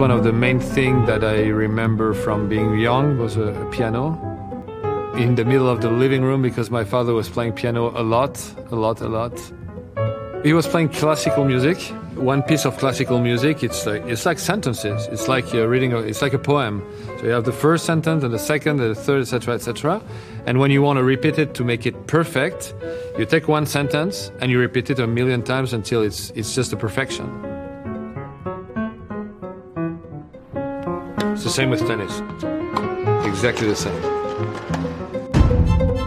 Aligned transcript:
one 0.00 0.10
of 0.10 0.24
the 0.24 0.32
main 0.32 0.58
things 0.58 1.06
that 1.06 1.22
I 1.22 1.48
remember 1.48 2.14
from 2.14 2.48
being 2.48 2.78
young 2.78 3.18
was 3.18 3.36
a, 3.36 3.52
piano 3.70 4.16
in 5.14 5.34
the 5.34 5.44
middle 5.44 5.68
of 5.68 5.82
the 5.82 5.90
living 5.90 6.22
room 6.22 6.40
because 6.40 6.70
my 6.70 6.84
father 6.84 7.12
was 7.12 7.28
playing 7.28 7.52
piano 7.52 7.90
a 7.90 8.00
lot, 8.02 8.40
a 8.70 8.76
lot, 8.76 9.02
a 9.02 9.08
lot. 9.08 9.38
He 10.42 10.54
was 10.54 10.66
playing 10.66 10.88
classical 10.88 11.44
music. 11.44 11.78
One 12.14 12.42
piece 12.42 12.64
of 12.64 12.78
classical 12.78 13.20
music, 13.20 13.62
it's 13.62 13.84
like 13.84 14.02
it's 14.06 14.24
like 14.24 14.38
sentences. 14.38 15.06
It's 15.08 15.28
like 15.28 15.52
you're 15.52 15.68
reading. 15.68 15.92
A, 15.92 15.98
it's 15.98 16.22
like 16.22 16.32
a 16.32 16.38
poem. 16.38 16.82
So 17.18 17.26
you 17.26 17.32
have 17.32 17.44
the 17.44 17.52
first 17.52 17.84
sentence 17.84 18.24
and 18.24 18.32
the 18.32 18.38
second 18.38 18.80
and 18.80 18.96
the 18.96 19.00
third, 19.00 19.20
etc., 19.20 19.54
etc. 19.54 20.00
And 20.46 20.58
when 20.58 20.70
you 20.70 20.80
want 20.80 20.96
to 20.96 21.04
repeat 21.04 21.38
it 21.38 21.52
to 21.54 21.62
make 21.62 21.84
it 21.84 22.06
perfect, 22.06 22.74
you 23.18 23.26
take 23.26 23.48
one 23.48 23.66
sentence 23.66 24.32
and 24.40 24.50
you 24.50 24.58
repeat 24.58 24.88
it 24.88 24.98
a 24.98 25.06
million 25.06 25.42
times 25.42 25.74
until 25.74 26.00
it's 26.00 26.30
it's 26.30 26.54
just 26.54 26.72
a 26.72 26.76
perfection. 26.76 27.49
The 31.50 31.56
same 31.56 31.70
with 31.70 31.84
tennis. 31.86 32.22
Exactly 33.26 33.66
the 33.66 33.74
same. 33.74 33.94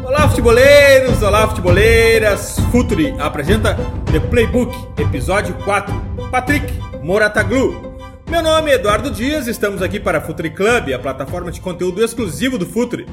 Olá, 0.06 0.30
futeboleiros! 0.30 1.22
Olá, 1.22 1.48
futeboleiras! 1.50 2.58
Futuri 2.72 3.14
apresenta 3.20 3.76
The 4.12 4.20
Playbook, 4.22 4.74
episódio 5.02 5.54
4. 5.66 5.94
Patrick 6.32 6.74
Morataglu. 7.04 7.94
Meu 8.30 8.42
nome 8.42 8.72
é 8.72 8.76
Eduardo 8.76 9.12
Dias, 9.12 9.48
estamos 9.48 9.82
aqui 9.82 10.00
para 10.00 10.20
a 10.20 10.22
Futuri 10.22 10.50
Club, 10.50 10.94
a 10.94 11.00
plataforma 11.00 11.52
de 11.52 11.60
conteúdo 11.60 12.02
exclusivo 12.04 12.58
do 12.58 12.66
Futuri. 12.66 13.06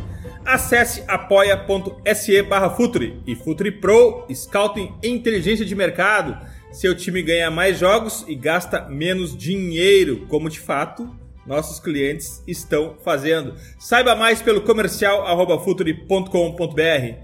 Acesse 0.45 1.03
apoia.se 1.09 2.43
barra 2.43 2.71
Futuri 2.71 3.21
e 3.27 3.35
Futuri 3.35 3.73
Pro, 3.73 4.25
Scouting 4.33 4.95
e 5.03 5.09
Inteligência 5.09 5.67
de 5.67 5.75
Mercado. 5.75 6.39
Seu 6.71 6.95
time 6.95 7.23
ganha 7.23 7.51
mais 7.51 7.79
jogos 7.79 8.25
e 8.29 8.37
gasta 8.37 8.89
menos 8.89 9.37
dinheiro, 9.37 10.27
como 10.29 10.49
de 10.49 10.61
fato 10.61 11.11
nossos 11.51 11.81
clientes 11.81 12.45
estão 12.47 12.95
fazendo. 13.05 13.57
Saiba 13.77 14.15
mais 14.15 14.41
pelo 14.41 14.61
comercial 14.61 15.27
futuri.com.br. 15.65 17.15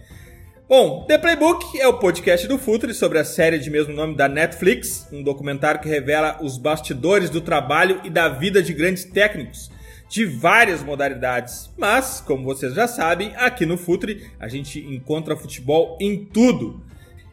Bom, 0.68 1.04
The 1.06 1.16
Playbook 1.16 1.80
é 1.80 1.86
o 1.86 2.00
podcast 2.00 2.48
do 2.48 2.58
Futuri 2.58 2.92
sobre 2.92 3.20
a 3.20 3.24
série 3.24 3.56
de 3.60 3.70
mesmo 3.70 3.94
nome 3.94 4.16
da 4.16 4.28
Netflix, 4.28 5.06
um 5.12 5.22
documentário 5.22 5.80
que 5.80 5.88
revela 5.88 6.40
os 6.42 6.58
bastidores 6.58 7.30
do 7.30 7.40
trabalho 7.40 8.00
e 8.02 8.10
da 8.10 8.28
vida 8.28 8.60
de 8.60 8.74
grandes 8.74 9.04
técnicos 9.04 9.70
de 10.08 10.24
várias 10.24 10.82
modalidades. 10.82 11.70
Mas, 11.78 12.20
como 12.20 12.44
vocês 12.44 12.74
já 12.74 12.88
sabem, 12.88 13.32
aqui 13.36 13.64
no 13.64 13.78
Futuri 13.78 14.28
a 14.40 14.48
gente 14.48 14.80
encontra 14.80 15.36
futebol 15.36 15.96
em 16.00 16.24
tudo. 16.24 16.84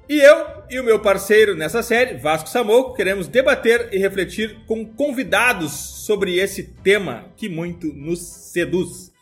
E 0.10 0.20
eu 0.20 0.46
e 0.70 0.80
o 0.80 0.84
meu 0.84 1.00
parceiro 1.00 1.56
nessa 1.56 1.82
série, 1.82 2.18
Vasco 2.18 2.50
Samoco, 2.50 2.94
queremos 2.94 3.28
debater 3.28 3.88
e 3.94 3.98
refletir 3.98 4.58
com 4.68 4.86
convidados 4.86 5.72
sobre 5.72 6.38
esse 6.38 6.64
tema 6.64 7.32
que 7.38 7.48
muito 7.48 7.88
nos 7.88 8.20
seduz. 8.20 9.14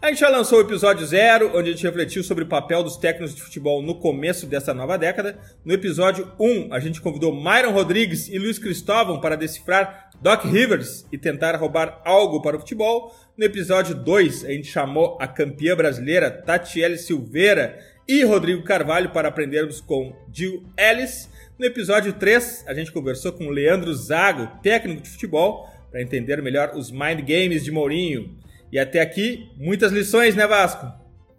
A 0.00 0.06
gente 0.06 0.20
já 0.20 0.28
lançou 0.28 0.58
o 0.58 0.60
episódio 0.60 1.04
zero, 1.04 1.50
onde 1.56 1.70
a 1.70 1.72
gente 1.72 1.82
refletiu 1.82 2.22
sobre 2.22 2.44
o 2.44 2.46
papel 2.46 2.84
dos 2.84 2.96
técnicos 2.96 3.34
de 3.34 3.42
futebol 3.42 3.82
no 3.82 3.96
começo 3.96 4.46
dessa 4.46 4.72
nova 4.72 4.96
década. 4.96 5.36
No 5.64 5.74
episódio 5.74 6.30
1, 6.38 6.72
a 6.72 6.78
gente 6.78 7.00
convidou 7.00 7.34
Myron 7.34 7.72
Rodrigues 7.72 8.28
e 8.28 8.38
Luiz 8.38 8.60
Cristóvão 8.60 9.20
para 9.20 9.36
decifrar 9.36 10.08
Doc 10.22 10.44
Rivers 10.44 11.04
e 11.10 11.18
tentar 11.18 11.56
roubar 11.56 12.00
algo 12.04 12.40
para 12.40 12.56
o 12.56 12.60
futebol. 12.60 13.12
No 13.36 13.44
episódio 13.44 13.92
2, 13.96 14.44
a 14.44 14.52
gente 14.52 14.68
chamou 14.68 15.18
a 15.20 15.26
campeã 15.26 15.74
brasileira 15.74 16.30
Tatiele 16.30 16.96
Silveira 16.96 17.76
e 18.08 18.24
Rodrigo 18.24 18.62
Carvalho 18.62 19.10
para 19.10 19.28
aprendermos 19.28 19.82
com 19.82 20.16
Jill 20.32 20.64
Ellis. 20.78 21.28
No 21.58 21.66
episódio 21.66 22.14
3, 22.14 22.64
a 22.66 22.72
gente 22.72 22.90
conversou 22.90 23.32
com 23.32 23.50
Leandro 23.50 23.92
Zago, 23.92 24.48
técnico 24.62 25.02
de 25.02 25.10
futebol, 25.10 25.68
para 25.90 26.00
entender 26.00 26.40
melhor 26.40 26.72
os 26.74 26.90
mind 26.90 27.20
games 27.20 27.62
de 27.62 27.70
Mourinho. 27.70 28.34
E 28.72 28.78
até 28.78 29.02
aqui, 29.02 29.50
muitas 29.58 29.92
lições, 29.92 30.34
né, 30.34 30.46
Vasco? 30.46 30.86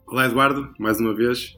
Olá, 0.05 0.27
Eduardo, 0.27 0.71
mais 0.77 0.99
uma 0.99 1.15
vez. 1.15 1.57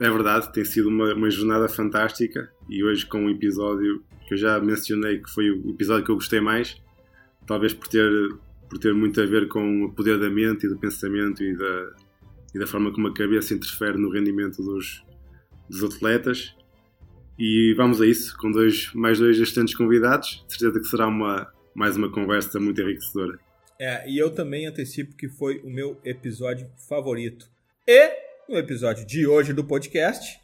É 0.00 0.10
verdade, 0.10 0.50
tem 0.50 0.64
sido 0.64 0.88
uma, 0.88 1.12
uma 1.12 1.30
jornada 1.30 1.68
fantástica 1.68 2.50
e 2.70 2.82
hoje 2.82 3.04
com 3.04 3.18
um 3.18 3.30
episódio 3.30 4.02
que 4.26 4.34
eu 4.34 4.38
já 4.38 4.58
mencionei 4.58 5.18
que 5.18 5.30
foi 5.30 5.50
o 5.50 5.70
episódio 5.70 6.04
que 6.04 6.10
eu 6.10 6.16
gostei 6.16 6.40
mais, 6.40 6.76
talvez 7.46 7.72
por 7.72 7.86
ter, 7.86 8.10
por 8.68 8.78
ter 8.78 8.92
muito 8.92 9.20
a 9.20 9.26
ver 9.26 9.46
com 9.46 9.84
o 9.84 9.92
poder 9.92 10.18
da 10.18 10.28
mente 10.28 10.66
e 10.66 10.68
do 10.68 10.76
pensamento 10.76 11.42
e 11.42 11.56
da, 11.56 11.92
e 12.56 12.58
da 12.58 12.66
forma 12.66 12.90
como 12.90 13.08
a 13.08 13.12
cabeça 13.12 13.52
interfere 13.52 13.98
no 13.98 14.10
rendimento 14.10 14.62
dos, 14.62 15.04
dos 15.68 15.84
atletas. 15.84 16.56
E 17.38 17.74
vamos 17.76 18.00
a 18.00 18.06
isso, 18.06 18.34
com 18.38 18.50
dois, 18.50 18.90
mais 18.94 19.18
dois 19.18 19.36
gestantes 19.36 19.76
convidados. 19.76 20.42
De 20.48 20.56
certeza 20.56 20.80
que 20.80 20.86
será 20.86 21.06
uma, 21.06 21.52
mais 21.74 21.98
uma 21.98 22.10
conversa 22.10 22.58
muito 22.58 22.80
enriquecedora. 22.80 23.38
É, 23.78 24.08
e 24.08 24.16
eu 24.16 24.30
também 24.30 24.66
antecipo 24.66 25.14
que 25.14 25.28
foi 25.28 25.58
o 25.58 25.68
meu 25.68 26.00
episódio 26.02 26.66
favorito. 26.88 27.46
E 27.86 28.10
no 28.48 28.56
episódio 28.56 29.06
de 29.06 29.26
hoje 29.26 29.52
do 29.52 29.62
podcast, 29.62 30.40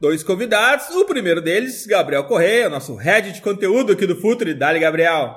dois 0.00 0.22
convidados. 0.22 0.88
O 0.88 1.04
primeiro 1.04 1.42
deles, 1.42 1.84
Gabriel 1.84 2.24
Correia, 2.24 2.70
nosso 2.70 2.94
head 2.94 3.30
de 3.30 3.42
conteúdo 3.42 3.92
aqui 3.92 4.06
do 4.06 4.16
Futre. 4.16 4.54
Dali, 4.54 4.80
Gabriel. 4.80 5.36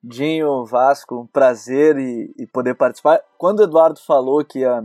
Dinho, 0.00 0.64
Vasco, 0.66 1.28
prazer 1.32 1.96
e, 1.96 2.32
e, 2.38 2.46
poder 2.46 2.74
participar. 2.74 3.20
Quando 3.38 3.60
o 3.60 3.62
Eduardo 3.64 3.98
falou 3.98 4.44
que 4.44 4.58
ia 4.58 4.82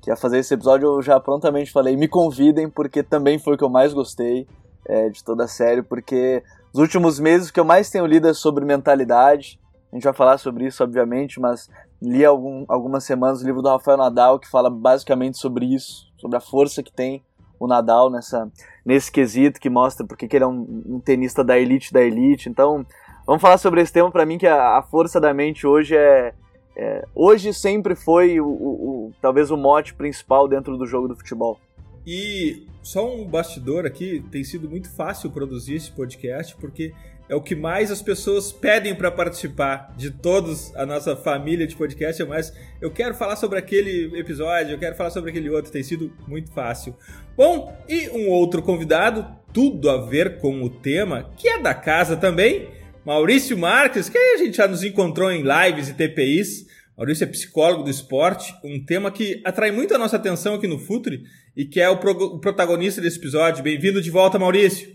que 0.00 0.10
ia 0.10 0.16
fazer 0.16 0.38
esse 0.38 0.54
episódio, 0.54 0.86
eu 0.86 1.02
já 1.02 1.18
prontamente 1.20 1.70
falei: 1.70 1.96
me 1.96 2.08
convidem, 2.08 2.68
porque 2.68 3.02
também 3.02 3.38
foi 3.38 3.54
o 3.54 3.58
que 3.58 3.64
eu 3.64 3.68
mais 3.68 3.92
gostei 3.92 4.46
é, 4.86 5.08
de 5.08 5.22
toda 5.22 5.44
a 5.44 5.48
série, 5.48 5.82
porque 5.82 6.42
os 6.72 6.80
últimos 6.80 7.18
meses 7.18 7.48
o 7.48 7.52
que 7.52 7.60
eu 7.60 7.64
mais 7.64 7.90
tenho 7.90 8.06
lido 8.06 8.28
é 8.28 8.34
sobre 8.34 8.64
mentalidade. 8.64 9.58
A 9.92 9.96
gente 9.96 10.04
vai 10.04 10.12
falar 10.12 10.38
sobre 10.38 10.66
isso, 10.66 10.84
obviamente, 10.84 11.40
mas 11.40 11.68
li 12.00 12.24
algum, 12.24 12.64
algumas 12.68 13.04
semanas 13.04 13.42
o 13.42 13.44
livro 13.44 13.60
do 13.60 13.68
Rafael 13.68 13.98
Nadal 13.98 14.38
que 14.38 14.48
fala 14.48 14.70
basicamente 14.70 15.36
sobre 15.36 15.66
isso, 15.66 16.06
sobre 16.16 16.36
a 16.36 16.40
força 16.40 16.82
que 16.82 16.92
tem 16.92 17.22
o 17.58 17.66
Nadal 17.66 18.08
nessa, 18.08 18.50
nesse 18.86 19.12
quesito, 19.12 19.60
que 19.60 19.68
mostra 19.68 20.06
porque 20.06 20.26
que 20.26 20.36
ele 20.36 20.44
é 20.44 20.46
um, 20.46 20.82
um 20.86 21.00
tenista 21.00 21.44
da 21.44 21.58
elite 21.58 21.92
da 21.92 22.00
elite. 22.00 22.48
Então, 22.48 22.86
vamos 23.26 23.42
falar 23.42 23.58
sobre 23.58 23.82
esse 23.82 23.92
tema. 23.92 24.10
Para 24.10 24.24
mim, 24.24 24.38
que 24.38 24.46
a, 24.46 24.78
a 24.78 24.82
força 24.82 25.20
da 25.20 25.34
mente 25.34 25.66
hoje 25.66 25.94
é, 25.94 26.32
é, 26.80 27.04
hoje 27.14 27.52
sempre 27.52 27.94
foi 27.94 28.40
o, 28.40 28.46
o, 28.46 28.48
o, 28.48 29.12
talvez 29.20 29.50
o 29.50 29.56
mote 29.56 29.92
principal 29.92 30.48
dentro 30.48 30.78
do 30.78 30.86
jogo 30.86 31.06
do 31.06 31.14
futebol. 31.14 31.60
E 32.06 32.66
só 32.82 33.06
um 33.14 33.26
bastidor 33.26 33.84
aqui, 33.84 34.24
tem 34.32 34.42
sido 34.42 34.66
muito 34.66 34.88
fácil 34.88 35.30
produzir 35.30 35.74
esse 35.74 35.92
podcast 35.92 36.56
porque 36.56 36.94
é 37.28 37.34
o 37.34 37.42
que 37.42 37.54
mais 37.54 37.90
as 37.90 38.00
pessoas 38.00 38.50
pedem 38.50 38.94
para 38.94 39.10
participar 39.10 39.92
de 39.94 40.10
todos 40.10 40.74
a 40.74 40.86
nossa 40.86 41.14
família 41.14 41.66
de 41.66 41.76
podcast, 41.76 42.24
mas 42.24 42.50
eu 42.80 42.90
quero 42.90 43.14
falar 43.14 43.36
sobre 43.36 43.58
aquele 43.58 44.18
episódio, 44.18 44.72
eu 44.72 44.78
quero 44.78 44.96
falar 44.96 45.10
sobre 45.10 45.30
aquele 45.30 45.50
outro, 45.50 45.70
tem 45.70 45.82
sido 45.82 46.10
muito 46.26 46.50
fácil. 46.50 46.96
Bom, 47.36 47.76
e 47.86 48.08
um 48.08 48.30
outro 48.30 48.62
convidado, 48.62 49.26
tudo 49.52 49.90
a 49.90 49.98
ver 49.98 50.38
com 50.38 50.62
o 50.62 50.70
tema, 50.70 51.30
que 51.36 51.46
é 51.46 51.60
da 51.60 51.74
casa 51.74 52.16
também, 52.16 52.79
Maurício 53.04 53.56
Marques, 53.56 54.10
que 54.10 54.18
a 54.18 54.36
gente 54.36 54.58
já 54.58 54.68
nos 54.68 54.84
encontrou 54.84 55.30
em 55.30 55.42
lives 55.42 55.88
e 55.88 55.94
TPIs. 55.94 56.66
Maurício 56.96 57.24
é 57.24 57.26
psicólogo 57.26 57.82
do 57.82 57.90
esporte, 57.90 58.52
um 58.62 58.84
tema 58.84 59.10
que 59.10 59.40
atrai 59.42 59.70
muito 59.70 59.94
a 59.94 59.98
nossa 59.98 60.16
atenção 60.16 60.54
aqui 60.54 60.66
no 60.66 60.78
Futre 60.78 61.22
e 61.56 61.64
que 61.64 61.80
é 61.80 61.88
o, 61.88 61.98
pro 61.98 62.10
o 62.10 62.40
protagonista 62.40 63.00
desse 63.00 63.18
episódio. 63.18 63.64
Bem-vindo 63.64 64.02
de 64.02 64.10
volta, 64.10 64.38
Maurício. 64.38 64.86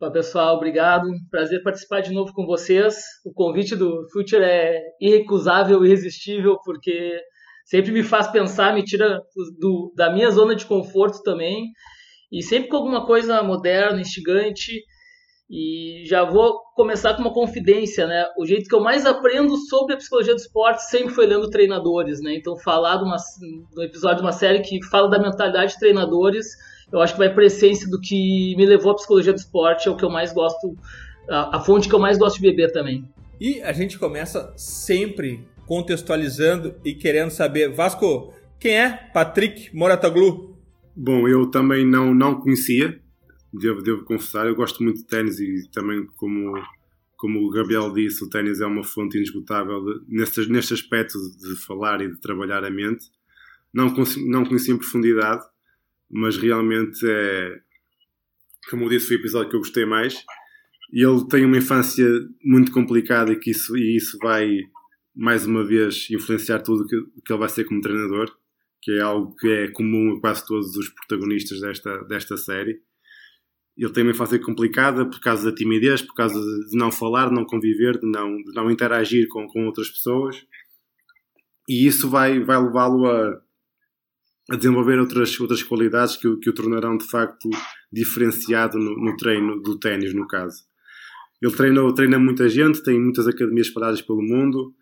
Olá, 0.00 0.10
pessoal, 0.10 0.56
obrigado. 0.56 1.06
Prazer 1.30 1.62
participar 1.62 2.00
de 2.00 2.10
novo 2.10 2.32
com 2.32 2.46
vocês. 2.46 2.96
O 3.22 3.32
convite 3.34 3.76
do 3.76 4.08
Future 4.10 4.42
é 4.42 4.80
irrecusável, 4.98 5.84
irresistível, 5.84 6.58
porque 6.64 7.20
sempre 7.66 7.92
me 7.92 8.02
faz 8.02 8.28
pensar, 8.28 8.74
me 8.74 8.82
tira 8.82 9.20
do, 9.58 9.92
da 9.94 10.10
minha 10.10 10.30
zona 10.30 10.56
de 10.56 10.64
conforto 10.64 11.22
também. 11.22 11.66
E 12.32 12.42
sempre 12.42 12.70
com 12.70 12.78
alguma 12.78 13.04
coisa 13.04 13.42
moderna, 13.42 14.00
instigante 14.00 14.80
e 15.48 16.02
já 16.06 16.24
vou 16.24 16.60
começar 16.74 17.14
com 17.14 17.22
uma 17.22 17.32
confidência, 17.32 18.06
né? 18.06 18.26
O 18.36 18.44
jeito 18.44 18.68
que 18.68 18.74
eu 18.74 18.80
mais 18.80 19.06
aprendo 19.06 19.56
sobre 19.56 19.94
a 19.94 19.96
psicologia 19.96 20.34
do 20.34 20.40
esporte 20.40 20.82
sempre 20.90 21.14
foi 21.14 21.26
lendo 21.26 21.48
treinadores, 21.48 22.20
né? 22.20 22.34
Então, 22.34 22.56
falar 22.56 22.96
de, 22.96 23.04
uma, 23.04 23.16
de 23.16 23.80
um 23.80 23.82
episódio 23.82 24.16
de 24.18 24.22
uma 24.22 24.32
série 24.32 24.60
que 24.60 24.82
fala 24.86 25.08
da 25.08 25.20
mentalidade 25.20 25.72
de 25.72 25.78
treinadores, 25.78 26.46
eu 26.92 27.00
acho 27.00 27.12
que 27.12 27.18
vai 27.18 27.32
para 27.32 27.44
a 27.44 27.46
essência 27.46 27.88
do 27.88 28.00
que 28.00 28.54
me 28.56 28.66
levou 28.66 28.90
à 28.90 28.94
psicologia 28.96 29.32
do 29.32 29.38
esporte, 29.38 29.88
é 29.88 29.90
o 29.90 29.96
que 29.96 30.04
eu 30.04 30.10
mais 30.10 30.32
gosto, 30.32 30.76
a, 31.28 31.58
a 31.58 31.60
fonte 31.60 31.88
que 31.88 31.94
eu 31.94 32.00
mais 32.00 32.18
gosto 32.18 32.40
de 32.40 32.42
beber 32.42 32.72
também. 32.72 33.04
E 33.40 33.62
a 33.62 33.72
gente 33.72 33.98
começa 33.98 34.52
sempre 34.56 35.46
contextualizando 35.66 36.74
e 36.84 36.92
querendo 36.94 37.30
saber, 37.30 37.72
Vasco, 37.72 38.32
quem 38.58 38.78
é 38.78 38.90
Patrick 39.12 39.74
Morataglu? 39.76 40.56
Bom, 40.94 41.28
eu 41.28 41.50
também 41.50 41.86
não, 41.86 42.14
não 42.14 42.40
conhecia, 42.40 42.98
devo, 43.58 43.82
devo 43.82 44.04
confessar, 44.04 44.46
eu 44.46 44.54
gosto 44.54 44.82
muito 44.82 44.98
de 44.98 45.06
ténis 45.06 45.38
e 45.40 45.68
também 45.70 46.06
como, 46.16 46.54
como 47.16 47.40
o 47.40 47.50
Gabriel 47.50 47.92
disse, 47.92 48.24
o 48.24 48.30
ténis 48.30 48.60
é 48.60 48.66
uma 48.66 48.84
fonte 48.84 49.16
inesgotável 49.16 49.82
neste, 50.08 50.46
neste 50.50 50.74
aspecto 50.74 51.18
de 51.38 51.56
falar 51.56 52.00
e 52.00 52.08
de 52.08 52.20
trabalhar 52.20 52.64
a 52.64 52.70
mente. 52.70 53.04
Não, 53.72 53.92
não 54.26 54.44
conheci 54.44 54.72
em 54.72 54.78
profundidade, 54.78 55.44
mas 56.10 56.36
realmente 56.36 57.04
é, 57.06 57.60
como 58.70 58.84
eu 58.84 58.88
disse, 58.88 59.08
foi 59.08 59.16
o 59.16 59.20
episódio 59.20 59.50
que 59.50 59.56
eu 59.56 59.60
gostei 59.60 59.84
mais. 59.84 60.24
E 60.92 61.04
ele 61.04 61.26
tem 61.28 61.44
uma 61.44 61.58
infância 61.58 62.06
muito 62.44 62.70
complicada 62.72 63.32
e 63.32 63.38
que 63.38 63.50
isso, 63.50 63.76
e 63.76 63.96
isso 63.96 64.18
vai, 64.18 64.58
mais 65.14 65.46
uma 65.46 65.64
vez, 65.64 66.08
influenciar 66.10 66.60
tudo 66.60 66.84
o 66.84 66.86
que, 66.86 66.96
que 67.24 67.32
ele 67.32 67.40
vai 67.40 67.48
ser 67.48 67.64
como 67.64 67.80
treinador, 67.80 68.30
que 68.80 68.92
é 68.92 69.00
algo 69.00 69.34
que 69.36 69.48
é 69.48 69.68
comum 69.68 70.16
a 70.16 70.20
quase 70.20 70.46
todos 70.46 70.76
os 70.76 70.88
protagonistas 70.90 71.60
desta, 71.60 72.04
desta 72.04 72.36
série. 72.36 72.80
Ele 73.76 73.92
tem 73.92 74.02
uma 74.02 74.12
infância 74.12 74.38
complicada 74.38 75.04
por 75.04 75.20
causa 75.20 75.50
da 75.50 75.54
timidez, 75.54 76.00
por 76.00 76.14
causa 76.14 76.38
de 76.38 76.76
não 76.76 76.90
falar, 76.90 77.28
de 77.28 77.34
não 77.34 77.44
conviver, 77.44 77.98
de 77.98 78.10
não, 78.10 78.36
de 78.36 78.52
não 78.54 78.70
interagir 78.70 79.28
com, 79.28 79.46
com 79.46 79.66
outras 79.66 79.90
pessoas. 79.90 80.36
E 81.68 81.86
isso 81.86 82.08
vai, 82.08 82.40
vai 82.40 82.62
levá-lo 82.62 83.06
a, 83.06 83.40
a 84.50 84.56
desenvolver 84.56 84.98
outras, 84.98 85.38
outras 85.40 85.62
qualidades 85.62 86.16
que, 86.16 86.36
que 86.36 86.48
o 86.48 86.54
tornarão 86.54 86.96
de 86.96 87.06
facto 87.06 87.50
diferenciado 87.92 88.78
no, 88.78 88.96
no 88.96 89.16
treino 89.16 89.60
do 89.60 89.78
ténis, 89.78 90.14
no 90.14 90.26
caso. 90.26 90.64
Ele 91.42 91.52
treina, 91.52 91.94
treina 91.94 92.18
muita 92.18 92.48
gente, 92.48 92.82
tem 92.82 92.98
muitas 92.98 93.26
academias 93.28 93.66
espalhadas 93.66 94.00
pelo 94.00 94.22
mundo, 94.22 94.74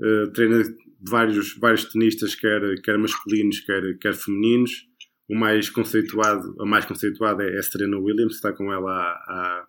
uh, 0.00 0.32
treina 0.32 0.62
vários, 1.00 1.56
vários 1.58 1.84
tenistas, 1.84 2.34
quer, 2.34 2.60
quer 2.82 2.98
masculinos, 2.98 3.60
quer, 3.60 3.98
quer 3.98 4.14
femininos. 4.14 4.86
O 5.28 5.34
mais 5.34 5.70
conceituado, 5.70 6.54
a 6.60 6.66
mais 6.66 6.84
conceituada 6.84 7.42
é 7.44 7.58
a 7.58 7.62
Serena 7.62 7.98
Williams, 7.98 8.34
está 8.34 8.52
com 8.52 8.72
ela 8.72 8.90
há, 8.92 9.66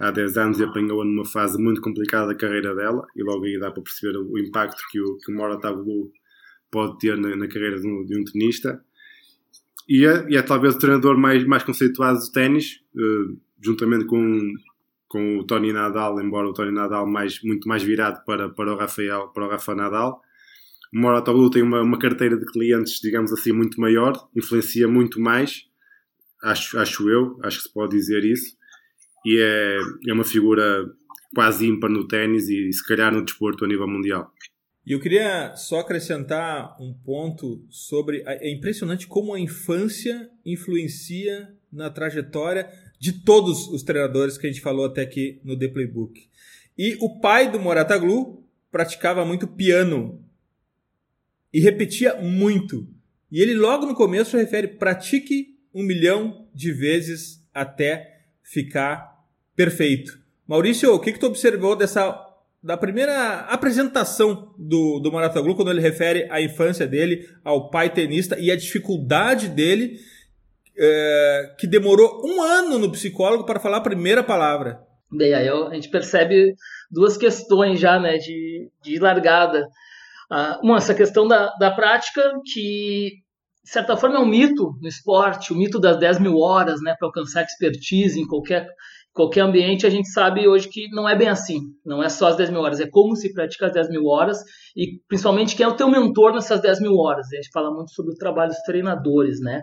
há, 0.00 0.08
há 0.08 0.10
10 0.10 0.36
anos 0.38 0.58
e 0.58 0.64
apanhou-a 0.64 1.04
numa 1.04 1.24
fase 1.24 1.62
muito 1.62 1.82
complicada 1.82 2.28
da 2.28 2.34
carreira 2.34 2.74
dela, 2.74 3.06
e 3.14 3.22
logo 3.22 3.44
aí 3.44 3.58
dá 3.58 3.70
para 3.70 3.82
perceber 3.82 4.16
o 4.16 4.38
impacto 4.38 4.82
que 4.90 5.00
o, 5.00 5.18
que 5.18 5.30
o 5.30 5.34
Mora 5.34 5.60
Tabulu 5.60 6.10
pode 6.70 6.98
ter 6.98 7.16
na, 7.16 7.36
na 7.36 7.48
carreira 7.48 7.78
de 7.78 7.86
um, 7.86 8.04
de 8.06 8.18
um 8.18 8.24
tenista. 8.24 8.82
E 9.88 10.06
é, 10.06 10.26
e 10.30 10.36
é, 10.36 10.42
talvez 10.42 10.76
o 10.76 10.78
treinador 10.78 11.18
mais, 11.18 11.44
mais 11.44 11.62
conceituado 11.62 12.18
de 12.20 12.32
ténis, 12.32 12.80
uh, 12.94 13.36
juntamente 13.60 14.06
com, 14.06 14.52
com 15.08 15.38
o 15.38 15.44
Tony 15.44 15.72
Nadal, 15.72 16.20
embora 16.22 16.48
o 16.48 16.52
Tony 16.52 16.72
Nadal 16.72 17.06
mais, 17.06 17.42
muito 17.42 17.68
mais 17.68 17.82
virado 17.82 18.24
para, 18.24 18.48
para 18.48 18.72
o 18.72 18.76
Rafael, 18.76 19.28
para 19.28 19.46
o 19.46 19.50
Rafa 19.50 19.74
Nadal. 19.74 20.22
O 20.92 20.98
Moratoglu 20.98 21.50
tem 21.50 21.62
uma, 21.62 21.82
uma 21.82 21.98
carteira 21.98 22.36
de 22.36 22.44
clientes, 22.46 23.00
digamos 23.00 23.32
assim, 23.32 23.52
muito 23.52 23.80
maior, 23.80 24.28
influencia 24.36 24.88
muito 24.88 25.20
mais, 25.20 25.64
acho, 26.42 26.78
acho 26.78 27.08
eu, 27.08 27.38
acho 27.44 27.58
que 27.58 27.62
se 27.64 27.72
pode 27.72 27.96
dizer 27.96 28.24
isso, 28.24 28.56
e 29.24 29.38
é, 29.38 29.78
é 30.08 30.12
uma 30.12 30.24
figura 30.24 30.84
quase 31.34 31.66
ímpar 31.66 31.90
no 31.90 32.08
ténis 32.08 32.48
e 32.48 32.72
se 32.72 32.84
calhar 32.84 33.12
no 33.12 33.24
desporto 33.24 33.64
a 33.64 33.68
nível 33.68 33.86
mundial. 33.86 34.32
E 34.84 34.92
eu 34.92 35.00
queria 35.00 35.54
só 35.56 35.80
acrescentar 35.80 36.76
um 36.80 36.92
ponto 36.92 37.64
sobre. 37.68 38.22
É 38.26 38.50
impressionante 38.50 39.06
como 39.06 39.34
a 39.34 39.38
infância 39.38 40.28
influencia 40.44 41.54
na 41.70 41.90
trajetória 41.90 42.68
de 42.98 43.12
todos 43.12 43.68
os 43.68 43.82
treinadores 43.82 44.36
que 44.36 44.46
a 44.46 44.50
gente 44.50 44.62
falou 44.62 44.86
até 44.86 45.02
aqui 45.02 45.40
no 45.44 45.56
The 45.56 45.68
Playbook. 45.68 46.28
E 46.76 46.96
o 47.00 47.20
pai 47.20 47.50
do 47.50 47.60
Morataglu 47.60 48.42
praticava 48.72 49.24
muito 49.24 49.46
piano 49.46 50.24
e 51.52 51.60
repetia 51.60 52.14
muito. 52.16 52.86
E 53.30 53.40
ele 53.40 53.54
logo 53.54 53.86
no 53.86 53.94
começo 53.94 54.36
refere: 54.36 54.68
pratique 54.68 55.58
um 55.74 55.82
milhão 55.82 56.48
de 56.54 56.72
vezes 56.72 57.46
até 57.54 58.22
ficar 58.42 59.24
perfeito. 59.54 60.18
Maurício, 60.46 60.92
o 60.92 60.98
que, 60.98 61.12
que 61.12 61.18
tu 61.18 61.26
observou 61.26 61.76
dessa 61.76 62.26
da 62.62 62.76
primeira 62.76 63.40
apresentação 63.48 64.52
do, 64.58 65.00
do 65.00 65.10
Marataglu, 65.10 65.56
quando 65.56 65.70
ele 65.70 65.80
refere 65.80 66.26
à 66.30 66.42
infância 66.42 66.86
dele, 66.86 67.26
ao 67.42 67.70
pai 67.70 67.88
tenista 67.88 68.38
e 68.38 68.50
a 68.50 68.56
dificuldade 68.56 69.48
dele, 69.48 69.98
é, 70.78 71.54
que 71.58 71.66
demorou 71.66 72.20
um 72.24 72.42
ano 72.42 72.78
no 72.78 72.92
psicólogo 72.92 73.44
para 73.44 73.60
falar 73.60 73.78
a 73.78 73.82
primeira 73.82 74.22
palavra. 74.22 74.80
Bem, 75.10 75.32
aí 75.32 75.48
a 75.48 75.74
gente 75.74 75.88
percebe 75.88 76.54
duas 76.90 77.16
questões 77.16 77.80
já, 77.80 77.98
né, 77.98 78.18
de, 78.18 78.68
de 78.82 78.98
largada. 78.98 79.66
Uma, 80.62 80.76
essa 80.76 80.94
questão 80.94 81.26
da, 81.26 81.52
da 81.58 81.70
prática, 81.70 82.22
que 82.52 83.10
de 83.64 83.70
certa 83.70 83.96
forma 83.96 84.16
é 84.16 84.20
um 84.20 84.26
mito 84.26 84.72
no 84.80 84.88
esporte, 84.88 85.52
o 85.52 85.56
mito 85.56 85.78
das 85.80 85.98
10 85.98 86.20
mil 86.20 86.38
horas, 86.38 86.80
né, 86.80 86.94
para 86.98 87.08
alcançar 87.08 87.42
expertise 87.42 88.20
em 88.20 88.26
qualquer 88.26 88.66
qualquer 89.12 89.40
ambiente, 89.40 89.86
a 89.86 89.90
gente 89.90 90.08
sabe 90.08 90.46
hoje 90.46 90.68
que 90.68 90.88
não 90.90 91.08
é 91.08 91.16
bem 91.16 91.28
assim. 91.28 91.60
Não 91.84 92.02
é 92.02 92.08
só 92.08 92.28
as 92.28 92.36
10 92.36 92.50
mil 92.50 92.60
horas, 92.60 92.80
é 92.80 92.88
como 92.88 93.16
se 93.16 93.32
pratica 93.32 93.66
as 93.66 93.72
10 93.72 93.90
mil 93.90 94.06
horas 94.06 94.38
e 94.76 95.00
principalmente 95.08 95.56
quem 95.56 95.64
é 95.64 95.68
o 95.68 95.76
teu 95.76 95.88
mentor 95.88 96.32
nessas 96.32 96.60
10 96.60 96.80
mil 96.80 96.96
horas. 96.96 97.26
A 97.32 97.36
gente 97.36 97.50
fala 97.52 97.72
muito 97.72 97.90
sobre 97.90 98.12
o 98.12 98.16
trabalho 98.16 98.50
dos 98.50 98.62
treinadores, 98.62 99.40
né? 99.40 99.62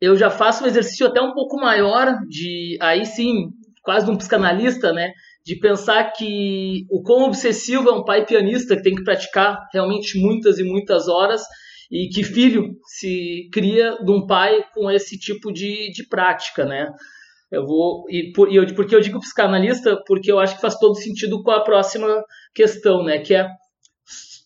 Eu 0.00 0.16
já 0.16 0.30
faço 0.30 0.62
um 0.62 0.66
exercício 0.66 1.06
até 1.06 1.20
um 1.20 1.32
pouco 1.32 1.56
maior 1.56 2.14
de, 2.28 2.76
aí 2.80 3.04
sim, 3.04 3.48
quase 3.82 4.06
de 4.06 4.12
um 4.12 4.16
psicanalista, 4.16 4.92
né? 4.92 5.12
De 5.44 5.58
pensar 5.58 6.12
que 6.12 6.84
o 6.90 7.02
quão 7.02 7.24
obsessivo 7.24 7.88
é 7.88 7.92
um 7.92 8.04
pai 8.04 8.26
pianista 8.26 8.76
que 8.76 8.82
tem 8.82 8.94
que 8.94 9.04
praticar 9.04 9.58
realmente 9.72 10.18
muitas 10.20 10.58
e 10.58 10.64
muitas 10.64 11.08
horas 11.08 11.42
e 11.90 12.08
que 12.08 12.22
filho 12.22 12.74
se 12.84 13.48
cria 13.52 13.96
de 14.04 14.10
um 14.10 14.26
pai 14.26 14.62
com 14.74 14.90
esse 14.90 15.18
tipo 15.18 15.52
de, 15.52 15.90
de 15.90 16.06
prática, 16.06 16.64
né? 16.64 16.92
Eu 17.50 17.64
vou. 17.64 18.04
E, 18.10 18.30
por, 18.32 18.52
e 18.52 18.56
eu, 18.56 18.74
porque 18.74 18.94
eu 18.94 19.00
digo 19.00 19.20
psicanalista? 19.20 19.98
Porque 20.06 20.30
eu 20.30 20.38
acho 20.38 20.56
que 20.56 20.60
faz 20.60 20.76
todo 20.76 20.94
sentido 20.94 21.42
com 21.42 21.50
a 21.50 21.64
próxima 21.64 22.22
questão, 22.54 23.02
né? 23.02 23.18
Que 23.18 23.34
é 23.34 23.48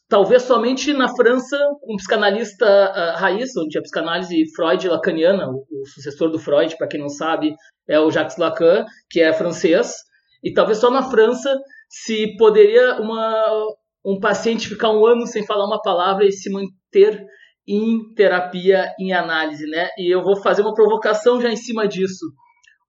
talvez 0.08 0.42
somente 0.42 0.92
na 0.92 1.08
França, 1.08 1.58
um 1.88 1.96
psicanalista 1.96 2.66
uh, 2.66 3.18
raiz, 3.18 3.56
onde 3.56 3.78
a 3.78 3.82
psicanálise 3.82 4.44
Freud 4.54 4.86
lacaniana, 4.86 5.48
o, 5.48 5.64
o 5.70 5.86
sucessor 5.86 6.30
do 6.30 6.38
Freud, 6.38 6.76
para 6.76 6.86
quem 6.86 7.00
não 7.00 7.08
sabe, 7.08 7.54
é 7.88 7.98
o 7.98 8.10
Jacques 8.10 8.36
Lacan, 8.36 8.84
que 9.10 9.20
é 9.20 9.32
francês, 9.32 9.94
e 10.42 10.52
talvez 10.52 10.78
só 10.78 10.90
na 10.90 11.02
França 11.02 11.54
se 11.88 12.36
poderia 12.36 13.00
uma, 13.00 13.66
um 14.04 14.18
paciente 14.18 14.68
ficar 14.68 14.90
um 14.90 15.06
ano 15.06 15.26
sem 15.26 15.44
falar 15.44 15.66
uma 15.66 15.80
palavra 15.80 16.26
e 16.26 16.32
se 16.32 16.50
manter 16.50 17.24
em 17.66 18.12
terapia, 18.14 18.92
em 18.98 19.12
análise, 19.12 19.66
né? 19.66 19.88
E 19.96 20.12
eu 20.12 20.22
vou 20.22 20.36
fazer 20.36 20.62
uma 20.62 20.74
provocação 20.74 21.40
já 21.40 21.50
em 21.50 21.56
cima 21.56 21.86
disso 21.86 22.26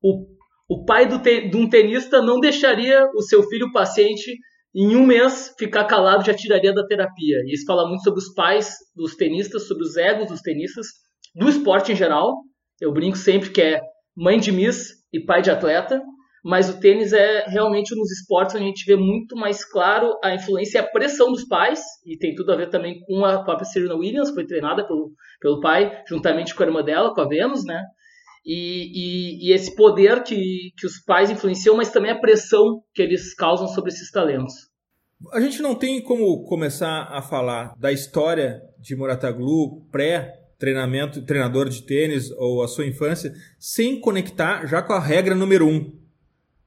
o, 0.03 0.27
o 0.67 0.83
pai 0.83 1.07
do 1.07 1.17
te, 1.19 1.49
de 1.49 1.55
um 1.55 1.69
tenista 1.69 2.21
não 2.21 2.39
deixaria 2.39 3.09
o 3.15 3.21
seu 3.21 3.41
filho 3.43 3.71
paciente 3.71 4.37
em 4.75 4.95
um 4.95 5.05
mês 5.05 5.53
ficar 5.57 5.85
calado 5.85 6.25
já 6.25 6.33
tiraria 6.33 6.73
da 6.73 6.85
terapia. 6.85 7.37
E 7.45 7.53
isso 7.53 7.65
fala 7.65 7.87
muito 7.87 8.03
sobre 8.03 8.19
os 8.19 8.33
pais 8.33 8.75
dos 8.95 9.15
tenistas, 9.15 9.67
sobre 9.67 9.83
os 9.83 9.95
egos 9.95 10.27
dos 10.27 10.41
tenistas, 10.41 10.87
do 11.33 11.47
esporte 11.47 11.93
em 11.93 11.95
geral. 11.95 12.35
Eu 12.81 12.91
brinco 12.91 13.15
sempre 13.15 13.51
que 13.51 13.61
é 13.61 13.79
mãe 14.17 14.39
de 14.39 14.51
miss 14.51 14.89
e 15.13 15.23
pai 15.23 15.41
de 15.41 15.51
atleta, 15.51 16.01
mas 16.43 16.69
o 16.69 16.79
tênis 16.79 17.13
é 17.13 17.45
realmente 17.47 17.93
um 17.93 17.97
dos 17.97 18.11
esportes 18.11 18.55
onde 18.55 18.65
a 18.65 18.67
gente 18.67 18.85
vê 18.85 18.95
muito 18.95 19.35
mais 19.35 19.63
claro 19.63 20.17
a 20.23 20.35
influência 20.35 20.77
e 20.77 20.81
a 20.81 20.87
pressão 20.87 21.31
dos 21.31 21.47
pais, 21.47 21.81
e 22.05 22.17
tem 22.17 22.35
tudo 22.35 22.51
a 22.51 22.55
ver 22.57 22.69
também 22.69 22.99
com 23.05 23.23
a 23.23 23.43
própria 23.43 23.65
Serena 23.65 23.95
Williams, 23.95 24.31
foi 24.31 24.45
treinada 24.45 24.85
pelo, 24.85 25.11
pelo 25.39 25.59
pai, 25.61 26.03
juntamente 26.07 26.53
com 26.53 26.63
a 26.63 26.65
irmã 26.65 26.83
dela, 26.83 27.13
com 27.13 27.21
a 27.21 27.27
Venus, 27.27 27.63
né? 27.63 27.81
e, 28.45 29.45
e, 29.45 29.49
e, 29.49 29.53
esse 29.53 29.73
poder 29.73 30.21
que, 30.23 30.73
que 30.77 30.85
os 30.85 30.99
pais 30.99 31.31
influenciam, 31.31 31.77
mas 31.77 31.91
também 31.91 32.11
a 32.11 32.19
pressão 32.19 32.83
que 32.93 33.01
eles 33.01 33.33
causam 33.33 33.67
sobre 33.67 33.89
esses 33.91 34.11
talentos. 34.11 34.53
A 35.31 35.39
gente 35.39 35.61
não 35.61 35.73
tem 35.73 36.01
como 36.03 36.43
começar 36.43 37.07
a 37.09 37.21
falar 37.21 37.73
da 37.79 37.91
história 37.91 38.61
de 38.77 38.95
Morataglu 38.95 39.85
pré-treinamento, 39.89 41.25
treinador 41.25 41.69
de 41.69 41.83
tênis 41.83 42.29
ou 42.31 42.61
a 42.61 42.67
sua 42.67 42.85
infância, 42.85 43.31
sem 43.57 44.01
conectar 44.01 44.65
já 44.67 44.81
com 44.81 44.91
a 44.91 44.99
regra 44.99 45.33
número 45.33 45.65
um. 45.65 46.02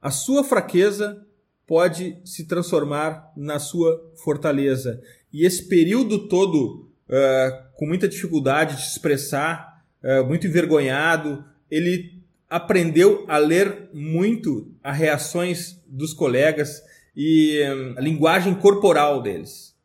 A 0.07 0.09
sua 0.09 0.41
fraqueza 0.41 1.21
pode 1.67 2.17
se 2.23 2.45
transformar 2.45 3.29
na 3.35 3.59
sua 3.59 4.09
fortaleza. 4.23 5.01
E 5.33 5.45
esse 5.45 5.67
período 5.67 6.29
todo, 6.29 6.89
uh, 7.09 7.75
com 7.75 7.85
muita 7.85 8.07
dificuldade 8.07 8.77
de 8.77 8.83
expressar, 8.83 9.83
uh, 10.01 10.25
muito 10.25 10.47
envergonhado, 10.47 11.43
ele 11.69 12.23
aprendeu 12.49 13.25
a 13.27 13.37
ler 13.37 13.89
muito 13.93 14.71
as 14.81 14.97
reações 14.97 15.77
dos 15.85 16.13
colegas 16.13 16.81
e 17.13 17.61
hum, 17.69 17.95
a 17.97 17.99
linguagem 17.99 18.55
corporal 18.55 19.21
deles. 19.21 19.75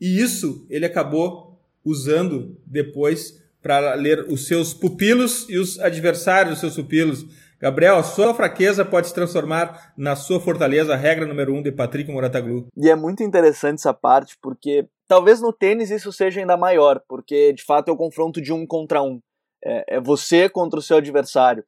E 0.00 0.20
isso 0.22 0.64
ele 0.70 0.86
acabou 0.86 1.60
usando 1.84 2.56
depois 2.64 3.42
para 3.60 3.94
ler 3.94 4.26
os 4.28 4.46
seus 4.46 4.72
pupilos 4.72 5.44
e 5.48 5.58
os 5.58 5.80
adversários 5.80 6.52
dos 6.52 6.60
seus 6.60 6.76
pupilos. 6.76 7.26
Gabriel, 7.58 7.96
a 7.96 8.02
sua 8.02 8.34
fraqueza 8.34 8.84
pode 8.84 9.08
se 9.08 9.14
transformar 9.14 9.92
na 9.96 10.14
sua 10.14 10.38
fortaleza, 10.38 10.92
a 10.92 10.96
regra 10.96 11.26
número 11.26 11.54
um 11.54 11.62
de 11.62 11.72
Patrick 11.72 12.10
Morataglu. 12.10 12.66
E 12.76 12.90
é 12.90 12.94
muito 12.94 13.22
interessante 13.22 13.78
essa 13.78 13.94
parte, 13.94 14.36
porque 14.42 14.86
talvez 15.08 15.40
no 15.40 15.52
tênis 15.52 15.90
isso 15.90 16.12
seja 16.12 16.40
ainda 16.40 16.56
maior, 16.56 17.00
porque 17.08 17.52
de 17.52 17.64
fato 17.64 17.88
é 17.88 17.92
o 17.92 17.96
confronto 17.96 18.42
de 18.42 18.52
um 18.52 18.66
contra 18.66 19.02
um 19.02 19.20
é, 19.64 19.96
é 19.96 20.00
você 20.00 20.48
contra 20.48 20.78
o 20.78 20.82
seu 20.82 20.98
adversário. 20.98 21.64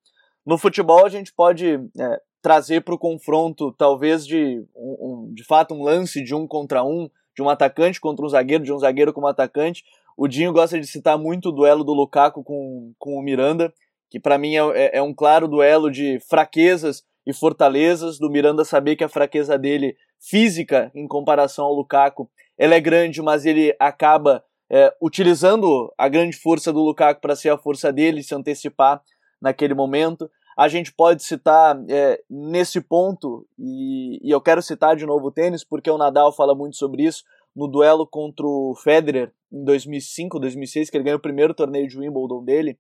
No 0.47 0.59
futebol 0.59 1.04
a 1.04 1.09
gente 1.09 1.33
pode 1.35 1.75
é, 1.75 2.21
trazer 2.40 2.83
para 2.83 2.95
o 2.95 2.99
confronto 2.99 3.73
talvez 3.73 4.26
de 4.26 4.64
um, 4.75 5.28
um, 5.28 5.35
de 5.35 5.45
fato 5.45 5.75
um 5.75 5.83
lance 5.83 6.23
de 6.23 6.35
um 6.35 6.47
contra 6.47 6.85
um, 6.85 7.11
de 7.35 7.42
um 7.42 7.49
atacante 7.49 8.00
contra 8.00 8.25
um 8.25 8.28
zagueiro, 8.28 8.64
de 8.64 8.73
um 8.73 8.78
zagueiro 8.78 9.12
com 9.12 9.23
um 9.23 9.26
atacante. 9.26 9.85
O 10.16 10.26
Dinho 10.26 10.52
gosta 10.52 10.78
de 10.80 10.87
citar 10.87 11.18
muito 11.18 11.49
o 11.49 11.52
duelo 11.52 11.85
do 11.85 11.92
Lukaku 11.92 12.42
com, 12.42 12.92
com 12.99 13.14
o 13.16 13.23
Miranda, 13.23 13.73
que 14.11 14.19
para 14.19 14.38
mim 14.38 14.57
é, 14.57 14.61
é, 14.75 14.99
é 14.99 15.03
um 15.03 15.15
claro 15.15 15.49
duelo 15.49 15.91
de 15.91 16.19
fraquezas 16.29 17.03
e 17.27 17.33
fortalezas, 17.33 18.19
do 18.19 18.31
Miranda 18.31 18.65
saber 18.65 18.97
que 18.97 19.05
a 19.05 19.09
fraqueza 19.09 19.59
dele 19.59 19.97
física 20.19 20.91
em 20.95 21.07
comparação 21.07 21.67
ao 21.67 21.75
Lukaku, 21.75 22.31
ela 22.57 22.75
é 22.75 22.81
grande, 22.81 23.21
mas 23.21 23.45
ele 23.45 23.75
acaba 23.79 24.43
é, 24.71 24.95
utilizando 25.00 25.93
a 25.97 26.09
grande 26.09 26.37
força 26.37 26.73
do 26.73 26.81
Lukaku 26.81 27.21
para 27.21 27.37
ser 27.37 27.50
a 27.50 27.59
força 27.59 27.93
dele, 27.93 28.23
se 28.23 28.35
antecipar 28.35 29.03
naquele 29.41 29.75
momento. 29.75 30.31
A 30.57 30.69
gente 30.69 30.93
pode 30.93 31.23
citar 31.23 31.79
é, 31.88 32.21
nesse 32.29 32.81
ponto, 32.81 33.47
e, 33.59 34.27
e, 34.27 34.31
eu 34.31 34.41
quero 34.41 34.61
citar 34.61 34.97
de 34.97 35.07
novo 35.07 35.29
o 35.29 35.33
tênis, 35.33 35.62
porque 35.62 35.91
o 35.91 35.99
Nadal 35.99 36.33
fala 36.33 36.55
muito 36.55 36.77
sobre 36.77 37.05
isso, 37.05 37.23
no 37.55 37.69
duelo 37.69 38.07
contra 38.07 38.47
o 38.47 38.75
Federer 38.75 39.33
em 39.53 39.65
2005, 39.65 40.41
2006, 40.41 40.91
que 40.91 40.97
ele 40.97 41.05
ganhou 41.05 41.19
o 41.19 41.23
primeiro 41.23 41.55
torneio 41.55 41.87
de 41.87 41.99
Wimbledon 41.99 42.45
dele, 42.45 42.79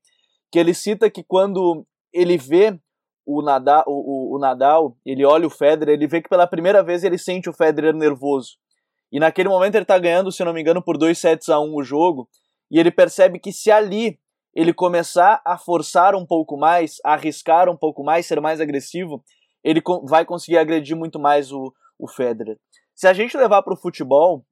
que 0.50 0.58
ele 0.58 0.74
cita 0.74 1.10
que 1.10 1.22
quando 1.22 1.86
ele 2.12 2.36
vê 2.36 2.78
o 3.26 3.42
Nadal, 3.42 3.84
o, 3.86 3.92
o, 4.32 4.36
o 4.36 4.38
Nadal, 4.38 4.96
ele 5.04 5.24
olha 5.24 5.46
o 5.46 5.50
Federer, 5.50 5.94
ele 5.94 6.06
vê 6.06 6.22
que 6.22 6.28
pela 6.28 6.46
primeira 6.46 6.82
vez 6.82 7.04
ele 7.04 7.18
sente 7.18 7.48
o 7.48 7.52
Federer 7.52 7.94
nervoso. 7.94 8.56
E 9.12 9.20
naquele 9.20 9.48
momento 9.48 9.74
ele 9.74 9.82
está 9.84 9.98
ganhando, 9.98 10.32
se 10.32 10.44
não 10.44 10.52
me 10.52 10.60
engano, 10.60 10.82
por 10.82 10.96
2 10.96 11.16
sets 11.16 11.48
a 11.48 11.60
1 11.60 11.64
um 11.64 11.76
o 11.76 11.82
jogo. 11.82 12.28
E 12.70 12.78
ele 12.78 12.90
percebe 12.90 13.38
que 13.38 13.52
se 13.52 13.70
ali 13.70 14.18
ele 14.54 14.72
começar 14.72 15.40
a 15.44 15.56
forçar 15.56 16.14
um 16.14 16.26
pouco 16.26 16.56
mais, 16.56 16.96
a 17.04 17.12
arriscar 17.12 17.68
um 17.68 17.76
pouco 17.76 18.02
mais, 18.02 18.26
ser 18.26 18.40
mais 18.40 18.60
agressivo, 18.60 19.22
ele 19.62 19.82
vai 20.04 20.24
conseguir 20.24 20.58
agredir 20.58 20.96
muito 20.96 21.18
mais 21.18 21.52
o, 21.52 21.72
o 21.98 22.08
Federer. 22.08 22.58
Se 22.94 23.06
a 23.06 23.12
gente 23.12 23.36
levar 23.36 23.62
para 23.62 23.74
o 23.74 23.76
futebol, 23.76 24.44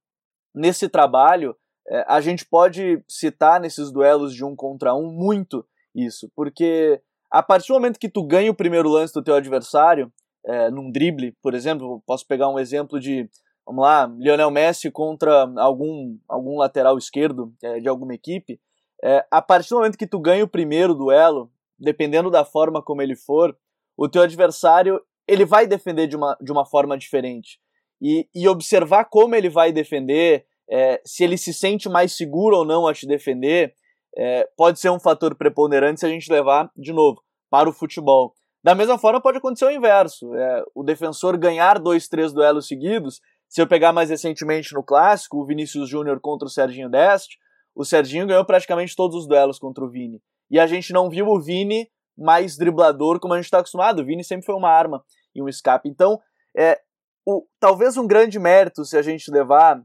nesse 0.55 0.89
trabalho, 0.89 1.57
é, 1.89 2.05
a 2.09 2.21
gente 2.21 2.47
pode 2.47 3.03
citar 3.09 3.61
nesses 3.61 3.91
duelos 3.91 4.35
de 4.35 4.45
um 4.45 4.57
contra 4.57 4.95
um 4.95 5.11
muito 5.11 5.67
isso, 5.97 6.31
porque 6.37 7.01
a 7.31 7.43
partir 7.43 7.69
do 7.69 7.75
momento 7.75 7.99
que 7.99 8.09
tu 8.09 8.23
ganha 8.23 8.51
o 8.51 8.55
primeiro 8.55 8.89
lance 8.89 9.13
do 9.15 9.23
teu 9.23 9.35
adversário, 9.35 10.13
é, 10.45 10.71
num 10.71 10.91
drible, 10.91 11.35
por 11.43 11.55
exemplo, 11.55 12.03
posso 12.07 12.27
pegar 12.27 12.49
um 12.49 12.59
exemplo 12.59 13.01
de 13.01 13.29
vamos 13.67 13.83
lá, 13.83 14.07
Lionel 14.19 14.51
Messi 14.51 14.93
contra 14.93 15.53
algum, 15.57 16.17
algum 16.29 16.57
lateral 16.59 16.97
esquerdo 16.97 17.53
é, 17.63 17.81
de 17.81 17.89
alguma 17.89 18.15
equipe, 18.15 18.61
é, 19.03 19.27
a 19.31 19.43
partir 19.43 19.71
do 19.71 19.77
momento 19.77 19.99
que 19.99 20.07
tu 20.07 20.21
ganha 20.21 20.45
o 20.45 20.49
primeiro 20.49 20.95
duelo, 20.95 21.51
dependendo 21.79 22.31
da 22.31 22.45
forma 22.45 22.81
como 22.81 23.03
ele 23.03 23.17
for, 23.17 23.57
o 23.97 24.09
teu 24.09 24.23
adversário 24.23 25.01
ele 25.27 25.45
vai 25.45 25.67
defender 25.67 26.07
de 26.07 26.17
uma, 26.17 26.37
de 26.41 26.53
uma 26.53 26.65
forma 26.65 26.97
diferente. 26.97 27.59
E, 28.01 28.29
e 28.35 28.47
observar 28.47 29.07
como 29.07 29.35
ele 29.35 29.49
vai 29.49 29.73
defender, 29.73 30.47
é, 30.71 31.01
se 31.05 31.25
ele 31.25 31.37
se 31.37 31.53
sente 31.53 31.89
mais 31.89 32.13
seguro 32.17 32.59
ou 32.59 32.65
não 32.65 32.87
a 32.87 32.95
te 32.95 33.07
defender, 33.07 33.75
é, 34.17 34.49
pode 34.57 34.81
ser 34.81 34.91
um 34.91 34.99
fator 34.99 35.35
preponderante 35.35 36.01
se 36.01 36.07
a 36.07 36.09
gente 36.09 36.31
levar, 36.31 36.71
de 36.77 36.93
novo, 36.93 37.23
para 37.51 37.69
o 37.69 37.73
futebol. 37.73 38.35
Da 38.63 38.75
mesma 38.75 38.99
forma, 38.99 39.21
pode 39.21 39.39
acontecer 39.39 39.67
o 39.67 39.71
inverso. 39.71 40.35
É, 40.35 40.65
o 40.75 40.83
defensor 40.83 41.37
ganhar 41.37 41.79
dois, 41.79 42.09
três 42.09 42.33
duelos 42.33 42.67
seguidos 42.67 43.21
se 43.49 43.61
eu 43.61 43.67
pegar 43.67 43.93
mais 43.93 44.11
recentemente 44.11 44.75
no 44.75 44.83
clássico, 44.83 45.39
o 45.39 45.47
Vinícius 45.47 45.89
Júnior 45.89 46.21
contra 46.21 46.47
o 46.47 46.51
Serginho 46.51 46.91
Deste, 46.91 47.39
o 47.75 47.85
Serginho 47.85 48.27
ganhou 48.27 48.45
praticamente 48.45 48.97
todos 48.97 49.17
os 49.17 49.27
duelos 49.27 49.59
contra 49.59 49.85
o 49.85 49.89
Vini. 49.89 50.21
E 50.51 50.59
a 50.59 50.67
gente 50.67 50.93
não 50.93 51.09
viu 51.09 51.27
o 51.27 51.41
Vini 51.41 51.89
mais 52.17 52.57
driblador 52.57 53.21
como 53.21 53.35
a 53.35 53.37
gente 53.37 53.45
está 53.47 53.59
acostumado. 53.59 54.01
O 54.01 54.05
Vini 54.05 54.25
sempre 54.25 54.47
foi 54.47 54.55
uma 54.55 54.71
arma 54.71 55.05
e 55.35 55.43
um 55.43 55.49
escape. 55.49 55.89
Então, 55.89 56.19
é, 56.57 56.81
o, 57.25 57.47
talvez 57.61 57.97
um 57.97 58.07
grande 58.07 58.39
mérito 58.39 58.85
se 58.85 58.97
a 58.97 59.03
gente 59.03 59.31
levar 59.31 59.83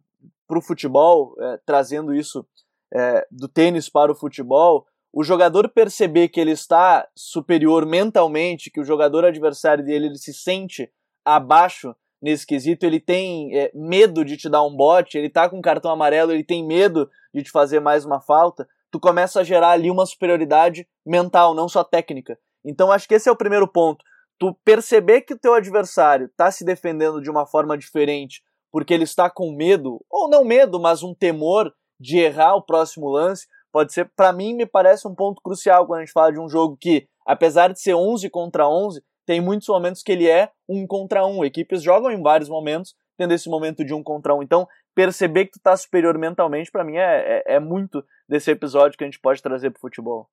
para 0.48 0.58
o 0.58 0.62
futebol, 0.62 1.36
é, 1.40 1.60
trazendo 1.66 2.14
isso 2.14 2.46
é, 2.94 3.26
do 3.32 3.48
tênis 3.48 3.90
para 3.90 4.12
o 4.12 4.16
futebol, 4.16 4.86
o 5.14 5.24
jogador 5.24 5.68
perceber 5.70 6.30
que 6.30 6.40
ele 6.40 6.52
está 6.52 7.08
superior 7.16 7.86
mentalmente, 7.86 8.72
que 8.72 8.80
o 8.80 8.86
jogador 8.86 9.26
adversário 9.26 9.84
dele 9.84 10.08
ele 10.08 10.18
se 10.18 10.34
sente 10.34 10.90
abaixo 11.26 11.96
nesse 12.22 12.46
quesito, 12.46 12.86
ele 12.86 13.00
tem 13.00 13.58
é, 13.58 13.72
medo 13.74 14.24
de 14.24 14.38
te 14.38 14.48
dar 14.48 14.64
um 14.64 14.76
bote, 14.76 15.18
ele 15.18 15.30
tá 15.30 15.50
com 15.50 15.58
um 15.58 15.62
cartão 15.62 15.92
amarelo, 15.92 16.32
ele 16.32 16.44
tem 16.44 16.66
medo 16.66 17.10
de 17.34 17.44
te 17.44 17.52
fazer 17.52 17.80
mais 17.80 18.06
uma 18.06 18.22
falta, 18.22 18.68
tu 18.92 19.00
começa 19.00 19.40
a 19.40 19.44
gerar 19.44 19.72
ali 19.72 19.90
uma 19.90 20.06
superioridade 20.06 20.88
mental, 21.06 21.54
não 21.54 21.68
só 21.68 21.84
técnica. 21.84 22.38
Então 22.64 22.92
acho 22.92 23.08
que 23.08 23.16
esse 23.16 23.28
é 23.28 23.32
o 23.32 23.38
primeiro 23.38 23.68
ponto. 23.68 24.06
Tu 24.38 24.54
perceber 24.64 25.22
que 25.22 25.34
o 25.34 25.40
teu 25.40 25.54
adversário 25.54 26.30
tá 26.38 26.52
se 26.52 26.64
defendendo 26.64 27.22
de 27.22 27.30
uma 27.30 27.46
forma 27.46 27.78
diferente 27.78 28.42
porque 28.72 28.94
ele 28.94 29.04
está 29.04 29.30
com 29.30 29.52
medo, 29.52 30.04
ou 30.10 30.30
não 30.30 30.46
medo, 30.46 30.80
mas 30.80 31.04
um 31.04 31.14
temor 31.14 31.74
de 32.01 32.17
errar 32.17 32.55
o 32.55 32.62
próximo 32.62 33.10
lance, 33.10 33.48
pode 33.72 33.93
ser, 33.93 34.10
para 34.15 34.34
mim, 34.34 34.53
me 34.53 34.65
parece 34.65 35.08
um 35.08 35.13
ponto 35.13 35.41
crucial 35.41 35.86
quando 35.86 36.00
a 36.00 36.05
gente 36.05 36.12
fala 36.12 36.31
de 36.31 36.39
um 36.39 36.50
jogo 36.50 36.75
que, 36.75 37.08
apesar 37.25 37.72
de 37.72 37.79
ser 37.79 37.93
11 37.93 38.29
contra 38.29 38.67
11, 38.67 39.01
tem 39.25 39.39
muitos 39.39 39.67
momentos 39.67 40.01
que 40.01 40.12
ele 40.12 40.27
é 40.27 40.50
um 40.67 40.86
contra 40.88 41.25
um. 41.25 41.46
Equipes 41.46 41.84
jogam 41.84 42.12
em 42.12 42.22
vários 42.22 42.50
momentos, 42.50 42.96
tendo 43.17 43.34
esse 43.34 43.48
momento 43.48 43.86
de 43.86 43.93
um 43.93 44.01
contra 44.01 44.34
um. 44.34 44.41
Então, 44.41 44.67
perceber 44.96 45.46
que 45.46 45.53
tu 45.53 45.60
tá 45.62 45.77
superior 45.77 46.17
mentalmente, 46.17 46.72
para 46.72 46.84
mim, 46.84 46.98
é, 46.98 47.43
é, 47.46 47.55
é, 47.55 47.60
muito 47.60 48.03
desse 48.27 48.50
episódio 48.50 48.98
que 48.98 49.03
a 49.03 49.08
gente 49.08 49.20
pode 49.20 49.41
trazer 49.41 49.70
pro 49.70 49.81
futebol. 49.81 50.27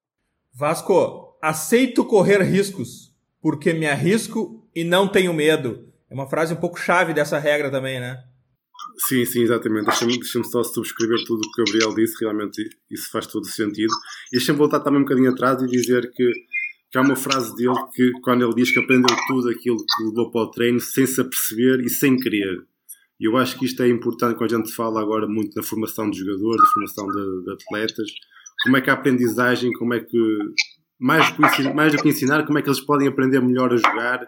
Vasco, 0.52 1.37
aceito 1.42 2.04
correr 2.04 2.42
riscos, 2.42 3.14
porque 3.40 3.72
me 3.72 3.87
arrisco 3.87 4.66
e 4.75 4.82
não 4.82 5.06
tenho 5.06 5.34
medo. 5.34 5.92
É 6.10 6.14
uma 6.14 6.28
frase 6.28 6.54
um 6.54 6.60
pouco 6.60 6.78
chave 6.78 7.12
dessa 7.12 7.38
regra 7.38 7.70
também, 7.70 8.00
né? 8.00 8.25
Sim, 9.07 9.25
sim, 9.25 9.43
exatamente. 9.43 9.87
Deixa-me 9.87 10.19
deixa 10.19 10.43
só 10.45 10.62
subscrever 10.62 11.19
tudo 11.25 11.40
o 11.40 11.52
que 11.52 11.62
o 11.62 11.64
Gabriel 11.64 11.95
disse, 11.95 12.17
realmente 12.21 12.69
isso 12.90 13.11
faz 13.11 13.26
todo 13.26 13.47
sentido. 13.47 13.93
E 14.33 14.37
deixa-me 14.37 14.59
voltar 14.59 14.81
também 14.81 15.00
um 15.00 15.05
bocadinho 15.05 15.31
atrás 15.31 15.62
e 15.62 15.67
dizer 15.67 16.11
que 16.12 16.33
que 16.90 16.97
há 16.97 17.02
uma 17.02 17.17
frase 17.17 17.55
dele 17.55 17.76
que 17.95 18.11
quando 18.23 18.45
ele 18.45 18.55
diz 18.55 18.73
que 18.73 18.78
aprendeu 18.78 19.14
tudo 19.26 19.50
aquilo 19.50 19.76
que 19.76 20.05
levou 20.05 20.31
para 20.31 20.43
o 20.43 20.50
treino 20.50 20.81
sem 20.81 21.07
se 21.07 21.21
aperceber 21.21 21.81
e 21.81 21.90
sem 21.90 22.17
querer. 22.17 22.62
E 23.21 23.28
eu 23.28 23.37
acho 23.37 23.59
que 23.59 23.67
isto 23.67 23.83
é 23.83 23.88
importante 23.88 24.37
quando 24.37 24.55
a 24.55 24.57
gente 24.57 24.73
fala 24.73 25.00
agora 25.00 25.26
muito 25.26 25.55
da 25.55 25.62
formação 25.62 26.09
de 26.09 26.19
jogadores, 26.19 26.62
da 26.62 26.73
formação 26.73 27.07
de, 27.09 27.45
de 27.45 27.52
atletas, 27.52 28.11
como 28.62 28.76
é 28.76 28.81
que 28.81 28.90
a 28.90 28.95
aprendizagem, 28.95 29.73
como 29.73 29.93
é 29.93 30.00
que 30.00 30.38
mais 30.99 31.31
do, 31.31 31.37
que, 31.50 31.75
mais 31.75 31.93
do 31.93 32.02
que 32.02 32.09
ensinar, 32.09 32.47
como 32.47 32.59
é 32.59 32.62
que 32.62 32.69
eles 32.69 32.81
podem 32.81 33.09
aprender 33.09 33.40
melhor 33.40 33.73
a 33.73 33.76
jogar 33.76 34.23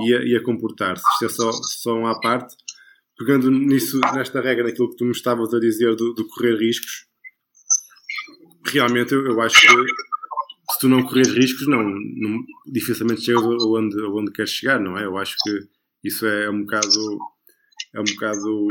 e 0.00 0.14
a, 0.14 0.22
e 0.22 0.36
a 0.36 0.42
comportar-se. 0.42 1.04
Isto 1.14 1.24
é 1.24 1.28
só, 1.28 1.52
só 1.52 1.98
uma 1.98 2.18
parte. 2.20 2.54
Pegando 3.16 3.50
nisso, 3.50 4.00
nesta 4.14 4.40
regra, 4.40 4.64
naquilo 4.64 4.90
que 4.90 4.96
tu 4.96 5.04
me 5.04 5.12
estavas 5.12 5.54
a 5.54 5.60
dizer 5.60 5.94
do, 5.94 6.12
do 6.14 6.26
correr 6.26 6.56
riscos, 6.56 7.06
realmente 8.66 9.14
eu, 9.14 9.24
eu 9.26 9.40
acho 9.40 9.60
que 9.60 9.68
se 10.72 10.78
tu 10.80 10.88
não 10.88 11.04
corres 11.04 11.28
riscos, 11.28 11.66
não, 11.68 11.82
não 11.82 12.44
dificilmente 12.66 13.22
chegas 13.22 13.42
aonde, 13.42 14.00
aonde 14.00 14.32
queres 14.32 14.50
chegar, 14.50 14.80
não 14.80 14.96
é? 14.98 15.04
Eu 15.04 15.16
acho 15.16 15.36
que 15.42 15.68
isso 16.02 16.26
é 16.26 16.50
um 16.50 16.62
bocado 16.62 17.18
é 17.94 18.00
um 18.00 18.04
bocado 18.04 18.68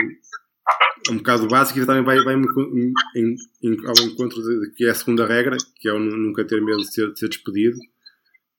é 1.08 1.12
um 1.12 1.18
bocado 1.18 1.48
básico 1.48 1.80
e 1.80 1.86
também 1.86 2.04
vai, 2.04 2.24
vai 2.24 2.36
em, 2.36 2.94
em, 3.16 3.36
em, 3.64 3.78
ao 3.86 4.06
encontro 4.06 4.42
de, 4.42 4.72
que 4.76 4.86
é 4.86 4.90
a 4.90 4.96
segunda 4.96 5.26
regra, 5.26 5.58
que 5.78 5.88
é 5.88 5.94
o 5.94 6.00
nunca 6.00 6.46
ter 6.46 6.62
medo 6.62 6.80
de 6.80 6.94
ser, 6.94 7.12
de 7.12 7.20
ser 7.20 7.30
despedido, 7.30 7.78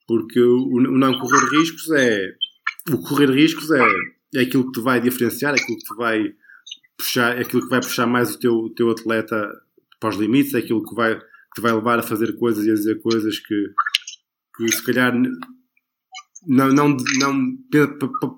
porque 0.06 0.40
o, 0.40 0.68
o, 0.68 0.80
não 0.80 1.18
correr 1.18 1.58
riscos 1.58 1.90
é 1.92 2.34
o 2.90 2.98
correr 2.98 3.30
riscos 3.30 3.70
é, 3.70 3.82
é 4.36 4.42
aquilo 4.42 4.66
que 4.66 4.80
te 4.80 4.80
vai 4.80 5.00
diferenciar, 5.00 5.54
é 5.54 5.60
aquilo 5.60 5.78
que 5.78 5.84
te 5.84 5.96
vai 5.96 6.34
puxar, 6.96 7.36
é 7.36 7.42
aquilo 7.42 7.62
que 7.62 7.68
vai 7.68 7.80
puxar 7.80 8.06
mais 8.06 8.34
o 8.34 8.38
teu, 8.38 8.52
o 8.52 8.70
teu 8.70 8.90
atleta 8.90 9.50
para 10.00 10.10
os 10.10 10.16
limites, 10.16 10.54
é 10.54 10.58
aquilo 10.58 10.84
que 10.84 10.94
vai 10.94 11.18
te 11.54 11.60
vai 11.60 11.72
levar 11.72 11.98
a 11.98 12.02
fazer 12.02 12.36
coisas 12.36 12.66
e 12.66 12.70
a 12.70 12.74
dizer 12.74 13.00
coisas 13.00 13.38
que, 13.38 13.66
que 14.56 14.72
se 14.72 14.82
calhar 14.82 15.14
não, 16.46 16.68
não, 16.68 16.96
não 17.20 17.56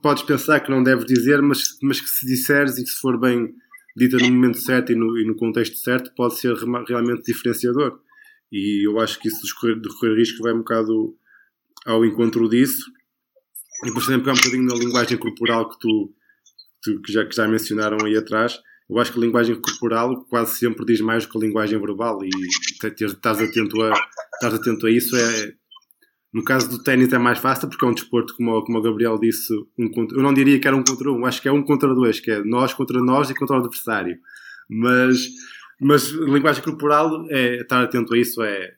podes 0.03 0.23
pensar 0.23 0.61
que 0.61 0.71
não 0.71 0.83
deves 0.83 1.07
dizer, 1.07 1.41
mas, 1.43 1.79
mas 1.83 2.01
que 2.01 2.09
se 2.09 2.27
disseres 2.27 2.79
e 2.79 2.85
que 2.85 2.91
se 2.91 3.01
for 3.01 3.19
bem 3.19 3.55
dita 3.97 4.19
no 4.19 4.31
momento 4.31 4.59
certo 4.59 4.93
e 4.93 4.95
no, 4.95 5.19
e 5.19 5.27
no 5.27 5.35
contexto 5.35 5.77
certo, 5.79 6.13
pode 6.15 6.39
ser 6.39 6.55
realmente 6.55 7.23
diferenciador. 7.23 7.99
E 8.53 8.87
eu 8.87 9.01
acho 9.01 9.19
que 9.19 9.29
isso 9.29 9.45
de 9.45 9.55
correr, 9.55 9.81
de 9.81 9.89
correr 9.89 10.15
risco 10.15 10.43
vai 10.43 10.53
um 10.53 10.59
bocado 10.59 11.17
ao 11.87 12.05
encontro 12.05 12.49
disso. 12.49 12.85
E 13.83 13.87
depois 13.87 14.07
também 14.07 14.21
pegar 14.21 14.33
um 14.33 14.37
bocadinho 14.37 14.65
na 14.65 14.75
linguagem 14.75 15.19
corporal 15.19 15.69
que 15.69 15.79
tu, 15.79 16.13
tu 16.83 17.03
que, 17.03 17.13
já, 17.13 17.27
que 17.27 17.35
já 17.35 17.47
mencionaram 17.47 17.99
aí 18.05 18.17
atrás 18.17 18.59
eu 18.89 18.99
acho 18.99 19.13
que 19.13 19.19
a 19.19 19.23
linguagem 19.23 19.61
corporal 19.61 20.25
quase 20.27 20.59
sempre 20.59 20.87
diz 20.87 21.01
mais 21.01 21.25
do 21.25 21.31
que 21.31 21.39
a 21.39 21.41
linguagem 21.41 21.79
verbal 21.79 22.21
e 22.23 22.31
estás 22.83 23.41
atento 23.41 23.83
a, 23.83 23.93
estás 24.35 24.55
atento 24.55 24.87
a 24.87 24.91
isso 24.91 25.17
é 25.17 25.53
no 26.33 26.45
caso 26.45 26.69
do 26.69 26.83
ténis 26.83 27.13
é 27.13 27.19
mais 27.19 27.39
fácil 27.39 27.69
porque 27.69 27.85
é 27.85 27.89
um 27.89 27.95
desporto 27.95 28.37
como, 28.37 28.63
como 28.63 28.79
o 28.79 28.83
Gabriel 28.83 29.19
disse 29.19 29.53
um 29.79 29.91
contra, 29.91 30.17
eu 30.17 30.23
não 30.23 30.33
diria 30.33 30.61
que 30.61 30.69
era 30.69 30.77
um 30.77 30.85
contra 30.85 31.11
um 31.11 31.27
acho 31.27 31.43
que 31.43 31.49
é 31.49 31.53
um 31.53 31.63
contra 31.65 31.95
dois 31.95 32.21
que 32.21 32.31
é 32.31 32.45
nós 32.45 32.73
contra 32.75 33.01
nós 33.03 33.29
e 33.31 33.35
contra 33.35 33.57
o 33.57 33.59
adversário. 33.61 34.19
Mas 34.69 35.27
mas 35.81 36.09
linguagem 36.11 36.63
corporal 36.63 37.27
é 37.29 37.61
estar 37.61 37.83
atento 37.83 38.15
a 38.15 38.19
isso 38.19 38.43
é, 38.43 38.75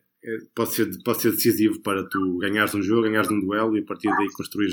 pode, 0.54 0.75
ser, 0.75 0.88
pode 1.04 1.22
ser 1.22 1.32
decisivo 1.32 1.80
para 1.80 2.06
tu 2.08 2.38
ganhares 2.38 2.75
um 2.75 2.82
jogo, 2.82 3.02
ganhares 3.02 3.30
um 3.30 3.40
duelo 3.40 3.76
e 3.76 3.80
a 3.80 3.84
partir 3.84 4.08
daí 4.08 4.30
construir, 4.32 4.68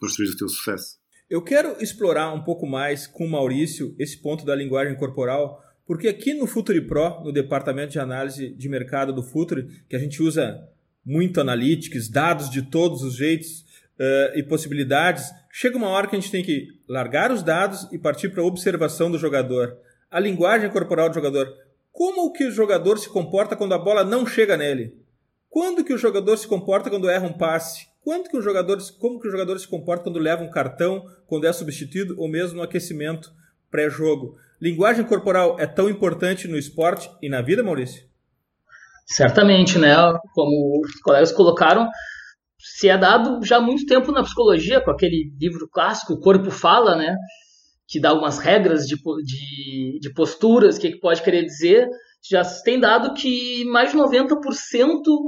construir 0.00 0.28
o 0.28 0.36
teu 0.36 0.48
sucesso. 0.48 0.98
Eu 1.28 1.42
quero 1.42 1.82
explorar 1.82 2.32
um 2.32 2.42
pouco 2.42 2.66
mais 2.66 3.06
com 3.06 3.26
o 3.26 3.30
Maurício 3.30 3.94
esse 3.98 4.20
ponto 4.20 4.44
da 4.44 4.54
linguagem 4.54 4.94
corporal, 4.96 5.62
porque 5.86 6.08
aqui 6.08 6.34
no 6.34 6.46
Futuri 6.46 6.80
Pro, 6.80 7.22
no 7.24 7.32
departamento 7.32 7.92
de 7.92 7.98
análise 7.98 8.50
de 8.50 8.68
mercado 8.68 9.12
do 9.12 9.22
Futuri, 9.22 9.66
que 9.88 9.96
a 9.96 9.98
gente 9.98 10.22
usa 10.22 10.60
muito 11.04 11.40
analytics, 11.40 12.08
dados 12.08 12.50
de 12.50 12.62
todos 12.62 13.02
os 13.02 13.16
jeitos, 13.16 13.64
uh, 13.98 14.38
e 14.38 14.42
possibilidades, 14.42 15.30
chega 15.50 15.76
uma 15.76 15.88
hora 15.88 16.06
que 16.06 16.16
a 16.16 16.20
gente 16.20 16.30
tem 16.30 16.42
que 16.42 16.68
largar 16.88 17.30
os 17.30 17.42
dados 17.42 17.88
e 17.92 17.98
partir 17.98 18.28
para 18.30 18.42
a 18.42 18.46
observação 18.46 19.10
do 19.10 19.18
jogador. 19.18 19.76
A 20.10 20.20
linguagem 20.20 20.70
corporal 20.70 21.08
do 21.08 21.14
jogador. 21.14 21.48
Como 21.94 22.32
que 22.32 22.44
o 22.44 22.50
jogador 22.50 22.98
se 22.98 23.08
comporta 23.08 23.54
quando 23.54 23.72
a 23.72 23.78
bola 23.78 24.02
não 24.02 24.26
chega 24.26 24.56
nele? 24.56 25.00
Quando 25.48 25.84
que 25.84 25.94
o 25.94 25.96
jogador 25.96 26.36
se 26.36 26.48
comporta 26.48 26.90
quando 26.90 27.08
erra 27.08 27.28
um 27.28 27.32
passe? 27.32 27.86
Quando 28.02 28.28
que 28.28 28.36
o 28.36 28.42
jogador, 28.42 28.78
como 28.98 29.20
que 29.20 29.28
o 29.28 29.30
jogador 29.30 29.56
se 29.60 29.68
comporta 29.68 30.02
quando 30.02 30.18
leva 30.18 30.42
um 30.42 30.50
cartão, 30.50 31.04
quando 31.28 31.46
é 31.46 31.52
substituído 31.52 32.16
ou 32.18 32.28
mesmo 32.28 32.56
no 32.56 32.64
aquecimento 32.64 33.32
pré-jogo? 33.70 34.36
Linguagem 34.60 35.04
corporal 35.04 35.56
é 35.60 35.68
tão 35.68 35.88
importante 35.88 36.48
no 36.48 36.58
esporte 36.58 37.08
e 37.22 37.28
na 37.28 37.40
vida, 37.40 37.62
Maurício? 37.62 38.04
Certamente, 39.06 39.78
né? 39.78 39.94
Como 40.34 40.80
os 40.84 41.00
colegas 41.00 41.30
colocaram, 41.30 41.88
se 42.58 42.88
é 42.88 42.98
dado 42.98 43.38
já 43.46 43.58
há 43.58 43.60
muito 43.60 43.86
tempo 43.86 44.10
na 44.10 44.24
psicologia, 44.24 44.80
com 44.80 44.90
aquele 44.90 45.32
livro 45.38 45.68
clássico, 45.72 46.14
O 46.14 46.20
Corpo 46.20 46.50
Fala, 46.50 46.96
né? 46.96 47.16
Que 47.88 48.00
dá 48.00 48.10
algumas 48.10 48.38
regras 48.38 48.86
de, 48.86 48.96
de, 48.96 49.98
de 50.00 50.12
posturas, 50.14 50.76
o 50.76 50.80
que, 50.80 50.92
que 50.92 51.00
pode 51.00 51.22
querer 51.22 51.44
dizer. 51.44 51.88
Já 52.30 52.42
tem 52.64 52.80
dado 52.80 53.12
que 53.12 53.64
mais 53.66 53.90
de 53.90 53.98
90% 53.98 54.38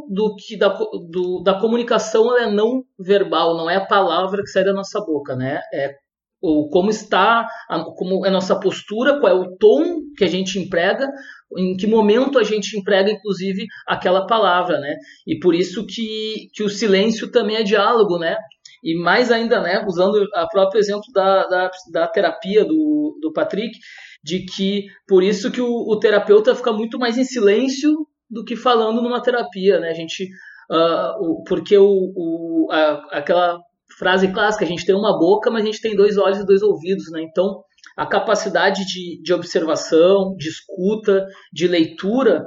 do 0.08 0.34
que 0.36 0.56
da, 0.56 0.68
do, 0.68 1.42
da 1.44 1.60
comunicação 1.60 2.36
é 2.38 2.50
não 2.50 2.82
verbal, 2.98 3.56
não 3.56 3.68
é 3.68 3.76
a 3.76 3.84
palavra 3.84 4.42
que 4.42 4.48
sai 4.48 4.64
da 4.64 4.72
nossa 4.72 4.98
boca, 5.00 5.36
né? 5.36 5.60
É 5.72 5.94
ou 6.40 6.68
como 6.68 6.90
está, 6.90 7.46
a, 7.68 7.84
como 7.96 8.24
é 8.24 8.28
a 8.28 8.32
nossa 8.32 8.58
postura, 8.58 9.18
qual 9.18 9.32
é 9.32 9.34
o 9.34 9.56
tom 9.56 10.00
que 10.16 10.24
a 10.24 10.28
gente 10.28 10.58
emprega, 10.58 11.08
em 11.56 11.76
que 11.76 11.86
momento 11.86 12.38
a 12.38 12.44
gente 12.44 12.78
emprega, 12.78 13.10
inclusive, 13.10 13.66
aquela 13.86 14.26
palavra, 14.26 14.78
né? 14.78 14.96
E 15.26 15.38
por 15.38 15.54
isso 15.54 15.86
que, 15.86 16.48
que 16.52 16.62
o 16.62 16.70
silêncio 16.70 17.30
também 17.30 17.56
é 17.56 17.62
diálogo, 17.62 18.18
né? 18.18 18.36
E 18.82 18.94
mais 18.94 19.30
ainda, 19.30 19.60
né, 19.60 19.84
usando 19.86 20.16
o 20.16 20.48
próprio 20.48 20.78
exemplo 20.78 21.04
da, 21.12 21.46
da, 21.46 21.70
da 21.92 22.06
terapia 22.06 22.64
do, 22.64 23.18
do 23.20 23.32
Patrick, 23.32 23.78
de 24.22 24.44
que 24.44 24.86
por 25.06 25.22
isso 25.22 25.50
que 25.50 25.60
o, 25.60 25.68
o, 25.68 25.98
terapeuta 25.98 26.54
fica 26.54 26.72
muito 26.72 26.98
mais 26.98 27.16
em 27.16 27.24
silêncio 27.24 27.92
do 28.28 28.44
que 28.44 28.56
falando 28.56 29.00
numa 29.00 29.22
terapia, 29.22 29.78
né? 29.78 29.90
A 29.90 29.94
gente, 29.94 30.24
uh, 30.70 31.12
o, 31.20 31.44
porque 31.44 31.78
o, 31.78 31.86
o 31.86 32.68
a, 32.70 33.18
aquela 33.18 33.58
frase 33.98 34.28
clássica, 34.32 34.64
a 34.64 34.68
gente 34.68 34.84
tem 34.84 34.94
uma 34.94 35.18
boca, 35.18 35.50
mas 35.50 35.62
a 35.62 35.66
gente 35.66 35.80
tem 35.80 35.94
dois 35.94 36.18
olhos 36.18 36.38
e 36.38 36.46
dois 36.46 36.62
ouvidos, 36.62 37.10
né? 37.12 37.22
Então, 37.22 37.62
a 37.96 38.04
capacidade 38.04 38.84
de, 38.84 39.22
de 39.22 39.32
observação, 39.32 40.34
de 40.36 40.48
escuta, 40.48 41.26
de 41.52 41.66
leitura, 41.66 42.44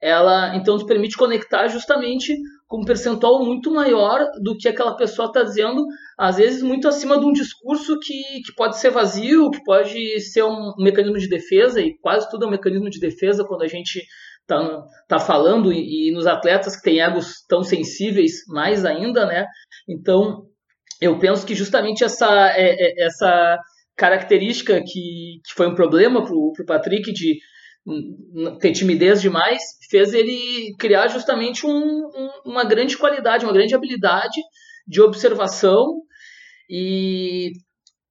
ela 0.00 0.56
então 0.56 0.74
nos 0.74 0.84
permite 0.84 1.16
conectar 1.16 1.68
justamente 1.68 2.36
com 2.72 2.80
um 2.80 2.84
percentual 2.86 3.44
muito 3.44 3.70
maior 3.70 4.18
do 4.42 4.56
que 4.56 4.66
aquela 4.66 4.96
pessoa 4.96 5.26
está 5.26 5.42
dizendo, 5.42 5.84
às 6.18 6.38
vezes 6.38 6.62
muito 6.62 6.88
acima 6.88 7.20
de 7.20 7.26
um 7.26 7.30
discurso 7.30 8.00
que, 8.00 8.14
que 8.42 8.54
pode 8.56 8.78
ser 8.78 8.88
vazio, 8.88 9.50
que 9.50 9.62
pode 9.62 10.18
ser 10.20 10.42
um 10.42 10.72
mecanismo 10.78 11.18
de 11.18 11.28
defesa, 11.28 11.82
e 11.82 11.98
quase 11.98 12.30
tudo 12.30 12.46
é 12.46 12.48
um 12.48 12.50
mecanismo 12.50 12.88
de 12.88 12.98
defesa 12.98 13.44
quando 13.44 13.60
a 13.60 13.68
gente 13.68 14.02
está 14.40 14.86
tá 15.06 15.18
falando, 15.18 15.70
e, 15.70 16.08
e 16.08 16.12
nos 16.12 16.26
atletas 16.26 16.74
que 16.74 16.82
têm 16.82 17.02
egos 17.02 17.44
tão 17.46 17.62
sensíveis, 17.62 18.46
mais 18.48 18.86
ainda, 18.86 19.26
né? 19.26 19.44
Então, 19.86 20.46
eu 20.98 21.18
penso 21.18 21.44
que 21.44 21.54
justamente 21.54 22.02
essa, 22.02 22.54
é, 22.56 22.70
é, 22.70 23.04
essa 23.04 23.58
característica 23.98 24.80
que, 24.80 25.42
que 25.44 25.54
foi 25.54 25.68
um 25.68 25.74
problema 25.74 26.24
para 26.24 26.34
o 26.34 26.54
Patrick 26.66 27.12
de 27.12 27.38
ter 28.60 28.72
timidez 28.72 29.20
demais, 29.20 29.60
fez 29.90 30.14
ele 30.14 30.74
criar 30.78 31.08
justamente 31.08 31.66
um, 31.66 31.70
um, 31.70 32.30
uma 32.46 32.64
grande 32.64 32.96
qualidade, 32.96 33.44
uma 33.44 33.52
grande 33.52 33.74
habilidade 33.74 34.40
de 34.86 35.00
observação 35.00 35.86
e, 36.70 37.50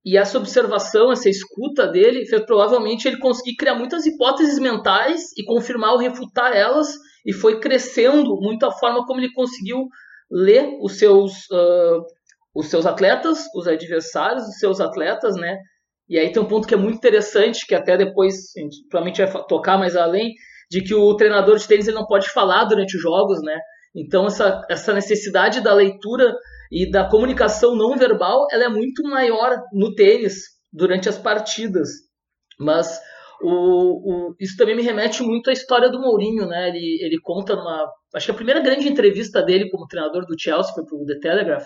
e 0.05 0.17
essa 0.17 0.37
observação, 0.37 1.11
essa 1.11 1.29
escuta 1.29 1.87
dele, 1.87 2.25
fez 2.25 2.45
provavelmente 2.45 3.07
ele 3.07 3.17
conseguir 3.17 3.55
criar 3.55 3.75
muitas 3.75 4.05
hipóteses 4.05 4.59
mentais 4.59 5.21
e 5.37 5.43
confirmar 5.45 5.93
ou 5.93 5.99
refutar 5.99 6.55
elas 6.55 6.89
e 7.25 7.31
foi 7.31 7.59
crescendo 7.59 8.35
muito 8.41 8.65
a 8.65 8.71
forma 8.71 9.05
como 9.05 9.19
ele 9.19 9.31
conseguiu 9.33 9.87
ler 10.29 10.77
os 10.81 10.97
seus 10.97 11.31
uh, 11.51 12.03
os 12.53 12.67
seus 12.67 12.85
atletas, 12.85 13.45
os 13.55 13.67
adversários 13.67 14.43
dos 14.43 14.57
seus 14.57 14.81
atletas, 14.81 15.35
né? 15.35 15.57
E 16.11 16.19
aí 16.19 16.29
tem 16.29 16.41
um 16.41 16.47
ponto 16.47 16.67
que 16.67 16.73
é 16.73 16.77
muito 16.77 16.97
interessante, 16.97 17.65
que 17.65 17.73
até 17.73 17.95
depois 17.95 18.35
a 18.57 18.59
gente 18.59 18.85
provavelmente 18.89 19.23
vai 19.23 19.47
tocar 19.47 19.77
mais 19.77 19.95
além, 19.95 20.33
de 20.69 20.83
que 20.83 20.93
o 20.93 21.15
treinador 21.15 21.57
de 21.57 21.65
tênis 21.65 21.87
ele 21.87 21.95
não 21.95 22.05
pode 22.05 22.29
falar 22.31 22.65
durante 22.65 22.97
os 22.97 23.01
jogos, 23.01 23.41
né? 23.41 23.57
Então 23.95 24.25
essa, 24.25 24.61
essa 24.69 24.93
necessidade 24.93 25.61
da 25.61 25.73
leitura 25.73 26.35
e 26.69 26.91
da 26.91 27.07
comunicação 27.07 27.77
não 27.77 27.95
verbal, 27.95 28.45
ela 28.51 28.65
é 28.65 28.67
muito 28.67 29.03
maior 29.03 29.55
no 29.71 29.95
tênis 29.95 30.43
durante 30.71 31.07
as 31.07 31.17
partidas. 31.17 31.87
Mas 32.59 32.99
o, 33.41 34.31
o, 34.31 34.35
isso 34.37 34.57
também 34.57 34.75
me 34.75 34.83
remete 34.83 35.23
muito 35.23 35.49
à 35.49 35.53
história 35.53 35.89
do 35.89 36.01
Mourinho, 36.01 36.45
né? 36.45 36.67
Ele, 36.67 36.99
ele 37.05 37.21
conta 37.23 37.55
numa. 37.55 37.89
Acho 38.13 38.25
que 38.25 38.31
a 38.31 38.35
primeira 38.35 38.59
grande 38.59 38.85
entrevista 38.85 39.41
dele 39.41 39.69
como 39.69 39.87
treinador 39.87 40.25
do 40.25 40.37
Chelsea 40.37 40.73
foi 40.73 40.83
para 40.83 40.97
o 40.97 41.05
The 41.05 41.19
Telegraph 41.21 41.63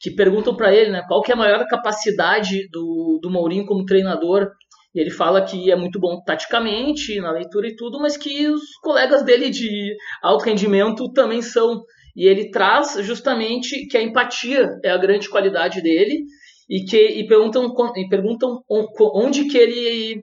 que 0.00 0.10
perguntam 0.10 0.54
para 0.54 0.72
ele, 0.72 0.90
né, 0.90 1.02
qual 1.06 1.22
que 1.22 1.32
é 1.32 1.34
a 1.34 1.38
maior 1.38 1.66
capacidade 1.66 2.68
do, 2.70 3.18
do 3.20 3.30
Mourinho 3.30 3.66
como 3.66 3.84
treinador. 3.84 4.48
E 4.94 5.00
ele 5.00 5.10
fala 5.10 5.44
que 5.44 5.70
é 5.70 5.76
muito 5.76 5.98
bom 6.00 6.22
taticamente, 6.24 7.20
na 7.20 7.30
leitura 7.30 7.68
e 7.68 7.76
tudo, 7.76 8.00
mas 8.00 8.16
que 8.16 8.48
os 8.48 8.62
colegas 8.82 9.22
dele 9.22 9.50
de 9.50 9.94
alto 10.22 10.44
rendimento 10.44 11.12
também 11.12 11.42
são. 11.42 11.82
E 12.16 12.26
ele 12.26 12.50
traz 12.50 12.96
justamente 13.04 13.86
que 13.86 13.96
a 13.96 14.02
empatia 14.02 14.68
é 14.84 14.90
a 14.90 14.96
grande 14.96 15.28
qualidade 15.28 15.82
dele 15.82 16.24
e 16.68 16.84
que 16.84 16.96
e 16.96 17.26
perguntam, 17.26 17.72
e 17.96 18.08
perguntam 18.08 18.62
onde 19.14 19.46
que 19.46 19.58
ele 19.58 20.22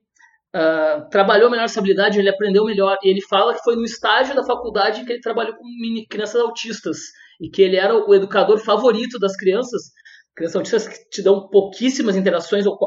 uh, 0.56 1.10
trabalhou 1.10 1.50
melhor 1.50 1.66
essa 1.66 1.80
habilidade, 1.80 2.20
ele 2.20 2.30
aprendeu 2.30 2.66
melhor. 2.66 2.98
E 3.04 3.10
ele 3.10 3.22
fala 3.22 3.54
que 3.54 3.64
foi 3.64 3.76
no 3.76 3.84
estágio 3.84 4.36
da 4.36 4.44
faculdade 4.44 5.06
que 5.06 5.14
ele 5.14 5.22
trabalhou 5.22 5.56
com 5.56 5.64
crianças 6.10 6.42
autistas 6.42 6.98
e 7.40 7.50
que 7.50 7.62
ele 7.62 7.76
era 7.76 7.96
o 7.96 8.14
educador 8.14 8.60
favorito 8.60 9.20
das 9.20 9.36
crianças. 9.36 9.84
Crianças 10.36 10.56
autistas 10.56 10.88
que 10.88 11.10
te 11.10 11.22
dão 11.22 11.48
pouquíssimas 11.48 12.16
interações, 12.16 12.66
ou 12.66 12.78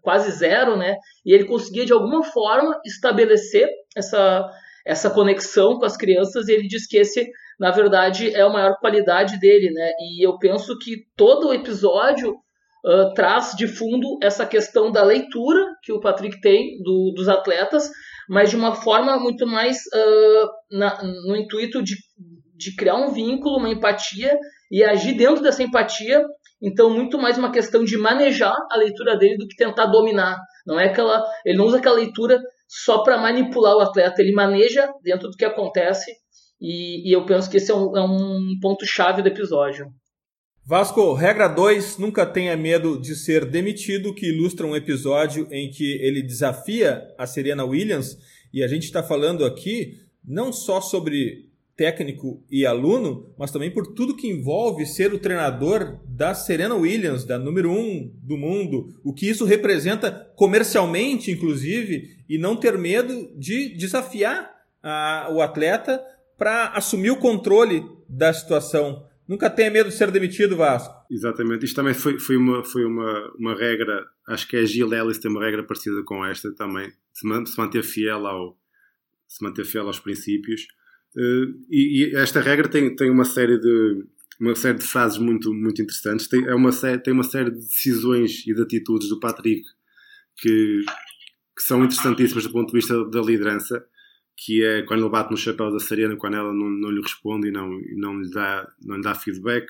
quase 0.00 0.30
zero, 0.30 0.76
né? 0.76 0.96
E 1.26 1.32
ele 1.32 1.44
conseguia, 1.44 1.84
de 1.84 1.92
alguma 1.92 2.22
forma, 2.22 2.78
estabelecer 2.86 3.68
essa, 3.96 4.48
essa 4.86 5.10
conexão 5.10 5.78
com 5.78 5.84
as 5.84 5.96
crianças, 5.96 6.46
e 6.46 6.52
ele 6.52 6.68
diz 6.68 6.86
que 6.86 6.98
esse, 6.98 7.28
na 7.58 7.72
verdade, 7.72 8.32
é 8.32 8.42
a 8.42 8.48
maior 8.48 8.76
qualidade 8.78 9.40
dele, 9.40 9.70
né? 9.72 9.90
E 10.00 10.24
eu 10.24 10.38
penso 10.38 10.78
que 10.78 10.98
todo 11.16 11.48
o 11.48 11.52
episódio 11.52 12.30
uh, 12.30 13.12
traz 13.12 13.56
de 13.56 13.66
fundo 13.66 14.16
essa 14.22 14.46
questão 14.46 14.92
da 14.92 15.02
leitura 15.02 15.64
que 15.82 15.92
o 15.92 16.00
Patrick 16.00 16.40
tem 16.40 16.80
do, 16.82 17.12
dos 17.12 17.28
atletas, 17.28 17.90
mas 18.28 18.50
de 18.50 18.56
uma 18.56 18.74
forma 18.74 19.18
muito 19.18 19.46
mais 19.46 19.78
uh, 19.78 20.76
na, 20.78 21.02
no 21.02 21.36
intuito 21.36 21.82
de 21.82 21.96
de 22.58 22.74
criar 22.74 22.96
um 22.96 23.12
vínculo, 23.12 23.58
uma 23.58 23.70
empatia 23.70 24.36
e 24.70 24.82
agir 24.82 25.16
dentro 25.16 25.42
dessa 25.42 25.62
empatia. 25.62 26.22
Então, 26.60 26.90
muito 26.90 27.16
mais 27.16 27.38
uma 27.38 27.52
questão 27.52 27.84
de 27.84 27.96
manejar 27.96 28.56
a 28.70 28.76
leitura 28.76 29.16
dele 29.16 29.36
do 29.36 29.46
que 29.46 29.56
tentar 29.56 29.86
dominar. 29.86 30.36
Não 30.66 30.78
é 30.78 30.86
aquela, 30.86 31.24
ele 31.46 31.56
não 31.56 31.66
usa 31.66 31.78
aquela 31.78 31.96
leitura 31.96 32.40
só 32.66 33.02
para 33.02 33.16
manipular 33.16 33.76
o 33.76 33.80
atleta, 33.80 34.20
ele 34.20 34.32
maneja 34.32 34.92
dentro 35.02 35.30
do 35.30 35.36
que 35.36 35.44
acontece. 35.44 36.10
E, 36.60 37.08
e 37.08 37.14
eu 37.14 37.24
penso 37.24 37.48
que 37.48 37.56
esse 37.56 37.70
é 37.70 37.74
um, 37.74 37.96
é 37.96 38.02
um 38.02 38.58
ponto 38.60 38.84
chave 38.84 39.22
do 39.22 39.28
episódio. 39.28 39.86
Vasco, 40.66 41.14
regra 41.14 41.48
2, 41.48 41.96
nunca 41.96 42.26
tenha 42.26 42.54
medo 42.54 43.00
de 43.00 43.14
ser 43.14 43.46
demitido, 43.46 44.14
que 44.14 44.26
ilustra 44.26 44.66
um 44.66 44.76
episódio 44.76 45.48
em 45.50 45.70
que 45.70 45.96
ele 46.02 46.20
desafia 46.20 47.02
a 47.16 47.26
Serena 47.26 47.64
Williams. 47.64 48.18
E 48.52 48.62
a 48.62 48.68
gente 48.68 48.82
está 48.82 49.02
falando 49.02 49.46
aqui 49.46 49.94
não 50.22 50.52
só 50.52 50.80
sobre 50.82 51.47
técnico 51.78 52.44
e 52.50 52.66
aluno, 52.66 53.32
mas 53.38 53.52
também 53.52 53.70
por 53.70 53.86
tudo 53.94 54.16
que 54.16 54.26
envolve 54.26 54.84
ser 54.84 55.14
o 55.14 55.18
treinador 55.18 56.00
da 56.08 56.34
Serena 56.34 56.74
Williams, 56.74 57.24
da 57.24 57.38
número 57.38 57.70
um 57.70 58.12
do 58.20 58.36
mundo, 58.36 58.88
o 59.04 59.14
que 59.14 59.30
isso 59.30 59.44
representa 59.44 60.10
comercialmente, 60.34 61.30
inclusive, 61.30 62.16
e 62.28 62.36
não 62.36 62.56
ter 62.56 62.76
medo 62.76 63.32
de 63.38 63.68
desafiar 63.76 64.50
a, 64.82 65.28
o 65.30 65.40
atleta 65.40 66.02
para 66.36 66.70
assumir 66.70 67.12
o 67.12 67.20
controle 67.20 67.84
da 68.08 68.32
situação. 68.32 69.06
Nunca 69.28 69.48
tenha 69.48 69.70
medo 69.70 69.88
de 69.88 69.94
ser 69.94 70.10
demitido, 70.10 70.56
Vasco. 70.56 70.92
Exatamente. 71.08 71.64
Isto 71.64 71.76
também 71.76 71.94
foi, 71.94 72.18
foi, 72.18 72.36
uma, 72.36 72.64
foi 72.64 72.84
uma, 72.84 73.32
uma 73.38 73.54
regra, 73.54 74.04
acho 74.26 74.48
que 74.48 74.56
a 74.56 74.64
Gil 74.64 74.92
Ellis 74.92 75.18
tem 75.18 75.30
uma 75.30 75.44
regra 75.44 75.62
parecida 75.62 76.02
com 76.02 76.26
esta 76.26 76.52
também, 76.56 76.90
se 77.12 77.56
manter 77.56 77.84
fiel 77.84 78.26
ao 78.26 78.58
se 79.28 79.44
manter 79.44 79.66
fiel 79.66 79.86
aos 79.86 80.00
princípios 80.00 80.66
e, 81.70 82.12
e, 82.12 82.16
esta 82.16 82.40
regra 82.40 82.68
tem, 82.68 82.94
tem 82.94 83.10
uma 83.10 83.24
série 83.24 83.58
de 83.58 84.04
uma 84.40 84.54
série 84.54 84.78
de 84.78 84.84
frases 84.84 85.18
muito 85.18 85.52
muito 85.52 85.82
interessantes 85.82 86.28
tem 86.28 86.44
é 86.46 86.54
uma 86.54 86.70
tem 86.72 87.12
uma 87.12 87.24
série 87.24 87.50
de 87.50 87.58
decisões 87.58 88.46
e 88.46 88.54
de 88.54 88.62
atitudes 88.62 89.08
do 89.08 89.18
Patrick 89.18 89.62
que, 90.36 90.84
que 91.56 91.62
são 91.62 91.84
interessantíssimas 91.84 92.44
do 92.44 92.52
ponto 92.52 92.68
de 92.68 92.78
vista 92.78 93.04
da 93.10 93.20
liderança 93.20 93.84
que 94.36 94.64
é 94.64 94.82
quando 94.82 95.00
ele 95.00 95.10
bate 95.10 95.30
no 95.32 95.36
chapéu 95.36 95.72
da 95.72 95.80
Serena 95.80 96.16
quando 96.16 96.36
ela 96.36 96.52
não, 96.52 96.68
não 96.68 96.90
lhe 96.90 97.00
responde 97.00 97.48
e 97.48 97.50
não, 97.50 97.68
não 97.96 98.20
lhe 98.20 98.30
dá 98.30 98.70
não 98.80 98.96
lhe 98.96 99.02
dá 99.02 99.14
feedback 99.14 99.66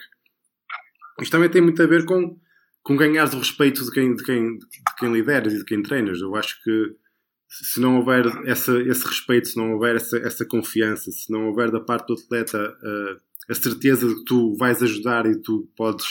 isto 1.20 1.32
também 1.32 1.50
tem 1.50 1.60
muito 1.60 1.82
a 1.82 1.86
ver 1.86 2.04
com, 2.04 2.38
com 2.82 2.96
ganhar 2.96 3.26
o 3.34 3.38
respeito 3.38 3.84
de 3.84 3.90
quem, 3.90 4.14
de, 4.14 4.22
quem, 4.22 4.56
de 4.56 4.66
quem 4.98 5.12
lideras 5.12 5.52
e 5.52 5.58
de 5.58 5.64
quem 5.64 5.82
treinas. 5.82 6.20
Eu 6.20 6.34
acho 6.36 6.62
que 6.62 6.94
se 7.48 7.80
não 7.80 7.96
houver 7.96 8.26
essa, 8.46 8.78
esse 8.82 9.06
respeito, 9.06 9.48
se 9.48 9.56
não 9.56 9.72
houver 9.72 9.96
essa, 9.96 10.18
essa 10.18 10.44
confiança, 10.44 11.10
se 11.10 11.32
não 11.32 11.48
houver 11.48 11.70
da 11.70 11.80
parte 11.80 12.08
do 12.08 12.14
atleta 12.14 12.58
uh, 12.58 13.16
a 13.50 13.54
certeza 13.54 14.06
de 14.06 14.16
que 14.16 14.24
tu 14.24 14.54
vais 14.56 14.82
ajudar 14.82 15.24
e 15.26 15.40
tu 15.40 15.68
podes, 15.74 16.04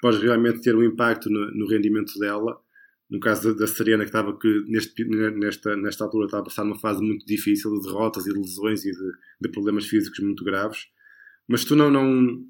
podes 0.00 0.20
realmente 0.20 0.62
ter 0.62 0.74
um 0.74 0.82
impacto 0.82 1.28
no, 1.28 1.50
no 1.52 1.68
rendimento 1.68 2.18
dela, 2.18 2.58
no 3.10 3.20
caso 3.20 3.54
da, 3.54 3.66
Serena, 3.66 4.04
que 4.04 4.08
estava 4.08 4.36
que 4.38 4.64
neste, 4.66 5.04
nesta, 5.04 5.76
nesta 5.76 6.04
altura 6.04 6.24
estava 6.24 6.42
a 6.42 6.46
passar 6.46 6.64
uma 6.64 6.78
fase 6.78 7.02
muito 7.02 7.26
difícil 7.26 7.70
de 7.74 7.86
derrotas 7.86 8.26
e 8.26 8.32
de 8.32 8.38
lesões 8.38 8.86
e 8.86 8.90
de, 8.90 9.12
de 9.42 9.48
problemas 9.50 9.86
físicos 9.86 10.20
muito 10.20 10.42
graves, 10.42 10.86
mas 11.46 11.62
tu 11.62 11.76
não, 11.76 11.90
não, 11.90 12.42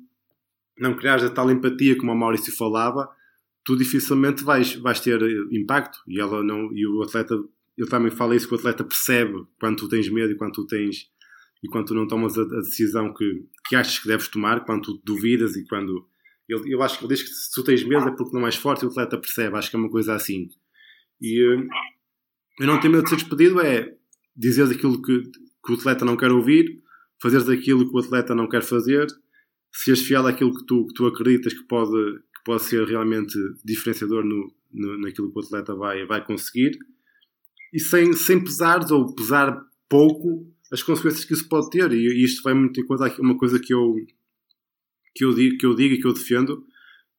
não 0.78 0.96
criares 0.96 1.24
a 1.24 1.30
tal 1.30 1.50
empatia 1.50 1.98
como 1.98 2.12
o 2.12 2.16
Maurício 2.16 2.56
falava, 2.56 3.08
tu 3.64 3.76
dificilmente 3.76 4.44
vais, 4.44 4.76
vais 4.76 5.00
ter 5.00 5.20
impacto. 5.50 5.98
E 6.06 6.20
ela 6.20 6.44
não 6.44 6.72
e 6.72 6.86
o 6.86 7.02
atleta 7.02 7.36
eu 7.76 7.88
também 7.88 8.10
falo 8.10 8.34
isso 8.34 8.46
que 8.46 8.54
o 8.54 8.58
atleta 8.58 8.84
percebe 8.84 9.44
quando 9.58 9.76
tu 9.76 9.88
tens 9.88 10.08
medo 10.08 10.32
e 10.32 10.36
quando 10.36 10.52
tu 10.52 10.66
tens 10.66 11.10
e 11.62 11.68
quando 11.68 11.86
tu 11.86 11.94
não 11.94 12.06
tomas 12.06 12.36
a, 12.36 12.42
a 12.42 12.60
decisão 12.60 13.14
que, 13.14 13.46
que 13.68 13.76
achas 13.76 13.98
que 13.98 14.08
deves 14.08 14.28
tomar, 14.28 14.64
quando 14.64 14.82
tu 14.82 15.02
duvidas 15.04 15.56
e 15.56 15.64
quando 15.66 16.06
eu, 16.48 16.66
eu 16.66 16.82
acho 16.82 16.98
que 16.98 17.04
ele 17.04 17.14
diz 17.14 17.22
que 17.22 17.28
se 17.28 17.50
tu 17.52 17.62
tens 17.62 17.84
medo 17.84 18.08
é 18.08 18.16
porque 18.16 18.36
não 18.36 18.46
és 18.46 18.56
forte 18.56 18.82
e 18.82 18.86
o 18.86 18.90
atleta 18.90 19.16
percebe, 19.16 19.56
acho 19.56 19.70
que 19.70 19.76
é 19.76 19.78
uma 19.78 19.90
coisa 19.90 20.14
assim. 20.14 20.48
E 21.20 21.40
eh, 21.40 21.66
eu 22.60 22.66
não 22.66 22.80
tenho 22.80 22.92
medo 22.92 23.04
de 23.04 23.10
ser 23.10 23.16
despedido, 23.16 23.60
é 23.60 23.94
dizeres 24.36 24.70
aquilo 24.70 25.00
que, 25.00 25.22
que 25.64 25.72
o 25.72 25.74
atleta 25.74 26.04
não 26.04 26.16
quer 26.16 26.30
ouvir, 26.30 26.82
fazeres 27.20 27.48
aquilo 27.48 27.88
que 27.88 27.96
o 27.96 28.00
atleta 28.00 28.34
não 28.34 28.48
quer 28.48 28.62
fazer, 28.62 29.06
seres 29.72 30.02
fiel 30.02 30.26
àquilo 30.26 30.54
que 30.54 30.66
tu, 30.66 30.86
que 30.86 30.94
tu 30.94 31.06
acreditas 31.06 31.54
que 31.54 31.62
pode, 31.64 32.18
que 32.18 32.44
pode 32.44 32.62
ser 32.64 32.84
realmente 32.86 33.38
diferenciador 33.64 34.24
no, 34.24 34.52
no, 34.72 34.98
naquilo 34.98 35.32
que 35.32 35.38
o 35.38 35.42
atleta 35.42 35.74
vai, 35.74 36.04
vai 36.06 36.24
conseguir, 36.24 36.76
e 37.72 37.80
sem, 37.80 38.12
sem 38.12 38.42
pesares 38.42 38.90
ou 38.90 39.14
pesar 39.14 39.60
pouco 39.88 40.46
as 40.70 40.82
consequências 40.82 41.24
que 41.24 41.34
isso 41.34 41.48
pode 41.48 41.70
ter. 41.70 41.92
E, 41.92 42.24
isto 42.24 42.42
vai 42.42 42.54
muito 42.54 42.80
em 42.80 42.84
conta 42.84 43.14
uma 43.20 43.36
coisa 43.36 43.58
que 43.58 43.72
eu, 43.72 43.94
que 45.14 45.24
eu, 45.24 45.34
digo, 45.34 45.58
que 45.58 45.66
eu 45.66 45.74
digo 45.74 45.94
e 45.94 46.00
que 46.00 46.06
eu 46.06 46.12
defendo, 46.12 46.66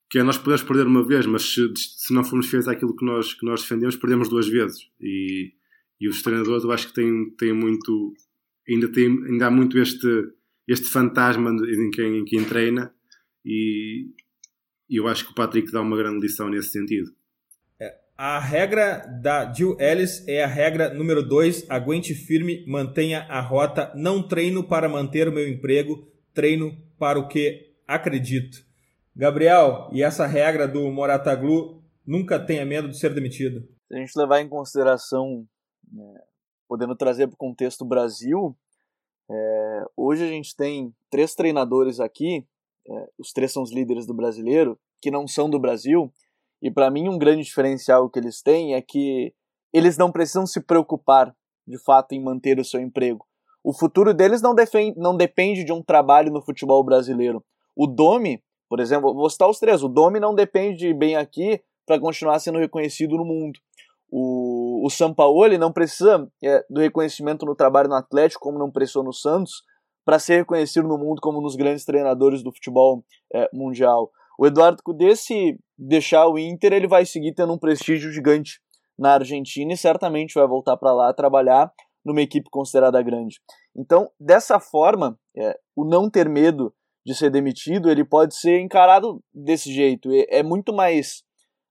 que 0.09 0.19
é 0.19 0.23
nós 0.23 0.37
podemos 0.37 0.63
perder 0.63 0.87
uma 0.87 1.05
vez, 1.05 1.25
mas 1.25 1.53
se, 1.53 1.71
se 1.75 2.13
não 2.13 2.23
formos 2.23 2.47
fiéis 2.47 2.67
àquilo 2.67 2.95
que 2.95 3.05
nós, 3.05 3.33
que 3.33 3.45
nós 3.45 3.61
defendemos, 3.61 3.95
perdemos 3.95 4.29
duas 4.29 4.47
vezes. 4.47 4.89
E, 5.01 5.53
e 5.99 6.07
os 6.07 6.21
treinadores 6.21 6.63
eu 6.63 6.71
acho 6.71 6.87
que 6.87 6.93
têm, 6.93 7.31
têm 7.37 7.53
muito, 7.53 8.13
ainda, 8.67 8.87
tem, 8.91 9.07
ainda 9.25 9.47
há 9.47 9.51
muito 9.51 9.79
este, 9.79 10.07
este 10.67 10.87
fantasma 10.87 11.51
em 11.51 11.89
quem, 11.91 12.19
em 12.19 12.25
quem 12.25 12.43
treina 12.43 12.93
e 13.45 14.09
eu 14.89 15.07
acho 15.07 15.25
que 15.25 15.31
o 15.31 15.35
Patrick 15.35 15.71
dá 15.71 15.81
uma 15.81 15.97
grande 15.97 16.19
lição 16.19 16.49
nesse 16.49 16.69
sentido. 16.69 17.11
A 18.15 18.37
regra 18.37 18.99
da 19.21 19.51
Jill 19.51 19.75
Ellis 19.79 20.27
é 20.27 20.43
a 20.43 20.47
regra 20.47 20.93
número 20.93 21.27
2, 21.27 21.67
aguente 21.67 22.13
firme, 22.13 22.63
mantenha 22.67 23.21
a 23.23 23.41
rota, 23.41 23.91
não 23.95 24.21
treino 24.27 24.63
para 24.63 24.87
manter 24.87 25.27
o 25.27 25.31
meu 25.31 25.49
emprego, 25.49 26.07
treino 26.31 26.77
para 26.99 27.19
o 27.19 27.27
que 27.27 27.73
acredito. 27.87 28.63
Gabriel, 29.15 29.89
e 29.91 30.03
essa 30.03 30.27
regra 30.27 30.67
do 30.67 30.91
Morataglu, 30.91 31.81
nunca 32.05 32.39
tenha 32.39 32.63
medo 32.63 32.87
de 32.87 32.99
ser 32.99 33.15
demitido. 33.15 33.67
Se 33.87 33.95
a 33.95 33.97
gente 33.97 34.15
levar 34.15 34.41
em 34.41 34.49
consideração, 34.49 35.47
né, 35.91 36.21
podendo 36.67 36.95
trazer 36.95 37.25
para 37.27 37.33
o 37.35 37.37
contexto 37.37 37.83
Brasil, 37.83 38.55
é, 39.29 39.85
hoje 39.97 40.23
a 40.23 40.27
gente 40.27 40.55
tem 40.55 40.93
três 41.09 41.33
treinadores 41.33 41.99
aqui, 41.99 42.45
é, 42.87 43.09
os 43.17 43.31
três 43.31 43.51
são 43.51 43.63
os 43.63 43.73
líderes 43.73 44.05
do 44.05 44.13
brasileiro, 44.13 44.79
que 45.01 45.09
não 45.09 45.27
são 45.27 45.49
do 45.49 45.59
Brasil, 45.59 46.13
e 46.63 46.71
para 46.71 46.89
mim 46.89 47.09
um 47.09 47.17
grande 47.17 47.43
diferencial 47.43 48.09
que 48.09 48.17
eles 48.17 48.41
têm 48.41 48.73
é 48.73 48.81
que 48.81 49.33
eles 49.73 49.97
não 49.97 50.09
precisam 50.09 50.47
se 50.47 50.61
preocupar 50.61 51.35
de 51.67 51.77
fato 51.77 52.13
em 52.13 52.23
manter 52.23 52.57
o 52.57 52.63
seu 52.63 52.79
emprego. 52.79 53.25
O 53.61 53.73
futuro 53.73 54.13
deles 54.13 54.41
não, 54.41 54.55
defende, 54.55 54.97
não 54.97 55.15
depende 55.15 55.65
de 55.65 55.73
um 55.73 55.83
trabalho 55.83 56.31
no 56.31 56.41
futebol 56.41 56.81
brasileiro. 56.83 57.43
O 57.75 57.85
Domi, 57.85 58.41
por 58.69 58.79
exemplo, 58.79 59.13
vou 59.13 59.29
citar 59.29 59.49
os 59.49 59.59
três. 59.59 59.83
O 59.83 59.89
Domi 59.89 60.19
não 60.19 60.33
depende 60.33 60.77
de 60.79 60.93
bem 60.93 61.17
aqui 61.17 61.61
para 61.85 61.99
continuar 61.99 62.39
sendo 62.39 62.59
reconhecido 62.59 63.17
no 63.17 63.25
mundo. 63.25 63.59
O, 64.09 64.85
o 64.85 64.89
Sampaoli 64.89 65.57
não 65.57 65.71
precisa 65.71 66.29
é, 66.41 66.65
do 66.69 66.79
reconhecimento 66.79 67.45
no 67.45 67.55
trabalho 67.55 67.89
no 67.89 67.95
Atlético, 67.95 68.41
como 68.41 68.59
não 68.59 68.71
precisou 68.71 69.03
no 69.03 69.11
Santos, 69.11 69.63
para 70.05 70.19
ser 70.19 70.37
reconhecido 70.37 70.87
no 70.87 70.97
mundo 70.97 71.19
como 71.21 71.39
um 71.39 71.41
dos 71.41 71.55
grandes 71.55 71.83
treinadores 71.83 72.43
do 72.43 72.53
futebol 72.53 73.03
é, 73.33 73.49
mundial. 73.51 74.11
O 74.37 74.45
Eduardo 74.45 74.81
Cudê, 74.83 75.15
se 75.15 75.57
deixar 75.77 76.27
o 76.27 76.37
Inter, 76.37 76.73
ele 76.73 76.87
vai 76.87 77.05
seguir 77.05 77.33
tendo 77.33 77.53
um 77.53 77.57
prestígio 77.57 78.11
gigante 78.11 78.59
na 78.97 79.13
Argentina 79.13 79.73
e 79.73 79.77
certamente 79.77 80.33
vai 80.33 80.47
voltar 80.47 80.77
para 80.77 80.93
lá 80.93 81.13
trabalhar 81.13 81.71
numa 82.05 82.21
equipe 82.21 82.49
considerada 82.49 83.01
grande. 83.01 83.39
Então, 83.75 84.09
dessa 84.19 84.59
forma, 84.59 85.17
é, 85.35 85.57
o 85.75 85.85
não 85.85 86.09
ter 86.09 86.29
medo 86.29 86.73
de 87.05 87.15
ser 87.15 87.29
demitido, 87.29 87.89
ele 87.89 88.03
pode 88.03 88.35
ser 88.35 88.59
encarado 88.59 89.21
desse 89.33 89.71
jeito. 89.73 90.09
É, 90.29 90.43
muito 90.43 90.73
mais, 90.73 91.23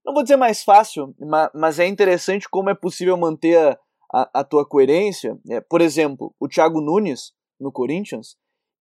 não 0.05 0.12
vou 0.12 0.22
dizer 0.22 0.37
mais 0.37 0.62
fácil, 0.62 1.14
mas, 1.18 1.51
mas 1.55 1.79
é 1.79 1.87
interessante 1.87 2.48
como 2.48 2.70
é 2.70 2.75
possível 2.75 3.16
manter 3.16 3.59
a, 3.59 3.79
a, 4.12 4.40
a 4.40 4.44
tua 4.44 4.66
coerência. 4.66 5.38
É, 5.51 5.61
por 5.61 5.81
exemplo, 5.81 6.35
o 6.40 6.48
Thiago 6.48 6.81
Nunes, 6.81 7.33
no 7.61 7.72
Corinthians, 7.72 8.37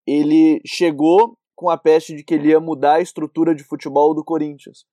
ele 0.05 0.61
chegou 0.65 1.37
com 1.61 1.69
a 1.69 1.77
peste 1.77 2.15
de 2.15 2.23
que 2.23 2.33
ele 2.33 2.47
ia 2.47 2.59
mudar 2.59 2.95
a 2.95 3.01
estrutura 3.01 3.53
de 3.53 3.63
futebol 3.63 4.15
do 4.15 4.23
Corinthians. 4.23 4.83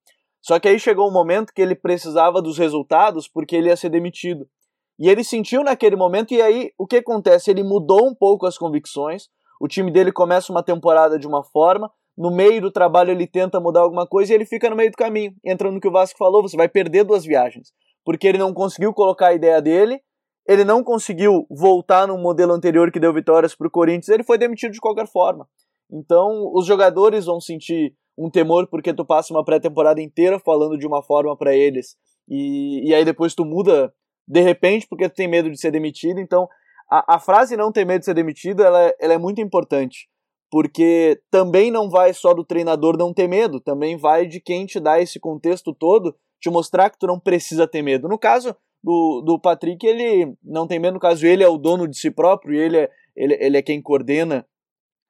Só 0.42 0.60
que 0.60 0.68
aí 0.68 0.78
chegou 0.78 1.08
um 1.08 1.12
momento 1.12 1.50
que 1.54 1.62
ele 1.62 1.74
precisava 1.74 2.42
dos 2.42 2.58
resultados 2.58 3.26
porque 3.26 3.56
ele 3.56 3.68
ia 3.70 3.76
ser 3.76 3.88
demitido. 3.88 4.46
E 4.98 5.08
ele 5.08 5.24
sentiu 5.24 5.64
naquele 5.64 5.96
momento, 5.96 6.34
e 6.34 6.42
aí 6.42 6.70
o 6.76 6.86
que 6.86 6.96
acontece? 6.96 7.50
Ele 7.50 7.62
mudou 7.62 8.06
um 8.06 8.14
pouco 8.14 8.44
as 8.44 8.58
convicções, 8.58 9.30
o 9.58 9.66
time 9.66 9.90
dele 9.90 10.12
começa 10.12 10.52
uma 10.52 10.62
temporada 10.62 11.18
de 11.18 11.26
uma 11.26 11.42
forma, 11.42 11.90
no 12.18 12.30
meio 12.30 12.60
do 12.60 12.70
trabalho 12.70 13.12
ele 13.12 13.26
tenta 13.26 13.58
mudar 13.58 13.80
alguma 13.80 14.06
coisa 14.06 14.32
e 14.32 14.34
ele 14.34 14.44
fica 14.44 14.68
no 14.68 14.76
meio 14.76 14.90
do 14.90 14.96
caminho. 14.96 15.32
Entra 15.42 15.70
no 15.70 15.80
que 15.80 15.88
o 15.88 15.92
Vasco 15.92 16.18
falou, 16.18 16.42
você 16.42 16.56
vai 16.56 16.68
perder 16.68 17.02
duas 17.02 17.24
viagens. 17.24 17.72
Porque 18.04 18.28
ele 18.28 18.36
não 18.36 18.52
conseguiu 18.52 18.92
colocar 18.92 19.28
a 19.28 19.34
ideia 19.34 19.62
dele, 19.62 20.02
ele 20.46 20.64
não 20.64 20.84
conseguiu 20.84 21.46
voltar 21.48 22.06
no 22.06 22.18
modelo 22.18 22.52
anterior 22.52 22.90
que 22.92 23.00
deu 23.00 23.14
vitórias 23.14 23.54
para 23.54 23.68
o 23.68 23.70
Corinthians, 23.70 24.10
ele 24.10 24.22
foi 24.22 24.36
demitido 24.36 24.72
de 24.72 24.80
qualquer 24.80 25.06
forma. 25.06 25.48
Então, 25.90 26.50
os 26.54 26.66
jogadores 26.66 27.26
vão 27.26 27.40
sentir 27.40 27.94
um 28.16 28.30
temor 28.30 28.66
porque 28.68 28.92
tu 28.92 29.04
passa 29.04 29.32
uma 29.32 29.44
pré-temporada 29.44 30.02
inteira 30.02 30.38
falando 30.38 30.76
de 30.76 30.86
uma 30.86 31.02
forma 31.02 31.36
para 31.36 31.54
eles 31.54 31.96
e, 32.28 32.88
e 32.88 32.94
aí 32.94 33.04
depois 33.04 33.34
tu 33.34 33.44
muda 33.44 33.92
de 34.26 34.40
repente 34.40 34.86
porque 34.88 35.08
tu 35.08 35.14
tem 35.14 35.28
medo 35.28 35.50
de 35.50 35.58
ser 35.58 35.70
demitido. 35.70 36.20
Então, 36.20 36.46
a, 36.90 37.16
a 37.16 37.18
frase 37.18 37.56
não 37.56 37.72
ter 37.72 37.86
medo 37.86 38.00
de 38.00 38.04
ser 38.04 38.14
demitido, 38.14 38.62
ela, 38.62 38.82
é, 38.82 38.96
ela 39.00 39.14
é 39.14 39.18
muito 39.18 39.40
importante, 39.40 40.08
porque 40.50 41.20
também 41.30 41.70
não 41.70 41.88
vai 41.88 42.12
só 42.12 42.34
do 42.34 42.44
treinador 42.44 42.96
não 42.98 43.14
ter 43.14 43.28
medo, 43.28 43.60
também 43.60 43.96
vai 43.96 44.26
de 44.26 44.40
quem 44.40 44.66
te 44.66 44.78
dá 44.78 45.00
esse 45.00 45.18
contexto 45.18 45.74
todo, 45.74 46.14
te 46.40 46.50
mostrar 46.50 46.90
que 46.90 46.98
tu 46.98 47.06
não 47.06 47.18
precisa 47.18 47.66
ter 47.66 47.82
medo. 47.82 48.08
No 48.08 48.18
caso 48.18 48.54
do, 48.82 49.22
do 49.24 49.40
Patrick, 49.40 49.86
ele 49.86 50.34
não 50.42 50.66
tem 50.66 50.78
medo, 50.78 50.94
no 50.94 51.00
caso 51.00 51.26
ele 51.26 51.42
é 51.42 51.48
o 51.48 51.58
dono 51.58 51.88
de 51.88 51.98
si 51.98 52.10
próprio, 52.10 52.60
ele 52.60 52.76
é, 52.76 52.90
ele, 53.16 53.36
ele 53.40 53.56
é 53.56 53.62
quem 53.62 53.80
coordena 53.80 54.46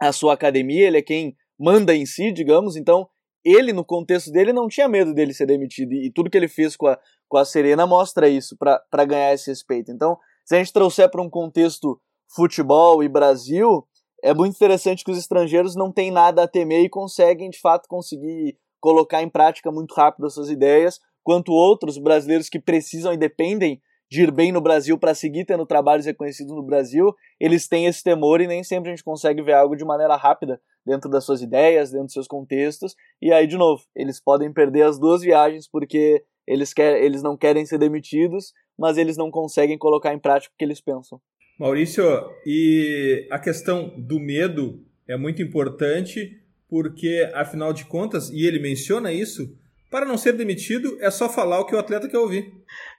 a 0.01 0.13
sua 0.13 0.35
academia, 0.35 0.87
ele 0.87 0.99
é 0.99 1.03
quem 1.03 1.37
manda 1.59 1.95
em 1.95 2.07
si, 2.07 2.33
digamos, 2.33 2.77
então 2.77 3.09
ele, 3.45 3.73
no 3.73 3.85
contexto 3.85 4.31
dele, 4.31 4.53
não 4.53 4.69
tinha 4.69 4.89
medo 4.89 5.15
dele 5.15 5.33
ser 5.33 5.47
demitido, 5.47 5.93
e, 5.93 6.11
tudo 6.13 6.31
que 6.31 6.37
ele 6.37 6.49
fez 6.49 6.77
com 6.77 6.87
a, 6.87 6.99
com 7.29 7.37
a 7.37 7.45
Serena 7.45 7.87
mostra 7.87 8.29
isso, 8.29 8.57
para 8.57 9.05
ganhar 9.05 9.33
esse 9.33 9.51
respeito. 9.51 9.91
Então, 9.91 10.19
se 10.45 10.55
a 10.55 10.59
gente 10.59 10.73
trouxer 10.73 11.11
para 11.11 11.23
um 11.23 11.31
contexto 11.31 12.01
futebol 12.35 13.03
e 13.03 13.09
Brasil, 13.09 13.87
é 14.23 14.35
muito 14.35 14.55
interessante 14.55 15.05
que 15.05 15.11
os 15.11 15.19
estrangeiros 15.19 15.75
não 15.77 15.93
têm 15.93 16.11
nada 16.11 16.43
a 16.43 16.49
temer 16.49 16.85
e 16.85 16.89
conseguem, 16.89 17.51
de 17.51 17.61
fato, 17.61 17.89
conseguir 17.89 18.57
colocar 18.81 19.23
em 19.23 19.29
prática 19.29 19.71
muito 19.71 19.95
rápido 19.95 20.27
as 20.27 20.35
suas 20.35 20.51
ideias, 20.51 21.01
quanto 21.23 21.53
outros 21.53 21.99
brasileiros 21.99 22.49
que 22.49 22.61
precisam 22.61 23.13
e 23.13 23.17
dependem 23.17 23.81
de 24.11 24.23
ir 24.23 24.31
bem 24.31 24.51
no 24.51 24.61
Brasil 24.61 24.99
para 24.99 25.15
seguir 25.15 25.45
tendo 25.45 25.67
trabalhos 25.67 26.07
reconhecidos 26.07 26.55
no 26.55 26.63
Brasil, 26.63 27.15
eles 27.39 27.69
têm 27.69 27.87
esse 27.87 28.03
temor 28.03 28.41
e 28.41 28.47
nem 28.47 28.65
sempre 28.65 28.91
a 28.91 28.95
gente 28.95 29.05
consegue 29.05 29.43
ver 29.43 29.53
algo 29.53 29.77
de 29.77 29.85
maneira 29.85 30.17
rápida 30.17 30.61
dentro 30.85 31.11
das 31.11 31.25
suas 31.25 31.43
ideias, 31.43 31.91
dentro 31.91 32.07
dos 32.07 32.15
seus 32.15 32.27
contextos. 32.27 32.95
E 33.21 33.33
aí, 33.33 33.47
de 33.47 33.57
novo, 33.57 33.83
eles 33.95 34.21
podem 34.21 34.53
perder 34.53 34.83
as 34.83 34.99
duas 34.99 35.21
viagens 35.21 35.69
porque 35.69 36.25
eles, 36.47 36.73
quer, 36.73 37.03
eles 37.03 37.23
não 37.23 37.37
querem 37.37 37.67
ser 37.67 37.79
demitidos, 37.79 38.55
mas 38.79 38.97
eles 38.97 39.17
não 39.17 39.31
conseguem 39.31 39.77
colocar 39.77 40.15
em 40.15 40.19
prática 40.19 40.53
o 40.55 40.59
que 40.59 40.65
eles 40.65 40.81
pensam. 40.81 41.21
Maurício, 41.59 42.05
e 42.47 43.27
a 43.31 43.39
questão 43.39 43.93
do 43.99 44.19
medo 44.19 44.83
é 45.07 45.17
muito 45.17 45.43
importante 45.43 46.41
porque, 46.69 47.29
afinal 47.35 47.73
de 47.73 47.85
contas, 47.85 48.31
e 48.31 48.47
ele 48.47 48.61
menciona 48.61 49.13
isso, 49.13 49.57
para 49.91 50.07
não 50.07 50.19
ser 50.19 50.33
demitido 50.33 50.99
é 51.01 51.11
só 51.11 51.29
falar 51.29 51.61
o 51.61 51.67
que 51.67 51.75
o 51.75 51.79
atleta 51.79 52.09
quer 52.09 52.19
ouvir. 52.19 52.53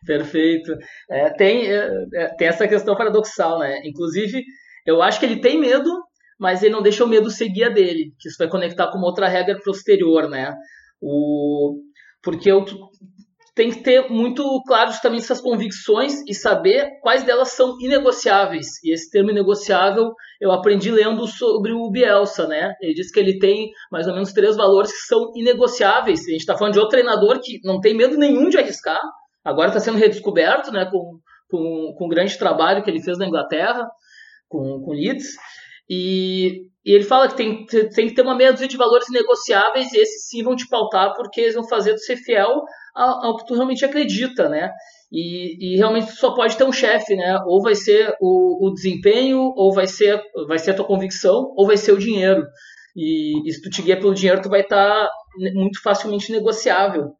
Perfeito. 0.06 0.75
É, 1.10 1.30
tem, 1.32 1.67
é, 1.67 1.89
é 2.13 2.28
tem 2.36 2.47
essa 2.47 2.67
questão 2.67 2.95
paradoxal, 2.95 3.60
né? 3.60 3.82
Inclusive, 3.86 4.43
eu 4.86 5.02
acho 5.02 5.19
que 5.19 5.25
ele 5.25 5.41
tem 5.41 5.60
medo, 5.60 5.89
mas 6.39 6.63
ele 6.63 6.73
não 6.73 6.82
deixa 6.82 7.04
o 7.04 7.08
medo 7.08 7.30
seguir 7.30 7.65
a 7.65 7.69
dele, 7.69 8.13
que 8.19 8.28
isso 8.28 8.38
vai 8.38 8.49
conectar 8.49 8.88
com 8.91 8.97
uma 8.97 9.08
outra 9.08 9.28
regra 9.28 9.60
posterior, 9.63 10.30
né? 10.30 10.54
O, 11.02 11.80
porque 12.23 12.52
eu 12.52 12.65
tem 13.60 13.72
que 13.72 13.84
ter 13.84 14.10
muito 14.10 14.41
claro 14.65 14.89
justamente 14.89 15.24
essas 15.24 15.41
convicções 15.41 16.13
e 16.26 16.34
saber 16.34 16.98
quais 17.02 17.26
delas 17.26 17.50
são 17.50 17.76
inegociáveis. 17.82 18.82
E 18.86 18.93
esse 18.93 19.12
termo 19.12 19.32
inegociável 19.32 20.13
eu 20.39 20.50
aprendi 20.54 20.89
lendo 20.89 21.28
sobre 21.28 21.74
o 21.74 21.91
Bielsa, 21.91 22.48
né? 22.48 22.74
Ele 22.82 22.93
diz 22.93 23.12
que 23.12 23.19
ele 23.19 23.38
tem 23.38 23.69
mais 23.91 24.08
ou 24.08 24.13
menos 24.13 24.32
três 24.32 24.56
valores 24.56 24.93
que 24.93 25.06
são 25.06 25.34
inegociáveis. 25.36 26.22
A 26.22 26.32
gente 26.32 26.39
está 26.39 26.58
falando 26.58 26.72
de 26.72 26.80
outro 26.80 26.98
treinador 26.98 27.41
que 27.43 27.60
não 27.65 27.82
tem 27.82 27.93
medo 27.93 28.17
nenhum 28.17 28.48
de 28.48 28.58
arriscar, 28.58 29.02
agora 29.43 29.67
está 29.67 29.82
sendo 29.82 29.98
redescoberto, 29.98 30.72
né? 30.72 30.86
Com, 30.89 31.19
com, 31.50 31.93
com 31.98 32.06
o 32.06 32.10
grande 32.10 32.38
trabalho 32.38 32.82
que 32.82 32.89
ele 32.89 33.04
fez 33.04 33.17
na 33.17 33.28
Inglaterra, 33.28 33.86
com, 34.48 34.82
com 34.86 34.93
Leeds. 34.93 35.36
E, 35.89 36.62
e, 36.86 36.93
ele 36.93 37.04
fala 37.04 37.28
que 37.28 37.36
tem, 37.36 37.65
tem 37.65 38.08
que 38.08 38.13
ter 38.13 38.22
uma 38.22 38.38
meia 38.38 38.54
dúzia 38.54 38.69
de 38.69 38.78
valores 38.78 39.08
negociáveis 39.12 39.91
e 39.91 40.00
esses 40.00 40.30
sim 40.30 40.43
vão 40.43 40.56
te 40.56 40.65
pautar 40.69 41.13
porque 41.13 41.41
eles 41.41 41.56
vão 41.56 41.67
fazer 41.67 41.93
tu 41.95 42.00
ser 42.00 42.15
fiel 42.15 42.63
ao, 42.95 43.25
ao 43.25 43.38
que 43.38 43.45
tu 43.45 43.54
realmente 43.54 43.86
acredita, 43.86 44.49
né? 44.49 44.71
E, 45.12 45.73
e, 45.73 45.78
realmente 45.78 46.12
só 46.12 46.36
pode 46.36 46.56
ter 46.56 46.63
um 46.63 46.71
chefe, 46.71 47.15
né? 47.15 47.38
Ou 47.45 47.62
vai 47.62 47.73
ser 47.75 48.13
o, 48.21 48.67
o, 48.67 48.73
desempenho, 48.73 49.39
ou 49.56 49.73
vai 49.73 49.88
ser, 49.88 50.21
vai 50.47 50.60
ser 50.60 50.71
a 50.71 50.73
tua 50.75 50.86
convicção, 50.86 51.52
ou 51.58 51.65
vai 51.65 51.78
ser 51.78 51.93
o 51.93 51.97
dinheiro. 51.97 52.43
E, 52.95 53.47
e 53.47 53.52
se 53.52 53.62
tu 53.62 53.69
te 53.69 53.82
guia 53.82 53.97
pelo 53.97 54.13
dinheiro, 54.13 54.41
tu 54.41 54.49
vai 54.49 54.62
estar 54.62 55.06
tá 55.06 55.12
muito 55.56 55.82
facilmente 55.82 56.32
negociável. 56.32 57.13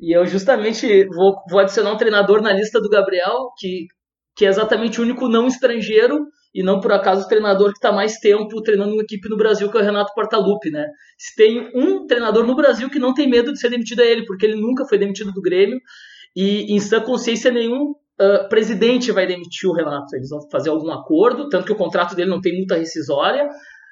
E 0.00 0.16
eu 0.16 0.26
justamente 0.26 1.06
vou, 1.08 1.34
vou 1.50 1.60
adicionar 1.60 1.92
um 1.92 1.96
treinador 1.96 2.40
na 2.42 2.52
lista 2.52 2.80
do 2.80 2.88
Gabriel, 2.88 3.50
que, 3.58 3.86
que 4.36 4.44
é 4.44 4.48
exatamente 4.48 5.00
o 5.00 5.04
único 5.04 5.28
não 5.28 5.46
estrangeiro 5.46 6.26
e 6.54 6.62
não 6.62 6.80
por 6.80 6.92
acaso 6.92 7.24
o 7.24 7.28
treinador 7.28 7.70
que 7.70 7.78
está 7.78 7.90
mais 7.90 8.18
tempo 8.18 8.62
treinando 8.62 8.92
uma 8.92 9.02
equipe 9.02 9.28
no 9.28 9.36
Brasil, 9.36 9.70
que 9.70 9.76
é 9.76 9.80
o 9.80 9.84
Renato 9.84 10.14
Portaluppi, 10.14 10.70
né? 10.70 10.86
Se 11.18 11.34
tem 11.34 11.70
um 11.74 12.06
treinador 12.06 12.46
no 12.46 12.54
Brasil 12.54 12.88
que 12.88 12.98
não 12.98 13.12
tem 13.12 13.28
medo 13.28 13.52
de 13.52 13.58
ser 13.58 13.70
demitido 13.70 14.00
é 14.00 14.10
ele, 14.10 14.26
porque 14.26 14.46
ele 14.46 14.60
nunca 14.60 14.84
foi 14.86 14.98
demitido 14.98 15.32
do 15.32 15.40
Grêmio 15.40 15.78
e 16.34 16.74
em 16.74 16.78
sã 16.80 17.00
consciência 17.00 17.50
nenhum 17.50 17.90
uh, 17.92 18.48
presidente 18.48 19.10
vai 19.10 19.26
demitir 19.26 19.68
o 19.68 19.72
Renato. 19.72 20.14
Eles 20.14 20.28
vão 20.28 20.40
fazer 20.50 20.70
algum 20.70 20.90
acordo, 20.90 21.48
tanto 21.48 21.66
que 21.66 21.72
o 21.72 21.76
contrato 21.76 22.14
dele 22.14 22.30
não 22.30 22.40
tem 22.40 22.56
multa 22.56 22.76
rescisória 22.76 23.48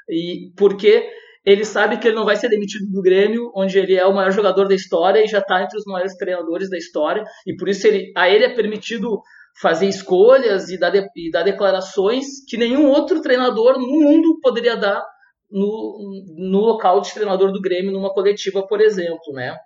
e 0.08 0.52
porque 0.56 1.06
ele 1.44 1.64
sabe 1.64 1.98
que 1.98 2.08
ele 2.08 2.16
não 2.16 2.24
vai 2.24 2.36
ser 2.36 2.48
demitido 2.48 2.90
do 2.90 3.02
Grêmio, 3.02 3.50
onde 3.54 3.78
ele 3.78 3.94
é 3.94 4.06
o 4.06 4.14
maior 4.14 4.30
jogador 4.30 4.66
da 4.66 4.74
história 4.74 5.22
e 5.22 5.26
já 5.26 5.38
está 5.38 5.62
entre 5.62 5.78
os 5.78 5.84
maiores 5.84 6.16
treinadores 6.16 6.70
da 6.70 6.78
história, 6.78 7.22
e 7.46 7.54
por 7.54 7.68
isso 7.68 7.86
ele, 7.86 8.10
a 8.16 8.30
ele 8.30 8.44
é 8.44 8.54
permitido 8.54 9.20
fazer 9.60 9.88
escolhas 9.88 10.68
e 10.68 10.78
dar, 10.78 10.90
de, 10.90 11.06
e 11.16 11.30
dar 11.30 11.42
declarações 11.42 12.44
que 12.48 12.56
nenhum 12.56 12.88
outro 12.90 13.20
treinador 13.20 13.78
no 13.78 13.86
mundo 13.86 14.38
poderia 14.40 14.76
dar 14.76 15.04
no, 15.50 16.22
no 16.36 16.58
local 16.58 17.00
de 17.00 17.12
treinador 17.12 17.52
do 17.52 17.60
Grêmio, 17.60 17.92
numa 17.92 18.12
coletiva, 18.12 18.66
por 18.66 18.80
exemplo, 18.80 19.32
né? 19.32 19.56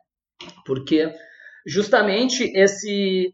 Porque 0.67 1.13
justamente 1.67 2.51
esse 2.55 3.33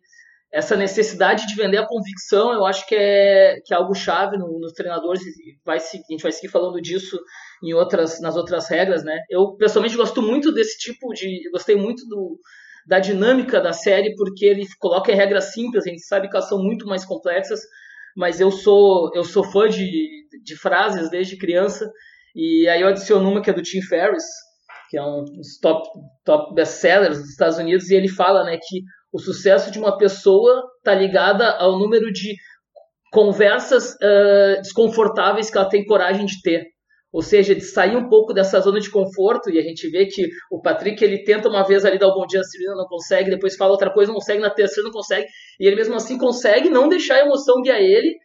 essa 0.55 0.77
necessidade 0.77 1.49
de 1.49 1.57
vender 1.57 1.79
a 1.79 1.87
convicção, 1.87 2.53
eu 2.53 2.65
acho 2.65 2.87
que 2.87 2.95
é, 2.95 3.57
que 3.67 3.75
é 3.75 3.77
algo 3.77 3.93
chave 3.93 4.37
no, 4.37 4.61
nos 4.61 4.73
treinadores, 4.73 5.21
vai, 5.65 5.79
a 5.79 5.81
gente 5.81 6.23
vai 6.23 6.31
seguir 6.31 6.47
falando 6.47 6.81
disso 6.81 7.19
em 7.61 7.75
outras, 7.75 8.21
nas 8.21 8.37
outras 8.37 8.69
regras, 8.69 9.03
né? 9.03 9.19
Eu, 9.29 9.57
pessoalmente, 9.57 9.97
gosto 9.97 10.23
muito 10.23 10.53
desse 10.53 10.79
tipo 10.79 11.13
de... 11.13 11.51
gostei 11.51 11.75
muito 11.75 12.07
do, 12.07 12.39
da 12.87 12.99
dinâmica 12.99 13.61
da 13.61 13.73
série, 13.73 14.15
porque 14.15 14.45
ele 14.45 14.67
coloca 14.79 15.15
regras 15.15 15.53
simples, 15.53 15.87
a 15.87 15.91
gente 15.91 16.03
sabe 16.03 16.29
que 16.29 16.37
elas 16.37 16.49
são 16.49 16.63
muito 16.63 16.87
mais 16.87 17.05
complexas, 17.05 17.61
mas 18.17 18.41
eu 18.41 18.51
sou 18.51 19.11
eu 19.15 19.25
sou 19.25 19.45
fã 19.45 19.69
de, 19.69 20.27
de 20.43 20.57
frases 20.57 21.11
desde 21.11 21.39
criança, 21.39 21.91
e 22.35 22.69
aí 22.69 22.81
eu 22.81 22.89
adiciono 22.89 23.29
uma 23.29 23.41
que 23.41 23.51
é 23.51 23.53
do 23.53 23.63
Tim 23.63 23.81
Ferriss, 23.83 24.25
que 24.91 24.99
é 24.99 25.03
um 25.03 25.25
dos 25.25 25.59
top, 25.61 25.89
top 26.25 26.55
best-sellers 26.55 27.19
dos 27.19 27.31
Estados 27.31 27.59
Unidos, 27.59 27.91
e 27.91 27.95
ele 27.95 28.09
fala 28.09 28.45
né, 28.45 28.59
que 28.59 28.83
o 29.13 29.19
sucesso 29.19 29.71
de 29.71 29.79
uma 29.79 29.97
pessoa 29.97 30.63
está 30.79 30.95
ligada 30.95 31.51
ao 31.59 31.79
número 31.79 32.13
de 32.13 32.35
conversas 33.13 33.95
uh, 33.95 34.61
desconfortáveis 34.61 35.49
que 35.49 35.57
ela 35.57 35.69
tem 35.69 35.87
coragem 35.87 36.27
de 36.27 36.43
ter 36.43 36.74
ou 37.15 37.23
seja, 37.23 37.55
de 37.55 37.61
sair 37.61 37.97
um 37.97 38.09
pouco 38.09 38.35
dessa 38.35 38.59
zona 38.59 38.81
de 38.81 38.91
conforto, 38.91 39.49
e 39.49 39.57
a 39.57 39.63
gente 39.63 39.89
vê 39.89 40.05
que 40.07 40.27
o 40.51 40.61
Patrick 40.61 41.03
ele 41.05 41.23
tenta 41.23 41.49
uma 41.49 41.63
vez 41.63 41.85
ali 41.85 41.97
dar 41.97 42.09
o 42.09 42.11
um 42.11 42.15
bom 42.15 42.27
dia 42.27 42.41
a 42.41 42.43
Serena, 42.43 42.75
não 42.75 42.87
consegue, 42.87 43.31
depois 43.31 43.55
fala 43.55 43.71
outra 43.71 43.89
coisa, 43.89 44.11
não 44.11 44.19
consegue, 44.19 44.41
na 44.41 44.51
terceira 44.51 44.89
não 44.89 44.91
consegue, 44.91 45.25
e 45.61 45.65
ele 45.65 45.77
mesmo 45.77 45.95
assim 45.95 46.19
consegue 46.19 46.69
não 46.69 46.89
deixar 46.89 47.15
a 47.15 47.21
emoção 47.21 47.63
guiar 47.63 47.79
ele, 47.79 48.17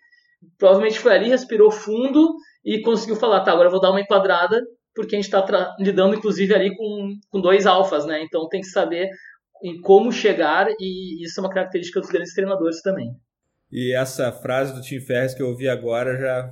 provavelmente 0.58 0.97
foi 0.97 1.13
ali, 1.13 1.30
respirou 1.30 1.69
fundo 1.69 2.34
e 2.65 2.82
conseguiu 2.82 3.15
falar, 3.15 3.41
tá, 3.41 3.52
agora 3.52 3.67
eu 3.67 3.71
vou 3.71 3.80
dar 3.80 3.91
uma 3.91 4.02
enquadrada, 4.02 4.60
porque 4.95 5.15
a 5.15 5.21
gente 5.21 5.32
está 5.32 5.75
lidando 5.80 6.15
inclusive 6.15 6.56
ali 6.56 6.75
com, 6.75 7.13
com 7.30 7.39
dois 7.39 7.67
alfas, 7.67 8.08
né, 8.08 8.23
então 8.23 8.47
tem 8.47 8.60
que 8.60 8.69
saber 8.69 9.08
em 9.63 9.80
como 9.82 10.12
chegar, 10.12 10.65
e 10.80 11.23
isso 11.23 11.39
é 11.39 11.43
uma 11.43 11.54
característica 11.54 11.99
dos 11.99 12.10
grandes 12.10 12.34
treinadores 12.34 12.82
também. 12.82 13.12
E 13.71 13.93
essa 13.93 14.32
frase 14.32 14.73
do 14.73 14.82
Tim 14.82 14.99
Ferriss 14.99 15.36
que 15.36 15.43
eu 15.43 15.49
ouvi 15.49 15.69
agora 15.69 16.17
já 16.17 16.52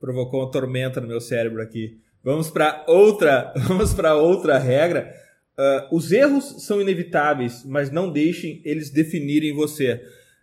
provocou 0.00 0.40
uma 0.40 0.50
tormenta 0.50 1.00
no 1.00 1.06
meu 1.06 1.20
cérebro 1.20 1.62
aqui. 1.62 2.00
Vamos 2.24 2.50
para 2.50 2.84
outra, 2.88 3.52
vamos 3.68 3.92
para 3.92 4.16
outra 4.16 4.58
regra. 4.58 5.14
Uh, 5.58 5.94
os 5.94 6.10
erros 6.10 6.64
são 6.64 6.80
inevitáveis, 6.80 7.64
mas 7.64 7.90
não 7.90 8.10
deixem 8.10 8.62
eles 8.64 8.90
definirem 8.90 9.54
você. 9.54 10.02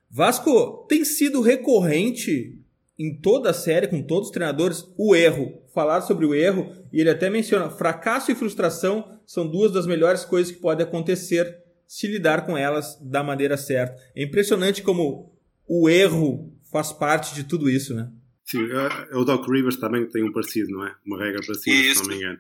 Vasco 0.09 0.85
tem 0.87 1.03
sido 1.03 1.41
recorrente 1.41 2.61
em 2.97 3.19
toda 3.19 3.49
a 3.49 3.53
série, 3.53 3.87
com 3.87 4.01
todos 4.01 4.27
os 4.27 4.33
treinadores, 4.33 4.85
o 4.97 5.15
erro. 5.15 5.61
Falar 5.73 6.01
sobre 6.01 6.25
o 6.25 6.33
erro, 6.33 6.71
e 6.91 6.99
ele 6.99 7.09
até 7.09 7.29
menciona: 7.29 7.69
fracasso 7.69 8.31
e 8.31 8.35
frustração 8.35 9.19
são 9.25 9.47
duas 9.47 9.71
das 9.71 9.85
melhores 9.85 10.23
coisas 10.23 10.51
que 10.51 10.61
podem 10.61 10.85
acontecer 10.85 11.57
se 11.87 12.07
lidar 12.07 12.45
com 12.45 12.57
elas 12.57 12.97
da 13.01 13.23
maneira 13.23 13.57
certa. 13.57 13.95
É 14.15 14.23
impressionante 14.23 14.81
como 14.81 15.31
o 15.67 15.89
erro 15.89 16.51
faz 16.71 16.91
parte 16.91 17.33
de 17.33 17.43
tudo 17.43 17.69
isso, 17.69 17.93
né? 17.93 18.09
Sim, 18.49 18.69
o 19.13 19.25
Doc 19.25 19.45
Rivers 19.49 19.75
também 19.75 20.05
tem 20.07 20.23
um 20.23 20.31
parecido, 20.31 20.71
não 20.71 20.87
é? 20.87 20.95
Uma 21.05 21.19
regra 21.19 21.41
parecida, 21.45 21.93
se 21.93 22.01
não 22.01 22.07
me 22.07 22.15
engano. 22.15 22.39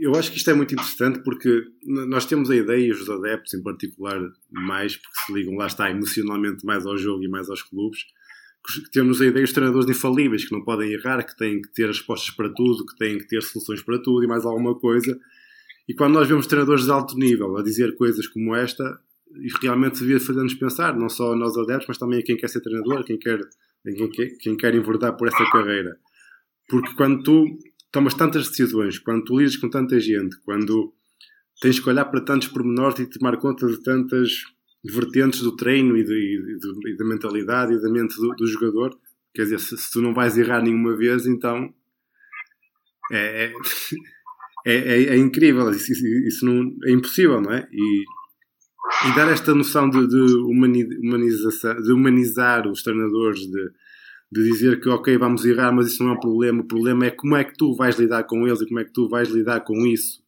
Eu 0.00 0.14
acho 0.14 0.30
que 0.30 0.38
isto 0.38 0.50
é 0.50 0.54
muito 0.54 0.74
interessante 0.74 1.20
porque 1.22 1.64
nós 1.82 2.26
temos 2.26 2.50
a 2.50 2.56
ideia, 2.56 2.86
e 2.86 2.90
os 2.90 3.08
adeptos 3.08 3.54
em 3.54 3.62
particular 3.62 4.20
mais, 4.50 4.96
porque 4.96 5.16
se 5.24 5.32
ligam, 5.32 5.54
lá 5.54 5.66
está, 5.66 5.90
emocionalmente 5.90 6.66
mais 6.66 6.84
ao 6.84 6.96
jogo 6.96 7.22
e 7.24 7.28
mais 7.28 7.48
aos 7.48 7.62
clubes, 7.62 8.04
que 8.66 8.90
temos 8.90 9.20
a 9.20 9.26
ideia 9.26 9.44
dos 9.44 9.52
treinadores 9.52 9.88
infalíveis, 9.88 10.44
que 10.44 10.52
não 10.52 10.64
podem 10.64 10.92
errar, 10.92 11.22
que 11.22 11.36
têm 11.36 11.60
que 11.60 11.72
ter 11.72 11.86
respostas 11.86 12.34
para 12.34 12.48
tudo, 12.48 12.86
que 12.86 12.96
têm 12.96 13.18
que 13.18 13.26
ter 13.26 13.42
soluções 13.42 13.82
para 13.82 14.00
tudo 14.00 14.24
e 14.24 14.26
mais 14.26 14.44
alguma 14.44 14.74
coisa. 14.78 15.18
E 15.88 15.94
quando 15.94 16.14
nós 16.14 16.26
vemos 16.26 16.46
treinadores 16.46 16.84
de 16.84 16.90
alto 16.90 17.16
nível 17.16 17.56
a 17.56 17.62
dizer 17.62 17.94
coisas 17.96 18.26
como 18.26 18.54
esta, 18.54 19.00
realmente 19.60 20.00
devia 20.00 20.18
fazer-nos 20.18 20.54
pensar, 20.54 20.96
não 20.96 21.08
só 21.08 21.32
a 21.32 21.36
nós 21.36 21.56
adeptos, 21.56 21.86
mas 21.88 21.98
também 21.98 22.20
a 22.20 22.22
quem 22.22 22.36
quer 22.36 22.48
ser 22.48 22.60
treinador, 22.62 23.04
quem 23.04 23.18
quer 23.18 23.38
quem 24.40 24.56
quer, 24.56 24.74
enverdar 24.74 25.16
por 25.16 25.28
essa 25.28 25.44
carreira. 25.50 25.96
Porque 26.68 26.94
quando 26.94 27.22
tu 27.22 27.58
tomas 27.92 28.14
tantas 28.14 28.48
decisões, 28.48 28.98
quando 28.98 29.24
tu 29.24 29.38
lidas 29.38 29.56
com 29.56 29.68
tanta 29.68 30.00
gente, 30.00 30.36
quando 30.44 30.94
tens 31.60 31.78
que 31.78 31.88
olhar 31.88 32.06
para 32.06 32.20
tantos 32.22 32.48
pormenores 32.48 32.98
e 32.98 33.06
tomar 33.06 33.36
conta 33.36 33.66
de 33.66 33.82
tantas 33.82 34.30
vertentes 34.84 35.40
do 35.40 35.54
treino 35.54 35.96
e, 35.96 36.02
e, 36.02 36.92
e 36.92 36.96
da 36.96 37.04
mentalidade 37.04 37.74
e 37.74 37.80
da 37.80 37.90
mente 37.90 38.16
do, 38.16 38.28
do 38.34 38.46
jogador, 38.46 38.98
quer 39.34 39.44
dizer, 39.44 39.60
se, 39.60 39.76
se, 39.76 39.90
tu 39.90 40.00
não 40.00 40.12
vais 40.12 40.36
errar 40.36 40.62
nenhuma 40.62 40.96
vez, 40.96 41.26
então 41.26 41.72
é, 43.12 43.46
é, 43.46 43.52
é, 44.66 45.04
é 45.04 45.16
incrível, 45.16 45.70
isso, 45.70 45.92
isso, 45.92 46.44
não, 46.44 46.74
é 46.84 46.90
impossível, 46.90 47.40
não 47.40 47.52
é? 47.52 47.68
E, 47.72 48.04
e 49.06 49.14
dar 49.14 49.30
esta 49.30 49.54
noção 49.54 49.88
de, 49.88 50.06
de, 50.06 50.36
humanização, 50.36 51.80
de 51.80 51.92
humanizar 51.92 52.68
os 52.68 52.82
treinadores, 52.82 53.40
de, 53.40 53.70
de 54.30 54.42
dizer 54.50 54.80
que 54.80 54.88
ok, 54.88 55.16
vamos 55.16 55.44
errar, 55.44 55.72
mas 55.72 55.88
isso 55.88 56.02
não 56.02 56.12
é 56.12 56.14
um 56.14 56.20
problema. 56.20 56.60
O 56.60 56.66
problema 56.66 57.06
é 57.06 57.10
como 57.10 57.36
é 57.36 57.44
que 57.44 57.54
tu 57.54 57.74
vais 57.74 57.98
lidar 57.98 58.24
com 58.24 58.46
eles 58.46 58.60
e 58.60 58.66
como 58.66 58.80
é 58.80 58.84
que 58.84 58.92
tu 58.92 59.08
vais 59.08 59.28
lidar 59.28 59.60
com 59.60 59.86
isso. 59.86 60.22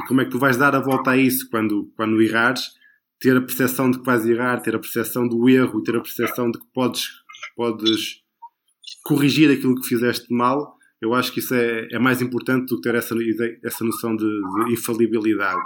E 0.00 0.06
como 0.06 0.20
é 0.20 0.24
que 0.24 0.30
tu 0.30 0.38
vais 0.38 0.56
dar 0.56 0.74
a 0.74 0.80
volta 0.80 1.12
a 1.12 1.16
isso 1.16 1.48
quando, 1.50 1.90
quando 1.96 2.20
errares, 2.20 2.72
ter 3.20 3.36
a 3.36 3.40
percepção 3.40 3.90
de 3.90 3.98
que 3.98 4.04
vais 4.04 4.26
errar, 4.26 4.60
ter 4.60 4.74
a 4.74 4.78
percepção 4.78 5.26
do 5.26 5.48
erro 5.48 5.80
e 5.80 5.82
ter 5.82 5.96
a 5.96 6.00
percepção 6.00 6.50
de 6.50 6.58
que 6.58 6.66
podes, 6.74 7.08
podes 7.56 8.22
corrigir 9.04 9.50
aquilo 9.50 9.80
que 9.80 9.86
fizeste 9.86 10.32
mal. 10.32 10.76
Eu 11.00 11.14
acho 11.14 11.32
que 11.32 11.38
isso 11.38 11.54
é, 11.54 11.88
é 11.92 11.98
mais 11.98 12.20
importante 12.20 12.66
do 12.66 12.76
que 12.76 12.82
ter 12.82 12.94
essa, 12.94 13.14
essa 13.62 13.84
noção 13.84 14.16
de, 14.16 14.24
de 14.24 14.72
infalibilidade, 14.72 15.62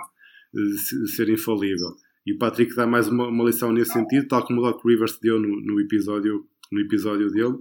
de 0.53 1.09
ser 1.09 1.29
infalível. 1.29 1.96
E 2.28 2.32
o 2.34 2.36
Patrick 2.36 2.74
dá 2.74 2.86
mais 2.86 3.08
uma, 3.08 3.26
uma 3.28 3.44
lição 3.44 3.72
nesse 3.72 3.90
sentido, 3.90 4.28
tal 4.28 4.44
como 4.44 4.60
o 4.60 4.62
Doc 4.62 4.84
Rivers 4.84 5.18
deu 5.18 5.40
no, 5.40 5.62
no, 5.62 5.80
episódio, 5.80 6.46
no 6.70 6.78
episódio 6.78 7.30
dele. 7.30 7.56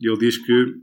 Ele 0.00 0.16
diz 0.16 0.38
que 0.38 0.76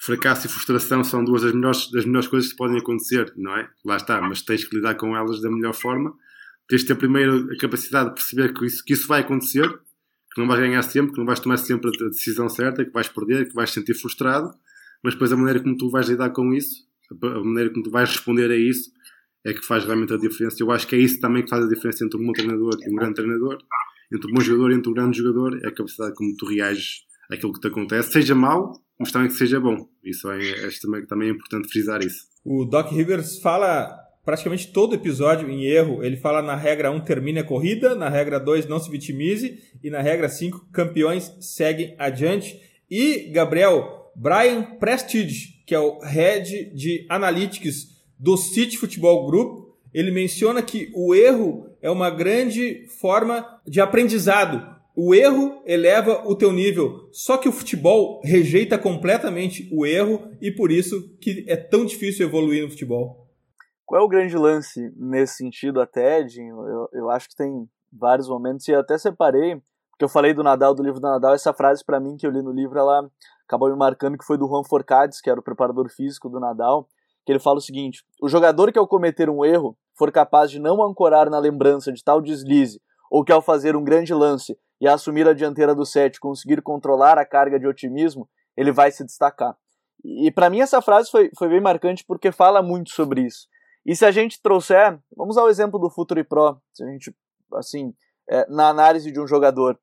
fracasso 0.00 0.46
e 0.46 0.50
frustração 0.50 1.04
são 1.04 1.22
duas 1.22 1.42
das 1.42 1.52
melhores, 1.52 1.90
das 1.90 2.06
melhores 2.06 2.26
coisas 2.26 2.52
que 2.52 2.56
podem 2.56 2.78
acontecer, 2.78 3.30
não 3.36 3.54
é? 3.54 3.68
Lá 3.84 3.98
está, 3.98 4.18
mas 4.18 4.40
tens 4.40 4.64
que 4.64 4.76
lidar 4.76 4.94
com 4.94 5.14
elas 5.14 5.42
da 5.42 5.50
melhor 5.50 5.74
forma. 5.74 6.14
Tens 6.66 6.80
de 6.80 6.86
ter 6.86 6.94
primeiro 6.94 7.52
a 7.52 7.56
capacidade 7.58 8.08
de 8.08 8.14
perceber 8.14 8.54
que 8.54 8.64
isso, 8.64 8.82
que 8.82 8.94
isso 8.94 9.06
vai 9.06 9.20
acontecer, 9.20 9.68
que 9.68 10.40
não 10.40 10.48
vais 10.48 10.58
ganhar 10.58 10.80
sempre, 10.80 11.12
que 11.12 11.18
não 11.18 11.26
vais 11.26 11.38
tomar 11.38 11.58
sempre 11.58 11.90
a 11.90 12.08
decisão 12.08 12.48
certa, 12.48 12.82
que 12.82 12.92
vais 12.92 13.08
perder, 13.08 13.46
que 13.46 13.54
vais 13.54 13.70
sentir 13.70 13.92
frustrado, 13.92 14.50
mas 15.04 15.12
depois 15.12 15.30
a 15.32 15.36
maneira 15.36 15.60
como 15.60 15.76
tu 15.76 15.90
vais 15.90 16.08
lidar 16.08 16.30
com 16.30 16.54
isso, 16.54 16.76
a 17.12 17.44
maneira 17.44 17.68
como 17.68 17.82
tu 17.82 17.90
vais 17.90 18.08
responder 18.08 18.50
a 18.50 18.56
isso, 18.56 18.90
é 19.44 19.52
que 19.52 19.64
faz 19.64 19.84
realmente 19.84 20.12
a 20.12 20.16
diferença. 20.16 20.56
Eu 20.60 20.70
acho 20.70 20.86
que 20.86 20.94
é 20.94 20.98
isso 20.98 21.20
também 21.20 21.42
que 21.42 21.50
faz 21.50 21.64
a 21.64 21.68
diferença 21.68 22.04
entre 22.04 22.20
um 22.20 22.26
bom 22.26 22.32
treinador 22.32 22.76
e 22.80 22.90
um 22.90 22.96
grande 22.96 23.14
treinador, 23.14 23.58
entre 24.12 24.30
um 24.30 24.34
bom 24.34 24.40
jogador 24.40 24.70
e 24.70 24.74
entre 24.74 24.90
um 24.90 24.94
grande 24.94 25.18
jogador, 25.18 25.58
é 25.64 25.68
a 25.68 25.74
capacidade 25.74 26.14
como 26.14 26.36
tu 26.36 26.46
reages 26.46 27.02
àquilo 27.30 27.52
que 27.52 27.60
te 27.60 27.68
acontece, 27.68 28.12
seja 28.12 28.34
mau, 28.34 28.72
mas 28.98 29.12
também 29.12 29.28
que 29.28 29.34
seja 29.34 29.60
bom. 29.60 29.88
Isso 30.04 30.30
é, 30.30 30.66
acho 30.66 30.80
também, 30.80 31.06
também 31.06 31.28
é 31.28 31.30
importante 31.32 31.68
frisar 31.68 32.02
isso. 32.02 32.24
O 32.44 32.64
Doc 32.64 32.90
Rivers 32.90 33.38
fala 33.38 33.96
praticamente 34.24 34.72
todo 34.72 34.94
episódio 34.94 35.48
em 35.48 35.64
erro. 35.64 36.04
Ele 36.04 36.16
fala 36.16 36.42
na 36.42 36.56
regra 36.56 36.90
1 36.90 37.00
termine 37.00 37.38
a 37.38 37.44
corrida, 37.44 37.94
na 37.94 38.08
regra 38.08 38.38
2 38.38 38.66
não 38.66 38.78
se 38.78 38.90
vitimize 38.90 39.58
e 39.82 39.90
na 39.90 40.00
regra 40.00 40.28
5 40.28 40.68
campeões 40.72 41.34
seguem 41.40 41.94
adiante. 41.98 42.60
E 42.90 43.30
Gabriel, 43.32 44.10
Brian 44.14 44.62
Prestige, 44.78 45.62
que 45.66 45.74
é 45.74 45.78
o 45.78 45.98
head 46.00 46.74
de 46.74 47.06
analytics 47.08 47.99
do 48.20 48.36
City 48.36 48.76
Football 48.76 49.26
Group, 49.26 49.70
ele 49.94 50.10
menciona 50.10 50.62
que 50.62 50.92
o 50.94 51.14
erro 51.14 51.66
é 51.80 51.90
uma 51.90 52.10
grande 52.10 52.86
forma 53.00 53.60
de 53.66 53.80
aprendizado. 53.80 54.78
O 54.94 55.14
erro 55.14 55.62
eleva 55.64 56.28
o 56.28 56.34
teu 56.34 56.52
nível, 56.52 57.08
só 57.10 57.38
que 57.38 57.48
o 57.48 57.52
futebol 57.52 58.20
rejeita 58.22 58.76
completamente 58.76 59.70
o 59.72 59.86
erro 59.86 60.30
e 60.38 60.50
por 60.50 60.70
isso 60.70 61.16
que 61.18 61.46
é 61.48 61.56
tão 61.56 61.86
difícil 61.86 62.26
evoluir 62.26 62.62
no 62.62 62.70
futebol. 62.70 63.26
Qual 63.86 64.02
é 64.02 64.04
o 64.04 64.08
grande 64.08 64.36
lance 64.36 64.92
nesse 64.96 65.36
sentido 65.36 65.80
até? 65.80 66.20
Eu, 66.20 66.88
eu 66.92 67.10
acho 67.10 67.28
que 67.30 67.34
tem 67.34 67.66
vários 67.90 68.28
momentos 68.28 68.68
e 68.68 68.72
eu 68.72 68.80
até 68.80 68.98
separei, 68.98 69.56
porque 69.90 70.04
eu 70.04 70.08
falei 70.08 70.34
do 70.34 70.44
Nadal, 70.44 70.74
do 70.74 70.82
livro 70.82 71.00
do 71.00 71.08
Nadal, 71.08 71.34
essa 71.34 71.54
frase 71.54 71.82
para 71.84 71.98
mim 71.98 72.16
que 72.18 72.26
eu 72.26 72.30
li 72.30 72.42
no 72.42 72.52
livro, 72.52 72.78
ela 72.78 73.10
acabou 73.46 73.70
me 73.70 73.76
marcando 73.76 74.18
que 74.18 74.26
foi 74.26 74.36
do 74.36 74.46
Juan 74.46 74.62
Forcades, 74.62 75.22
que 75.22 75.30
era 75.30 75.40
o 75.40 75.42
preparador 75.42 75.88
físico 75.88 76.28
do 76.28 76.38
Nadal, 76.38 76.86
que 77.24 77.32
ele 77.32 77.38
fala 77.38 77.58
o 77.58 77.62
seguinte: 77.62 78.04
o 78.22 78.28
jogador 78.28 78.72
que 78.72 78.78
ao 78.78 78.88
cometer 78.88 79.28
um 79.28 79.44
erro 79.44 79.76
for 79.96 80.10
capaz 80.10 80.50
de 80.50 80.58
não 80.58 80.82
ancorar 80.82 81.28
na 81.28 81.38
lembrança 81.38 81.92
de 81.92 82.02
tal 82.02 82.20
deslize, 82.20 82.80
ou 83.10 83.24
que 83.24 83.32
ao 83.32 83.42
fazer 83.42 83.76
um 83.76 83.84
grande 83.84 84.14
lance 84.14 84.56
e 84.80 84.88
assumir 84.88 85.28
a 85.28 85.34
dianteira 85.34 85.74
do 85.74 85.84
set 85.84 86.18
conseguir 86.18 86.62
controlar 86.62 87.18
a 87.18 87.26
carga 87.26 87.58
de 87.58 87.66
otimismo, 87.66 88.28
ele 88.56 88.72
vai 88.72 88.90
se 88.90 89.04
destacar. 89.04 89.54
E 90.02 90.30
para 90.30 90.48
mim 90.48 90.60
essa 90.60 90.80
frase 90.80 91.10
foi, 91.10 91.30
foi 91.36 91.48
bem 91.48 91.60
marcante 91.60 92.04
porque 92.06 92.32
fala 92.32 92.62
muito 92.62 92.90
sobre 92.90 93.22
isso. 93.22 93.46
E 93.84 93.94
se 93.94 94.04
a 94.04 94.10
gente 94.10 94.40
trouxer, 94.40 94.98
vamos 95.16 95.36
ao 95.36 95.48
exemplo 95.48 95.78
do 95.78 95.90
Futuri 95.90 96.24
Pro, 96.24 96.60
se 96.72 96.84
a 96.84 96.86
gente, 96.86 97.14
assim, 97.54 97.94
é, 98.28 98.46
na 98.48 98.68
análise 98.68 99.10
de 99.10 99.20
um 99.20 99.26
jogador, 99.26 99.78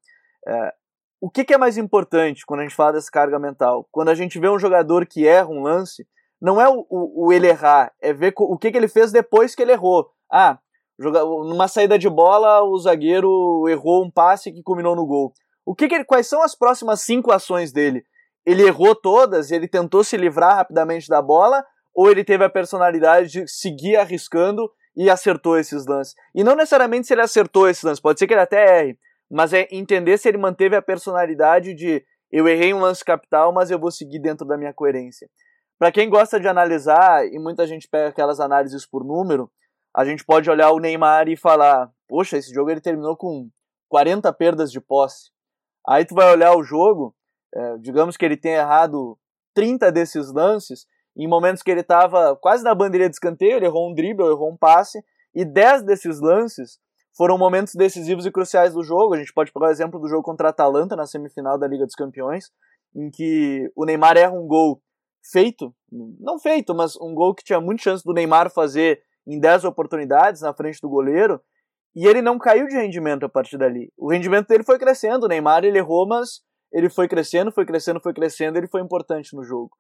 é, 0.48 0.74
o 1.20 1.30
que, 1.30 1.44
que, 1.44 1.54
é 1.54 1.58
mais 1.58 1.78
importante 1.78 2.46
quando 2.46 2.60
a 2.60 2.64
gente 2.64 2.76
fala 2.76 2.94
dessa 2.94 3.10
carga 3.12 3.40
mental? 3.40 3.88
Quando 3.92 4.10
a 4.10 4.16
gente 4.16 4.40
vê 4.40 4.48
um 4.50 4.60
jogador 4.60 5.06
que 5.06 5.28
erra 5.28 5.50
um 5.50 5.64
lance, 5.64 6.08
não 6.42 6.62
é 6.62 6.70
o, 6.70 6.86
o, 6.90 7.28
o 7.28 7.34
ele 7.34 7.48
errar, 7.48 7.92
é 8.02 8.14
ver 8.14 8.34
o 8.38 8.58
que, 8.58 8.72
que 8.72 8.78
ele 8.78 8.88
fez 8.88 9.12
depois 9.12 9.56
que 9.56 9.62
ele 9.62 9.72
errou. 9.72 10.10
Ah, 10.32 10.60
joga, 11.00 11.22
numa 11.22 11.68
saída 11.68 11.98
de 11.98 12.10
bola, 12.10 12.64
o 12.64 12.78
zagueiro 12.78 13.68
errou 13.68 14.04
um 14.04 14.12
passe 14.12 14.52
que 14.52 14.64
culminou 14.64 14.96
no 14.96 15.06
gol. 15.06 15.34
O 15.66 15.76
que, 15.76 15.88
que 15.88 15.96
ele, 15.96 16.06
quais 16.06 16.28
são 16.28 16.42
as 16.42 16.56
próximas 16.56 17.02
cinco 17.02 17.32
ações 17.32 17.72
dele? 17.72 18.04
Ele 18.46 18.66
errou 18.66 18.96
todas, 18.96 19.52
ele 19.52 19.68
tentou 19.68 20.04
se 20.04 20.16
livrar 20.16 20.56
rapidamente 20.56 21.10
da 21.10 21.22
bola, 21.22 21.66
ou 21.94 22.10
ele 22.10 22.24
teve 22.24 22.44
a 22.44 22.50
personalidade 22.50 23.32
de 23.32 23.48
seguir 23.48 23.98
arriscando 23.98 24.72
e 24.96 25.10
acertou 25.10 25.58
esses 25.58 25.86
lances. 25.86 26.16
E 26.34 26.44
não 26.44 26.56
necessariamente 26.56 27.08
se 27.08 27.14
ele 27.14 27.22
acertou 27.22 27.68
esses 27.68 27.84
lances, 27.84 28.00
pode 28.00 28.20
ser 28.20 28.28
que 28.28 28.34
ele 28.34 28.42
até 28.42 28.80
erre, 28.80 29.00
mas 29.30 29.52
é 29.52 29.68
entender 29.72 30.18
se 30.18 30.30
ele 30.30 30.38
manteve 30.38 30.76
a 30.76 30.82
personalidade 30.82 31.74
de 31.74 32.04
eu 32.32 32.48
errei 32.48 32.74
um 32.74 32.80
lance 32.80 33.04
capital, 33.04 33.54
mas 33.54 33.72
eu 33.72 33.80
vou 33.80 33.92
seguir 33.92 34.20
dentro 34.20 34.46
da 34.46 34.58
minha 34.58 34.74
coerência. 34.74 35.30
Para 35.80 35.92
quem 35.92 36.10
gosta 36.10 36.40
de 36.40 36.48
analisar, 36.48 37.26
e 37.28 37.38
muita 37.38 37.68
gente 37.68 37.88
pega 37.88 38.10
aquelas 38.10 38.40
análises 38.40 38.86
por 38.86 39.04
número, 39.04 39.52
a 39.96 40.04
gente 40.04 40.26
pode 40.26 40.50
olhar 40.50 40.72
o 40.72 40.80
Neymar 40.80 41.28
e 41.28 41.38
falar: 41.38 41.92
poxa, 42.08 42.38
esse 42.38 42.54
jogo 42.54 42.72
ele 42.72 42.82
terminou 42.82 43.16
com 43.16 43.50
40 43.90 44.32
perdas 44.34 44.72
de 44.72 44.82
posse. 44.82 45.32
Aí 45.88 46.04
tu 46.04 46.16
vai 46.16 46.32
olhar 46.32 46.56
o 46.56 46.64
jogo, 46.64 47.16
é, 47.54 47.78
digamos 47.78 48.18
que 48.18 48.26
ele 48.26 48.36
tenha 48.36 48.58
errado 48.58 49.18
30 49.54 49.92
desses 49.92 50.32
lances, 50.34 50.86
em 51.16 51.28
momentos 51.28 51.64
que 51.64 51.72
ele 51.72 51.82
estava 51.82 52.36
quase 52.36 52.64
na 52.64 52.76
bandeirinha 52.76 53.10
de 53.10 53.16
escanteio, 53.16 53.58
ele 53.58 53.66
errou 53.66 53.90
um 53.90 53.94
drible, 53.94 54.26
errou 54.26 54.52
um 54.52 54.58
passe, 54.58 55.04
e 55.34 55.46
10 55.46 55.84
desses 55.84 56.20
lances 56.20 56.80
foram 57.16 57.38
momentos 57.38 57.74
decisivos 57.74 58.26
e 58.26 58.32
cruciais 58.32 58.74
do 58.74 58.84
jogo. 58.84 59.16
A 59.16 59.18
gente 59.18 59.34
pode 59.34 59.52
pegar 59.52 59.68
o 59.68 59.72
exemplo 59.72 60.00
do 60.00 60.08
jogo 60.08 60.22
contra 60.22 60.48
a 60.48 60.52
Atalanta 60.52 60.96
na 60.96 61.08
semifinal 61.08 61.58
da 61.58 61.68
Liga 61.68 61.86
dos 61.86 61.96
Campeões, 61.96 62.52
em 62.96 63.10
que 63.10 63.72
o 63.76 63.86
Neymar 63.86 64.18
erra 64.18 64.34
um 64.34 64.46
gol 64.46 64.82
feito, 65.32 65.74
não 65.92 66.40
feito, 66.40 66.74
mas 66.74 66.96
um 66.96 67.14
gol 67.14 67.34
que 67.34 67.44
tinha 67.44 67.60
muita 67.60 67.84
chance 67.84 68.04
do 68.04 68.14
Neymar 68.14 68.52
fazer 68.52 69.02
em 69.28 69.40
10 69.40 69.66
oportunidades 69.66 70.42
na 70.42 70.54
frente 70.54 70.80
do 70.82 70.90
goleiro, 70.90 71.42
e 71.96 72.06
ele 72.06 72.22
não 72.22 72.38
caiu 72.38 72.68
de 72.68 72.76
rendimento 72.76 73.26
a 73.26 73.30
partir 73.30 73.58
dali. 73.58 73.92
O 73.98 74.12
rendimento 74.12 74.48
dele 74.48 74.64
foi 74.64 74.78
crescendo, 74.78 75.26
o 75.26 75.28
Neymar 75.28 75.64
ele 75.66 75.78
errou, 75.78 76.08
mas 76.08 76.42
ele 76.72 76.90
foi 76.90 77.08
crescendo, 77.08 77.52
foi 77.52 77.66
crescendo, 77.66 78.00
foi 78.00 78.14
crescendo, 78.14 78.58
ele 78.58 78.68
foi 78.68 78.82
importante 78.82 79.36
no 79.36 79.44
jogo. 79.44 79.72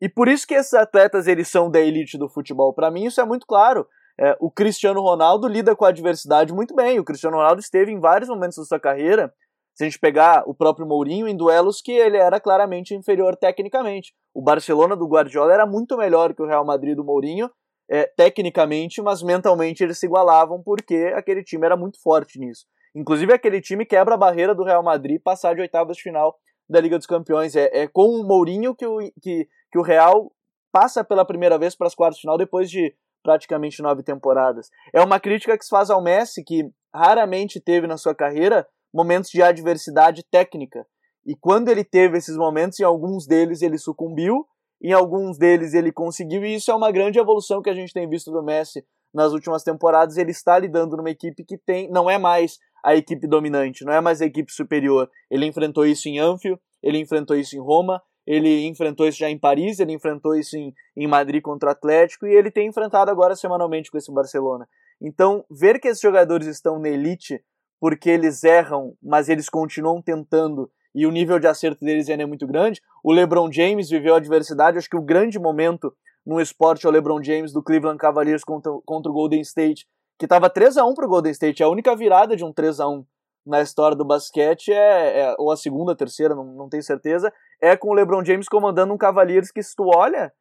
E 0.00 0.08
por 0.08 0.28
isso 0.28 0.46
que 0.46 0.54
esses 0.54 0.74
atletas 0.74 1.26
eles 1.26 1.48
são 1.48 1.70
da 1.70 1.80
elite 1.80 2.18
do 2.18 2.28
futebol. 2.28 2.74
Para 2.74 2.90
mim 2.90 3.04
isso 3.04 3.20
é 3.20 3.24
muito 3.24 3.46
claro. 3.46 3.86
É, 4.20 4.36
o 4.40 4.50
Cristiano 4.50 5.00
Ronaldo 5.00 5.48
lida 5.48 5.74
com 5.74 5.84
a 5.84 5.88
adversidade 5.88 6.52
muito 6.52 6.74
bem. 6.74 6.98
O 6.98 7.04
Cristiano 7.04 7.36
Ronaldo 7.36 7.60
esteve 7.60 7.92
em 7.92 8.00
vários 8.00 8.28
momentos 8.28 8.58
da 8.58 8.64
sua 8.64 8.80
carreira, 8.80 9.32
se 9.74 9.84
a 9.84 9.86
gente 9.86 9.98
pegar 9.98 10.42
o 10.46 10.54
próprio 10.54 10.86
Mourinho, 10.86 11.26
em 11.26 11.36
duelos 11.36 11.80
que 11.80 11.92
ele 11.92 12.16
era 12.16 12.40
claramente 12.40 12.94
inferior 12.94 13.36
tecnicamente. 13.36 14.12
O 14.34 14.42
Barcelona 14.42 14.96
do 14.96 15.06
Guardiola 15.06 15.52
era 15.52 15.66
muito 15.66 15.96
melhor 15.96 16.34
que 16.34 16.42
o 16.42 16.46
Real 16.46 16.64
Madrid 16.64 16.94
do 16.96 17.04
Mourinho, 17.04 17.50
é, 17.90 18.04
tecnicamente, 18.16 19.02
mas 19.02 19.22
mentalmente 19.22 19.82
eles 19.82 19.98
se 19.98 20.06
igualavam 20.06 20.62
porque 20.62 21.12
aquele 21.14 21.42
time 21.42 21.66
era 21.66 21.76
muito 21.76 22.00
forte 22.00 22.38
nisso. 22.38 22.64
Inclusive 22.94 23.32
aquele 23.32 23.60
time 23.60 23.86
quebra 23.86 24.14
a 24.14 24.18
barreira 24.18 24.54
do 24.54 24.64
Real 24.64 24.82
Madrid 24.82 25.20
passar 25.22 25.54
de 25.54 25.60
oitavas 25.60 25.96
de 25.96 26.02
final 26.02 26.36
da 26.68 26.80
Liga 26.80 26.98
dos 26.98 27.06
Campeões. 27.06 27.56
É, 27.56 27.70
é 27.72 27.88
com 27.88 28.08
o 28.08 28.26
Mourinho 28.26 28.74
que 28.74 28.86
o, 28.86 28.98
que, 29.20 29.48
que 29.70 29.78
o 29.78 29.82
Real 29.82 30.30
passa 30.70 31.02
pela 31.04 31.24
primeira 31.24 31.58
vez 31.58 31.74
para 31.74 31.86
as 31.86 31.94
quartas 31.94 32.16
de 32.16 32.22
final 32.22 32.38
depois 32.38 32.70
de 32.70 32.94
praticamente 33.22 33.80
nove 33.82 34.02
temporadas. 34.02 34.68
É 34.92 35.00
uma 35.00 35.20
crítica 35.20 35.56
que 35.56 35.64
se 35.64 35.70
faz 35.70 35.90
ao 35.90 36.02
Messi, 36.02 36.42
que 36.44 36.68
raramente 36.94 37.60
teve 37.60 37.86
na 37.86 37.96
sua 37.96 38.14
carreira 38.14 38.66
momentos 38.92 39.30
de 39.30 39.42
adversidade 39.42 40.22
técnica. 40.30 40.86
E 41.24 41.36
quando 41.36 41.68
ele 41.68 41.84
teve 41.84 42.18
esses 42.18 42.36
momentos, 42.36 42.80
em 42.80 42.84
alguns 42.84 43.26
deles 43.26 43.62
ele 43.62 43.78
sucumbiu, 43.78 44.46
em 44.82 44.92
alguns 44.92 45.38
deles 45.38 45.74
ele 45.74 45.92
conseguiu, 45.92 46.44
e 46.44 46.56
isso 46.56 46.70
é 46.70 46.74
uma 46.74 46.90
grande 46.90 47.18
evolução 47.18 47.62
que 47.62 47.70
a 47.70 47.74
gente 47.74 47.92
tem 47.92 48.08
visto 48.08 48.32
do 48.32 48.42
Messi 48.42 48.84
nas 49.14 49.32
últimas 49.32 49.62
temporadas. 49.62 50.16
Ele 50.16 50.32
está 50.32 50.58
lidando 50.58 50.96
numa 50.96 51.10
equipe 51.10 51.44
que 51.44 51.56
tem, 51.56 51.88
não 51.90 52.10
é 52.10 52.18
mais 52.18 52.58
a 52.84 52.96
equipe 52.96 53.28
dominante, 53.28 53.84
não 53.84 53.92
é 53.92 54.00
mais 54.00 54.20
a 54.20 54.26
equipe 54.26 54.52
superior. 54.52 55.08
Ele 55.30 55.46
enfrentou 55.46 55.86
isso 55.86 56.08
em 56.08 56.18
Anfield, 56.18 56.60
ele 56.82 56.98
enfrentou 56.98 57.36
isso 57.36 57.56
em 57.56 57.60
Roma, 57.60 58.02
ele 58.26 58.66
enfrentou 58.66 59.06
isso 59.06 59.18
já 59.18 59.30
em 59.30 59.38
Paris, 59.38 59.78
ele 59.78 59.92
enfrentou 59.92 60.34
isso 60.34 60.56
em, 60.56 60.72
em 60.96 61.06
Madrid 61.06 61.40
contra 61.40 61.68
o 61.68 61.72
Atlético 61.72 62.26
e 62.26 62.34
ele 62.34 62.50
tem 62.50 62.68
enfrentado 62.68 63.10
agora 63.10 63.36
semanalmente 63.36 63.90
com 63.90 63.98
esse 63.98 64.12
Barcelona. 64.12 64.68
Então, 65.00 65.44
ver 65.50 65.80
que 65.80 65.88
esses 65.88 66.00
jogadores 66.00 66.46
estão 66.46 66.78
na 66.78 66.88
elite 66.88 67.40
porque 67.82 68.08
eles 68.08 68.44
erram, 68.44 68.94
mas 69.02 69.28
eles 69.28 69.48
continuam 69.48 70.00
tentando 70.00 70.70
e 70.94 71.04
o 71.04 71.10
nível 71.10 71.40
de 71.40 71.48
acerto 71.48 71.84
deles 71.84 72.08
ainda 72.08 72.22
é 72.22 72.26
muito 72.26 72.46
grande. 72.46 72.80
O 73.02 73.12
LeBron 73.12 73.50
James 73.50 73.90
viveu 73.90 74.14
a 74.14 74.18
adversidade, 74.18 74.78
acho 74.78 74.88
que 74.88 74.96
o 74.96 75.02
grande 75.02 75.36
momento 75.36 75.92
no 76.24 76.40
esporte 76.40 76.86
é 76.86 76.88
o 76.88 76.92
LeBron 76.92 77.20
James 77.20 77.52
do 77.52 77.60
Cleveland 77.60 77.98
Cavaliers 77.98 78.44
contra, 78.44 78.70
contra 78.86 79.10
o 79.10 79.12
Golden 79.12 79.40
State, 79.40 79.84
que 80.16 80.26
estava 80.26 80.48
3 80.48 80.76
a 80.76 80.84
1 80.84 80.94
para 80.94 81.06
o 81.06 81.08
Golden 81.08 81.32
State, 81.32 81.60
a 81.60 81.68
única 81.68 81.96
virada 81.96 82.36
de 82.36 82.44
um 82.44 82.52
3 82.52 82.78
a 82.78 82.88
1 82.88 83.04
na 83.44 83.60
história 83.60 83.96
do 83.96 84.04
basquete 84.04 84.72
é, 84.72 85.22
é, 85.22 85.34
ou 85.36 85.50
a 85.50 85.56
segunda, 85.56 85.90
a 85.90 85.96
terceira, 85.96 86.36
não, 86.36 86.44
não 86.44 86.68
tenho 86.68 86.84
certeza, 86.84 87.32
é 87.60 87.76
com 87.76 87.88
o 87.88 87.94
LeBron 87.94 88.24
James 88.24 88.48
comandando 88.48 88.94
um 88.94 88.98
Cavaliers 88.98 89.50
que 89.50 89.60
se 89.60 89.74
tu 89.74 89.90
olha, 89.92 90.32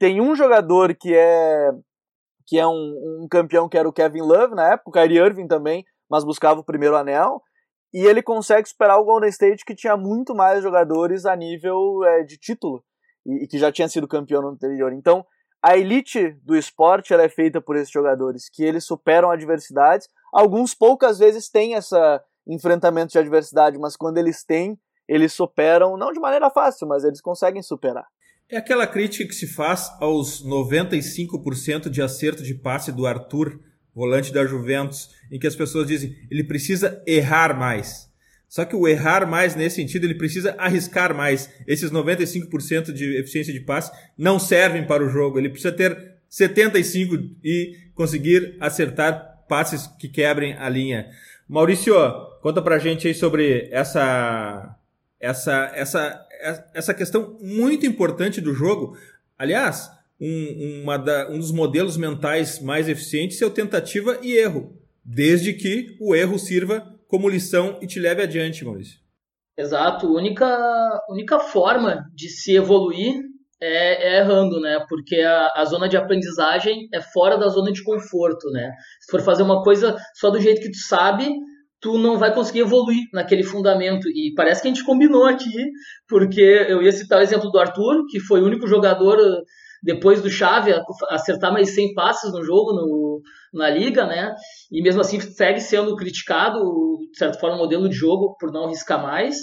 tem 0.00 0.20
um 0.20 0.34
jogador 0.34 0.96
que 0.96 1.14
é 1.14 1.70
que 2.44 2.58
é 2.58 2.66
um, 2.66 3.20
um 3.22 3.28
campeão 3.30 3.68
que 3.68 3.76
era 3.78 3.88
o 3.88 3.92
Kevin 3.92 4.22
Love 4.22 4.54
na 4.56 4.72
época, 4.72 4.88
o 4.88 4.92
Kyrie 4.92 5.18
Irving 5.18 5.46
também, 5.46 5.84
mas 6.10 6.24
buscava 6.24 6.60
o 6.60 6.64
primeiro 6.64 6.96
anel, 6.96 7.42
e 7.92 8.04
ele 8.04 8.22
consegue 8.22 8.68
superar 8.68 8.98
o 8.98 9.04
Golden 9.04 9.30
State 9.30 9.64
que 9.64 9.74
tinha 9.74 9.96
muito 9.96 10.34
mais 10.34 10.62
jogadores 10.62 11.24
a 11.24 11.34
nível 11.34 12.04
é, 12.04 12.22
de 12.22 12.36
título 12.36 12.84
e, 13.24 13.44
e, 13.44 13.46
que 13.46 13.58
já 13.58 13.72
tinha 13.72 13.88
sido 13.88 14.06
campeão 14.06 14.42
no 14.42 14.48
anterior. 14.48 14.92
Então, 14.92 15.24
a 15.62 15.76
elite 15.76 16.32
do 16.44 16.56
esporte 16.56 17.12
ela 17.12 17.22
é 17.22 17.28
feita 17.28 17.60
por 17.60 17.76
esses 17.76 17.90
jogadores 17.90 18.48
que 18.48 18.62
eles 18.62 18.84
superam 18.84 19.30
adversidades. 19.30 20.08
Alguns 20.32 20.74
poucas 20.74 21.18
vezes 21.18 21.48
têm 21.48 21.74
essa 21.74 22.22
enfrentamentos 22.46 23.12
de 23.12 23.18
adversidade, 23.18 23.78
mas 23.78 23.96
quando 23.96 24.16
eles 24.16 24.42
têm, 24.42 24.78
eles 25.06 25.32
superam, 25.32 25.96
não 25.96 26.12
de 26.12 26.20
maneira 26.20 26.50
fácil, 26.50 26.88
mas 26.88 27.04
eles 27.04 27.20
conseguem 27.20 27.62
superar. 27.62 28.06
É 28.50 28.56
aquela 28.56 28.86
crítica 28.86 29.26
que 29.26 29.34
se 29.34 29.46
faz 29.46 29.90
aos 30.00 30.42
95% 30.42 31.90
de 31.90 32.00
acerto 32.00 32.42
de 32.42 32.54
passe 32.54 32.90
do 32.90 33.06
Arthur, 33.06 33.60
volante 33.98 34.32
da 34.32 34.46
Juventus, 34.46 35.10
em 35.28 35.40
que 35.40 35.46
as 35.48 35.56
pessoas 35.56 35.88
dizem 35.88 36.16
ele 36.30 36.44
precisa 36.44 37.02
errar 37.04 37.58
mais. 37.58 38.08
Só 38.48 38.64
que 38.64 38.76
o 38.76 38.86
errar 38.86 39.26
mais 39.26 39.56
nesse 39.56 39.76
sentido, 39.76 40.04
ele 40.04 40.14
precisa 40.14 40.54
arriscar 40.56 41.14
mais. 41.14 41.50
Esses 41.66 41.90
95% 41.90 42.92
de 42.92 43.16
eficiência 43.18 43.52
de 43.52 43.58
passe 43.58 43.90
não 44.16 44.38
servem 44.38 44.86
para 44.86 45.04
o 45.04 45.08
jogo. 45.08 45.36
Ele 45.36 45.50
precisa 45.50 45.72
ter 45.72 46.14
75 46.28 47.14
e 47.42 47.76
conseguir 47.92 48.56
acertar 48.60 49.44
passes 49.48 49.88
que 49.98 50.08
quebrem 50.08 50.54
a 50.54 50.68
linha. 50.68 51.10
Maurício, 51.48 51.92
conta 52.40 52.62
pra 52.62 52.78
gente 52.78 53.08
aí 53.08 53.14
sobre 53.14 53.68
essa 53.72 54.76
essa 55.20 55.72
essa 55.74 56.26
essa 56.72 56.94
questão 56.94 57.36
muito 57.42 57.84
importante 57.84 58.40
do 58.40 58.54
jogo. 58.54 58.96
Aliás, 59.36 59.90
um, 60.20 60.84
da, 61.04 61.28
um 61.30 61.38
dos 61.38 61.52
modelos 61.52 61.96
mentais 61.96 62.60
mais 62.60 62.88
eficientes 62.88 63.40
é 63.40 63.46
o 63.46 63.50
tentativa 63.50 64.18
e 64.22 64.36
erro, 64.36 64.76
desde 65.04 65.52
que 65.52 65.96
o 66.00 66.14
erro 66.14 66.38
sirva 66.38 66.82
como 67.06 67.28
lição 67.28 67.78
e 67.80 67.86
te 67.86 67.98
leve 67.98 68.22
adiante, 68.22 68.64
Maurício. 68.64 68.98
Exato. 69.56 70.06
A 70.06 70.10
única, 70.10 71.00
única 71.08 71.38
forma 71.40 72.04
de 72.14 72.28
se 72.28 72.54
evoluir 72.54 73.16
é, 73.60 74.14
é, 74.14 74.18
errando, 74.18 74.60
né? 74.60 74.84
Porque 74.88 75.16
a, 75.16 75.52
a, 75.56 75.64
zona 75.64 75.88
de 75.88 75.96
aprendizagem 75.96 76.88
é 76.94 77.00
fora 77.00 77.36
da 77.36 77.48
zona 77.48 77.72
de 77.72 77.82
conforto, 77.82 78.48
né? 78.50 78.70
Se 79.00 79.10
for 79.10 79.20
fazer 79.20 79.42
uma 79.42 79.62
coisa 79.62 79.96
só 80.14 80.30
do 80.30 80.40
jeito 80.40 80.60
que 80.60 80.70
tu 80.70 80.78
sabe, 80.78 81.28
tu 81.80 81.98
não 81.98 82.18
vai 82.18 82.32
conseguir 82.32 82.60
evoluir 82.60 83.02
naquele 83.12 83.42
fundamento. 83.42 84.08
E 84.08 84.32
parece 84.36 84.62
que 84.62 84.68
a 84.68 84.70
gente 84.72 84.84
combinou 84.84 85.24
aqui, 85.24 85.70
porque 86.08 86.40
eu 86.40 86.80
ia 86.80 86.92
citar 86.92 87.18
o 87.18 87.22
exemplo 87.22 87.50
do 87.50 87.58
Arthur, 87.58 88.06
que 88.08 88.20
foi 88.20 88.40
o 88.40 88.46
único 88.46 88.66
jogador 88.68 89.18
depois 89.82 90.20
do 90.20 90.30
Chave 90.30 90.74
acertar 91.08 91.52
mais 91.52 91.74
100 91.74 91.94
passes 91.94 92.32
no 92.32 92.44
jogo 92.44 92.72
no, 92.72 93.22
na 93.52 93.70
liga, 93.70 94.06
né? 94.06 94.34
E 94.70 94.82
mesmo 94.82 95.00
assim 95.00 95.20
segue 95.20 95.60
sendo 95.60 95.96
criticado, 95.96 96.60
de 97.10 97.18
certa 97.18 97.38
forma, 97.38 97.56
o 97.56 97.60
modelo 97.60 97.88
de 97.88 97.94
jogo 97.94 98.36
por 98.38 98.52
não 98.52 98.64
arriscar 98.64 99.02
mais. 99.02 99.36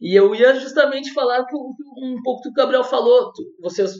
E 0.00 0.14
eu 0.18 0.34
ia 0.34 0.54
justamente 0.54 1.12
falar 1.12 1.40
um 1.40 2.22
pouco 2.22 2.42
do 2.42 2.42
que 2.42 2.48
o 2.50 2.52
Gabriel 2.52 2.84
falou. 2.84 3.32
Vocês 3.60 3.92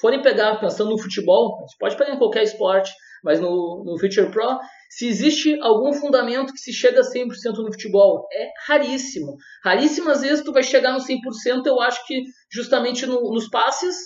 forem 0.00 0.20
pegar, 0.20 0.60
pensando 0.60 0.90
no 0.90 0.98
futebol, 0.98 1.56
pode 1.78 1.96
pegar 1.96 2.14
em 2.14 2.18
qualquer 2.18 2.42
esporte, 2.42 2.92
mas 3.24 3.40
no, 3.40 3.82
no 3.84 3.98
Future 3.98 4.30
Pro, 4.30 4.58
se 4.90 5.06
existe 5.06 5.58
algum 5.60 5.92
fundamento 5.92 6.52
que 6.52 6.58
se 6.58 6.72
chega 6.72 7.00
a 7.00 7.04
100% 7.04 7.28
no 7.58 7.72
futebol, 7.72 8.26
é 8.32 8.48
raríssimo. 8.66 9.36
Raríssimas 9.64 10.20
vezes 10.20 10.44
tu 10.44 10.52
vai 10.52 10.62
chegar 10.62 10.92
no 10.92 10.98
100%, 10.98 11.66
eu 11.66 11.80
acho 11.80 12.04
que 12.06 12.22
justamente 12.52 13.06
no, 13.06 13.32
nos 13.32 13.48
passes, 13.48 13.96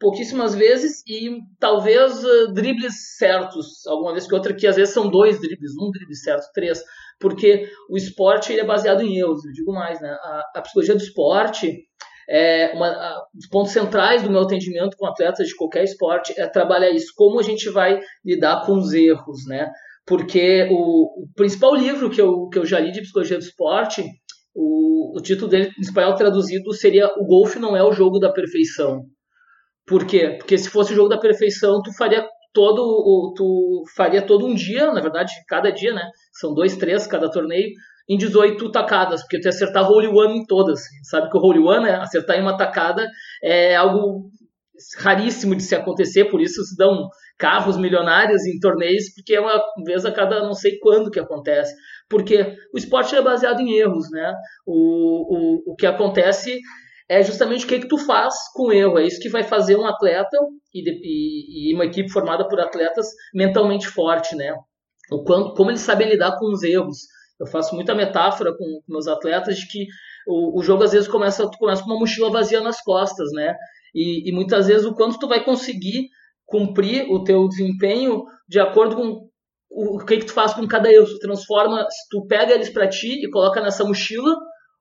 pouquíssimas 0.00 0.54
vezes 0.54 1.02
e 1.06 1.30
talvez 1.60 2.24
uh, 2.24 2.52
dribles 2.52 3.16
certos, 3.18 3.86
alguma 3.86 4.12
vez 4.12 4.26
que 4.26 4.34
outra, 4.34 4.54
que 4.54 4.66
às 4.66 4.76
vezes 4.76 4.94
são 4.94 5.10
dois 5.10 5.38
dribles, 5.38 5.72
um 5.80 5.90
drible 5.90 6.16
certo, 6.16 6.50
três, 6.54 6.82
porque 7.20 7.68
o 7.88 7.98
esporte 7.98 8.50
ele 8.50 8.62
é 8.62 8.66
baseado 8.66 9.02
em 9.02 9.18
erros, 9.18 9.44
eu 9.44 9.52
digo 9.52 9.72
mais, 9.72 10.00
né? 10.00 10.08
A, 10.08 10.42
a 10.56 10.62
psicologia 10.62 10.94
do 10.94 11.02
esporte 11.02 11.84
é 12.28 12.72
uma, 12.74 12.88
a, 12.88 13.22
os 13.36 13.46
pontos 13.48 13.72
centrais 13.72 14.22
do 14.22 14.30
meu 14.30 14.40
atendimento 14.40 14.96
com 14.96 15.06
atletas 15.06 15.46
de 15.46 15.54
qualquer 15.54 15.84
esporte 15.84 16.32
é 16.40 16.46
trabalhar 16.48 16.90
isso, 16.90 17.12
como 17.14 17.38
a 17.38 17.42
gente 17.42 17.68
vai 17.68 18.00
lidar 18.24 18.64
com 18.64 18.78
os 18.78 18.94
erros, 18.94 19.46
né? 19.46 19.68
Porque 20.06 20.66
o, 20.70 21.24
o 21.24 21.28
principal 21.36 21.74
livro 21.74 22.08
que 22.08 22.20
eu, 22.20 22.48
que 22.48 22.58
eu 22.58 22.64
já 22.64 22.80
li 22.80 22.90
de 22.90 23.02
psicologia 23.02 23.36
do 23.36 23.44
esporte, 23.44 24.02
o, 24.54 25.18
o 25.18 25.20
título 25.20 25.50
dele 25.50 25.70
em 25.78 25.82
espanhol 25.82 26.14
traduzido 26.14 26.72
seria 26.72 27.06
O 27.18 27.26
Golfe 27.26 27.58
Não 27.58 27.76
é 27.76 27.84
o 27.84 27.92
Jogo 27.92 28.18
da 28.18 28.32
Perfeição. 28.32 29.04
Por 29.90 30.06
quê? 30.06 30.36
Porque 30.38 30.56
se 30.56 30.70
fosse 30.70 30.92
o 30.92 30.94
jogo 30.94 31.08
da 31.08 31.18
perfeição, 31.18 31.82
tu 31.82 31.92
faria 31.92 32.24
todo 32.52 32.80
o, 32.80 33.34
tu 33.36 33.82
faria 33.96 34.22
todo 34.22 34.46
um 34.46 34.54
dia, 34.54 34.92
na 34.92 35.00
verdade, 35.00 35.32
cada 35.48 35.68
dia, 35.72 35.92
né? 35.92 36.08
São 36.32 36.54
dois, 36.54 36.76
três 36.76 37.08
cada 37.08 37.28
torneio, 37.28 37.72
em 38.08 38.16
18 38.16 38.70
tacadas, 38.70 39.22
porque 39.22 39.40
tu 39.40 39.46
ia 39.46 39.48
acertar 39.48 39.90
hole 39.90 40.06
one 40.06 40.38
em 40.38 40.46
todas. 40.46 40.80
Sabe 41.02 41.28
que 41.28 41.36
o 41.36 41.40
hole 41.40 41.58
one, 41.58 41.86
né, 41.86 41.96
acertar 41.96 42.38
em 42.38 42.42
uma 42.42 42.56
tacada 42.56 43.04
é 43.42 43.74
algo 43.74 44.30
raríssimo 44.98 45.56
de 45.56 45.64
se 45.64 45.74
acontecer, 45.74 46.26
por 46.26 46.40
isso 46.40 46.62
se 46.62 46.76
dão 46.76 47.08
carros 47.36 47.76
milionários 47.76 48.46
em 48.46 48.60
torneios, 48.60 49.12
porque 49.12 49.34
é 49.34 49.40
uma 49.40 49.60
vez 49.84 50.04
a 50.06 50.12
cada 50.12 50.40
não 50.40 50.54
sei 50.54 50.78
quando 50.78 51.10
que 51.10 51.18
acontece. 51.18 51.74
Porque 52.08 52.56
o 52.72 52.78
esporte 52.78 53.16
é 53.16 53.22
baseado 53.22 53.58
em 53.60 53.72
erros, 53.72 54.08
né? 54.12 54.32
O, 54.64 55.64
o, 55.66 55.72
o 55.72 55.74
que 55.74 55.86
acontece 55.86 56.60
é 57.10 57.24
justamente 57.24 57.64
o 57.64 57.68
que, 57.68 57.80
que 57.80 57.88
tu 57.88 57.98
faz 57.98 58.32
com 58.54 58.68
o 58.68 58.72
erro. 58.72 58.96
É 58.96 59.04
isso 59.04 59.18
que 59.18 59.28
vai 59.28 59.42
fazer 59.42 59.76
um 59.76 59.84
atleta 59.84 60.36
e, 60.72 60.80
e, 60.88 61.72
e 61.72 61.74
uma 61.74 61.84
equipe 61.84 62.08
formada 62.08 62.46
por 62.46 62.60
atletas 62.60 63.08
mentalmente 63.34 63.88
forte, 63.88 64.36
né? 64.36 64.54
O 65.10 65.24
quanto, 65.24 65.54
como 65.54 65.72
eles 65.72 65.80
sabem 65.80 66.08
lidar 66.08 66.38
com 66.38 66.46
os 66.52 66.62
erros. 66.62 66.98
Eu 67.40 67.48
faço 67.48 67.74
muita 67.74 67.96
metáfora 67.96 68.52
com, 68.52 68.64
com 68.64 68.92
meus 68.92 69.08
atletas 69.08 69.56
de 69.58 69.66
que 69.66 69.86
o, 70.24 70.60
o, 70.60 70.62
jogo 70.62 70.84
às 70.84 70.92
vezes 70.92 71.08
começa, 71.08 71.50
tu 71.50 71.58
começa 71.58 71.82
com 71.82 71.90
uma 71.90 71.98
mochila 71.98 72.30
vazia 72.30 72.60
nas 72.60 72.80
costas, 72.80 73.32
né? 73.32 73.56
E, 73.92 74.28
e 74.28 74.32
muitas 74.32 74.68
vezes 74.68 74.86
o 74.86 74.94
quanto 74.94 75.18
tu 75.18 75.26
vai 75.26 75.42
conseguir 75.42 76.06
cumprir 76.46 77.10
o 77.10 77.24
teu 77.24 77.48
desempenho 77.48 78.22
de 78.48 78.60
acordo 78.60 78.94
com 78.94 79.28
o, 79.68 79.96
o 79.96 80.06
que, 80.06 80.18
que 80.18 80.26
tu 80.26 80.32
faz 80.32 80.54
com 80.54 80.64
cada 80.68 80.92
erro. 80.92 81.06
Tu 81.06 81.18
transforma, 81.18 81.84
tu 82.08 82.24
pega 82.28 82.54
eles 82.54 82.68
para 82.68 82.88
ti 82.88 83.24
e 83.24 83.28
coloca 83.30 83.60
nessa 83.60 83.82
mochila 83.82 84.32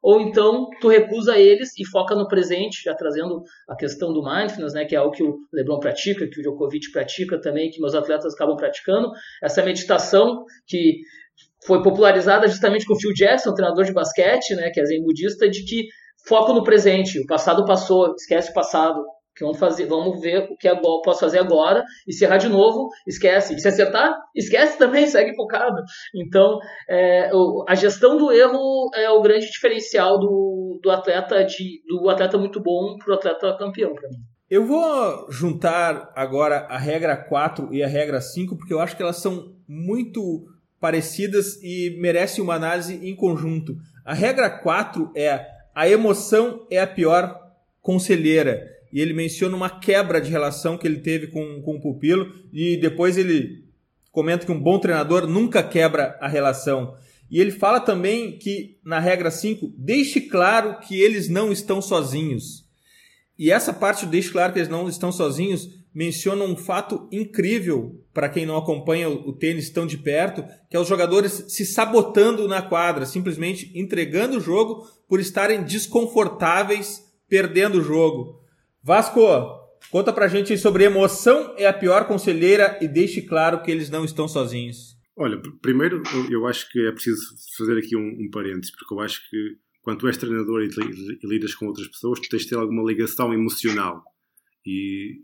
ou 0.02 0.22
então 0.22 0.70
tu 0.80 0.88
recusa 0.88 1.38
eles 1.38 1.78
e 1.78 1.86
foca 1.86 2.16
no 2.16 2.28
presente, 2.28 2.84
já 2.84 2.96
trazendo 2.96 3.44
a 3.68 3.76
questão 3.76 4.14
do 4.14 4.24
mindfulness, 4.24 4.74
né, 4.74 4.86
que 4.86 4.96
é 4.96 5.00
algo 5.00 5.12
que 5.12 5.24
o 5.24 5.38
LeBron 5.54 5.80
pratica, 5.80 6.28
que 6.28 6.40
o 6.40 6.42
Djokovic 6.42 6.92
pratica 6.92 7.40
também, 7.40 7.70
que 7.70 7.82
meus 7.82 7.94
atletas 7.94 8.34
acabam 8.34 8.56
praticando, 8.56 9.12
essa 9.44 9.64
meditação 9.64 10.46
que 10.66 11.02
foi 11.66 11.84
popularizada 11.84 12.48
justamente 12.48 12.86
com 12.86 12.94
o 12.94 13.00
Phil 13.00 13.14
Jackson, 13.14 13.54
treinador 13.54 13.84
de 13.84 13.94
basquete, 13.94 14.56
né, 14.56 14.70
que 14.70 14.80
é 14.80 14.86
zen 14.86 15.04
budista, 15.04 15.50
de 15.50 15.64
que 15.66 15.88
foco 16.28 16.54
no 16.54 16.64
presente, 16.64 17.20
o 17.20 17.26
passado 17.26 17.66
passou, 17.66 18.14
esquece 18.16 18.52
o 18.52 18.54
passado, 18.54 19.04
que 19.40 19.46
vamos 19.46 19.58
fazer, 19.58 19.86
vamos 19.86 20.20
ver 20.20 20.50
o 20.52 20.58
que 20.58 20.70
posso 21.04 21.22
fazer 21.22 21.40
agora, 21.40 21.84
e 22.06 22.14
se 22.14 22.26
errar 22.26 22.38
de 22.38 22.50
novo, 22.50 22.90
esquece. 23.08 23.56
E 23.56 23.60
se 23.60 23.68
acertar, 23.68 24.14
esquece 24.36 24.78
também, 24.78 25.08
segue 25.08 25.34
focado. 25.36 25.82
Então, 26.14 26.60
é, 26.90 27.32
a 27.68 27.76
gestão 27.76 28.18
do 28.18 28.32
erro 28.32 28.90
é 28.94 29.10
o 29.10 29.22
grande 29.22 29.50
diferencial 29.50 30.20
do, 30.20 30.80
do 30.84 30.92
atleta 30.92 31.44
de, 31.46 31.82
do 31.88 32.10
atleta 32.10 32.38
muito 32.38 32.62
bom 32.62 32.98
para 32.98 33.14
o 33.14 33.18
atleta 33.18 33.58
campeão 33.58 33.94
para 33.94 34.10
mim. 34.10 34.18
Eu 34.50 34.66
vou 34.66 35.28
juntar 35.32 36.12
agora 36.16 36.66
a 36.70 36.78
regra 36.78 37.16
4 37.16 37.74
e 37.74 37.84
a 37.84 37.88
regra 37.88 38.20
5, 38.20 38.58
porque 38.58 38.74
eu 38.74 38.82
acho 38.82 38.98
que 38.98 39.04
elas 39.04 39.18
são 39.18 39.54
muito 39.68 40.48
parecidas 40.82 41.62
e 41.62 41.96
merecem 42.02 42.44
uma 42.44 42.56
análise 42.56 42.96
em 43.08 43.16
conjunto. 43.16 43.76
A 44.04 44.14
regra 44.14 44.50
4 44.50 45.12
é 45.16 45.46
a 45.76 45.88
emoção 45.88 46.66
é 46.70 46.80
a 46.82 46.88
pior 46.88 47.40
conselheira 47.82 48.79
e 48.92 49.00
ele 49.02 49.14
menciona 49.14 49.56
uma 49.56 49.70
quebra 49.70 50.20
de 50.20 50.30
relação 50.30 50.78
que 50.78 50.88
ele 50.88 51.00
teve 51.00 51.28
com, 51.28 51.62
com 51.62 51.76
o 51.76 51.82
pupilo, 51.82 52.34
e 52.52 52.78
depois 52.78 53.18
ele 53.18 53.66
comenta 54.12 54.46
que 54.46 54.52
um 54.52 54.60
bom 54.60 54.80
treinador 54.80 55.28
nunca 55.28 55.62
quebra 55.62 56.18
a 56.20 56.28
relação. 56.28 56.96
E 57.30 57.40
ele 57.40 57.52
fala 57.52 57.80
também 57.80 58.38
que, 58.38 58.78
na 58.84 59.00
regra 59.00 59.30
5, 59.30 59.74
deixe 59.78 60.22
claro 60.22 60.80
que 60.80 61.00
eles 61.00 61.30
não 61.30 61.52
estão 61.52 61.82
sozinhos. 61.82 62.66
E 63.38 63.52
essa 63.52 63.72
parte 63.72 64.06
deixe 64.06 64.32
claro 64.32 64.52
que 64.52 64.60
eles 64.60 64.70
não 64.70 64.90
estão 64.90 65.12
sozinhos 65.12 65.80
menciona 65.94 66.44
um 66.44 66.56
fato 66.56 67.08
incrível 67.12 68.04
para 68.14 68.30
quem 68.30 68.46
não 68.46 68.58
acompanha 68.58 69.10
o 69.10 69.34
tênis 69.34 69.70
tão 69.70 69.88
de 69.88 69.98
perto, 69.98 70.44
que 70.70 70.76
é 70.76 70.80
os 70.80 70.88
jogadores 70.88 71.46
se 71.48 71.66
sabotando 71.66 72.48
na 72.48 72.62
quadra, 72.62 73.06
simplesmente 73.06 73.72
entregando 73.76 74.38
o 74.38 74.42
jogo 74.42 74.88
por 75.08 75.20
estarem 75.20 75.64
desconfortáveis 75.64 77.08
perdendo 77.28 77.80
o 77.80 77.84
jogo. 77.84 78.39
Vasco, 78.82 79.22
conta 79.92 80.14
pra 80.14 80.28
gente 80.28 80.58
sobre 80.58 80.86
emoção 80.86 81.54
é 81.58 81.68
a 81.68 81.74
pior 81.74 82.08
conselheira 82.08 82.78
e 82.82 82.88
deixe 82.88 83.22
claro 83.22 83.62
que 83.62 83.70
eles 83.70 83.90
não 83.90 84.06
estão 84.06 84.28
sozinhos. 84.28 84.98
Olha, 85.18 85.42
primeiro 85.62 86.02
eu 86.30 86.48
acho 86.48 86.72
que 86.72 86.80
é 86.88 86.92
preciso 86.92 87.22
fazer 87.58 87.78
aqui 87.78 87.96
um, 87.96 88.08
um 88.08 88.30
parênteses, 88.32 88.72
porque 88.72 88.94
eu 88.94 89.02
acho 89.02 89.22
que 89.30 89.58
quando 89.82 90.00
tu 90.00 90.08
és 90.08 90.18
treinador 90.18 90.62
e, 90.62 90.68
e, 90.68 91.28
lidas 91.28 91.54
com 91.56 91.68
outras 91.68 91.88
pessoas, 91.88 92.20
tu 92.20 92.30
tens 92.30 92.44
de 92.44 92.50
ter 92.50 92.56
alguma 92.56 92.84
ligação 92.84 93.34
emocional. 93.34 94.02
E, 94.66 95.18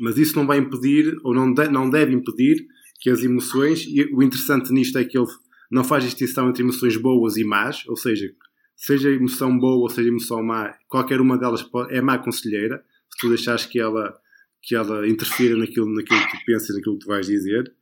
mas 0.00 0.16
isso 0.16 0.36
não 0.36 0.46
vai 0.46 0.58
impedir, 0.58 1.14
ou 1.22 1.34
não, 1.34 1.52
de, 1.52 1.68
não 1.68 1.90
deve 1.90 2.14
impedir, 2.14 2.66
que 2.98 3.10
as 3.10 3.22
emoções, 3.22 3.84
e 3.86 4.04
o 4.14 4.22
interessante 4.22 4.72
nisto 4.72 4.96
é 4.96 5.04
que 5.04 5.18
ele 5.18 5.26
não 5.70 5.84
faz 5.84 6.04
distinção 6.04 6.48
entre 6.48 6.62
emoções 6.62 6.96
boas 6.96 7.36
e 7.36 7.44
más, 7.44 7.84
ou 7.88 7.96
seja, 7.96 8.32
seja 8.74 9.10
emoção 9.10 9.58
boa 9.58 9.82
ou 9.82 9.90
seja 9.90 10.08
emoção 10.08 10.42
má, 10.42 10.72
qualquer 10.88 11.20
uma 11.20 11.36
delas 11.36 11.68
é 11.90 12.00
má 12.00 12.18
conselheira, 12.18 12.76
se 12.76 12.91
tu 13.22 13.28
deixares 13.28 13.64
que 13.64 13.78
ela, 13.78 14.14
que 14.60 14.74
ela 14.74 15.08
interfira 15.08 15.56
naquilo, 15.56 15.86
naquilo 15.94 16.20
que 16.20 16.38
tu 16.38 16.44
pensas, 16.44 16.76
naquilo 16.76 16.98
que 16.98 17.04
tu 17.04 17.08
vais 17.08 17.26
dizer. 17.26 17.72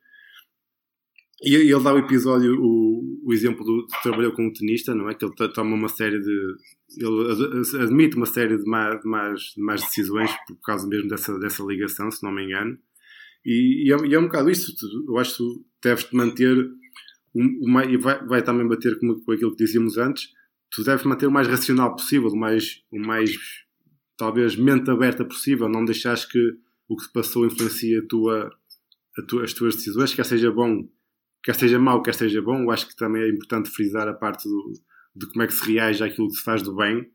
E 1.43 1.55
ele 1.55 1.82
dá 1.82 1.95
o 1.95 1.99
episódio, 1.99 2.55
o, 2.61 3.22
o 3.24 3.32
exemplo 3.32 3.64
do 3.64 3.86
que 3.86 4.03
trabalhou 4.03 4.32
com 4.32 4.47
um 4.47 4.53
tenista, 4.53 4.95
não 4.95 5.09
é? 5.09 5.14
Que 5.14 5.24
ele 5.24 5.34
toma 5.55 5.74
uma 5.74 5.88
série 5.88 6.20
de. 6.20 6.55
Ele 6.99 7.82
admite 7.82 8.16
uma 8.16 8.26
série 8.26 8.59
de 8.59 8.64
más, 8.64 9.01
de 9.01 9.62
más, 9.62 9.80
de 9.80 9.86
decisões 9.86 10.30
por 10.47 10.61
causa 10.61 10.86
mesmo 10.86 11.09
dessa, 11.09 11.38
dessa 11.38 11.62
ligação, 11.62 12.11
se 12.11 12.22
não 12.22 12.30
me 12.30 12.45
engano. 12.45 12.78
E, 13.45 13.88
e, 13.88 13.93
é, 13.93 14.07
e 14.07 14.14
é 14.14 14.18
um 14.18 14.24
bocado 14.24 14.51
isso. 14.51 14.74
Eu 15.09 15.16
acho 15.16 15.30
que 15.30 15.38
tu 15.38 15.64
deves 15.82 16.05
te 16.05 16.14
manter. 16.14 16.68
Um, 17.34 17.80
e 17.88 17.97
vai, 17.97 18.26
vai 18.26 18.43
também 18.43 18.68
bater 18.68 18.99
com, 18.99 19.18
com 19.20 19.32
aquilo 19.32 19.57
que 19.57 19.64
dizíamos 19.64 19.97
antes. 19.97 20.28
Tu 20.70 20.84
deves 20.84 21.07
manter 21.07 21.26
o 21.26 21.32
mais 21.32 21.49
racional 21.49 21.97
possível, 21.97 22.28
o 22.28 22.36
mais, 22.36 22.82
o 22.93 22.99
mais 22.99 23.30
talvez 24.21 24.55
mente 24.55 24.91
aberta 24.91 25.25
possível, 25.25 25.66
não 25.66 25.83
deixares 25.83 26.27
que 26.27 26.39
o 26.87 26.95
que 26.95 27.05
se 27.05 27.12
passou 27.12 27.47
influencie 27.47 27.97
a 27.97 28.07
tua, 28.07 28.51
tu, 29.27 29.41
as 29.41 29.55
tuas 29.55 29.77
decisões, 29.77 30.12
quer 30.12 30.27
seja 30.27 30.53
bom, 30.53 30.87
quer 31.43 31.55
seja 31.55 31.79
mau, 31.79 32.03
quer 32.03 32.14
seja 32.14 32.43
bom, 32.43 32.64
eu 32.64 32.71
acho 32.71 32.87
que 32.87 32.95
também 32.95 33.23
é 33.23 33.31
importante 33.31 33.71
frisar 33.71 34.07
a 34.07 34.12
parte 34.12 34.47
do, 34.47 34.75
de 35.16 35.27
como 35.27 35.43
é 35.43 35.47
que 35.47 35.55
se 35.55 35.73
reage 35.73 36.05
àquilo 36.05 36.29
que 36.29 36.35
se 36.35 36.45
faz 36.45 36.61
do 36.61 36.77
bem. 36.77 37.11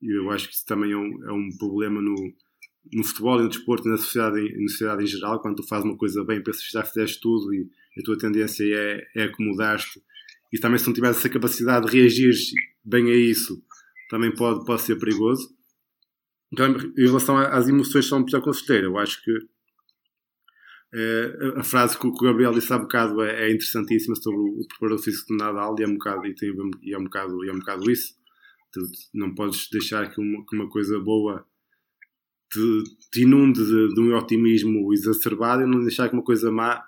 Eu 0.00 0.30
acho 0.30 0.48
que 0.48 0.54
isso 0.54 0.64
também 0.64 0.92
é 0.92 0.96
um, 0.96 1.28
é 1.28 1.32
um 1.32 1.48
problema 1.58 2.00
no, 2.00 2.14
no 2.90 3.04
futebol 3.04 3.38
e 3.38 3.42
no 3.42 3.48
desporto 3.50 3.86
e 3.86 3.90
na 3.90 3.98
sociedade, 3.98 4.58
na 4.58 4.68
sociedade 4.68 5.02
em 5.04 5.06
geral. 5.06 5.42
Quando 5.42 5.56
tu 5.56 5.68
fazes 5.68 5.84
uma 5.84 5.98
coisa 5.98 6.24
bem, 6.24 6.42
pensas 6.42 6.64
que 6.64 6.72
já 6.72 6.82
fizeste 6.82 7.20
tudo 7.20 7.52
e 7.52 7.68
a 7.98 8.02
tua 8.02 8.16
tendência 8.16 8.64
é, 8.64 9.06
é 9.14 9.24
acomodar-te. 9.24 10.00
E 10.50 10.58
também 10.58 10.78
se 10.78 10.86
não 10.86 10.94
tiveres 10.94 11.18
essa 11.18 11.28
capacidade 11.28 11.86
de 11.86 11.98
reagir 11.98 12.34
bem 12.82 13.10
a 13.10 13.14
isso, 13.14 13.62
também 14.08 14.34
pode, 14.34 14.64
pode 14.64 14.80
ser 14.80 14.96
perigoso. 14.98 15.55
Então, 16.52 16.76
em 16.96 17.06
relação 17.06 17.36
às 17.36 17.68
emoções 17.68 18.06
são 18.06 18.20
muito 18.20 18.40
conselheiro, 18.40 18.88
eu 18.88 18.98
acho 18.98 19.22
que 19.22 19.32
é, 20.94 21.52
a 21.56 21.64
frase 21.64 21.98
que 21.98 22.06
o 22.06 22.12
Gabriel 22.12 22.52
disse 22.52 22.72
há 22.72 22.78
bocado 22.78 23.20
é, 23.22 23.48
é 23.48 23.52
interessantíssima 23.52 24.14
sobre 24.16 24.40
o, 24.40 24.60
o 24.60 24.68
preparador 24.68 25.02
físico 25.02 25.26
de 25.28 25.36
Nadal 25.36 25.74
e 25.78 25.82
é 25.82 25.86
um 25.86 25.94
bocado, 25.94 26.26
e 26.26 26.34
tem, 26.34 26.54
e 26.82 26.94
é 26.94 26.98
um 26.98 27.04
bocado, 27.04 27.44
e 27.44 27.48
é 27.48 27.52
um 27.52 27.58
bocado 27.58 27.90
isso. 27.90 28.14
Tu 28.72 28.80
não 29.14 29.34
podes 29.34 29.68
deixar 29.70 30.10
que 30.10 30.20
uma, 30.20 30.44
que 30.46 30.56
uma 30.56 30.68
coisa 30.68 30.98
boa 31.00 31.46
te, 32.52 32.82
te 33.12 33.22
inunde 33.22 33.64
de, 33.64 33.94
de, 33.94 34.00
um 34.00 34.16
otimismo 34.16 34.92
exacerbado 34.92 35.62
e 35.62 35.66
não 35.66 35.80
deixar 35.80 36.08
que 36.08 36.14
uma 36.14 36.24
coisa 36.24 36.50
má, 36.50 36.82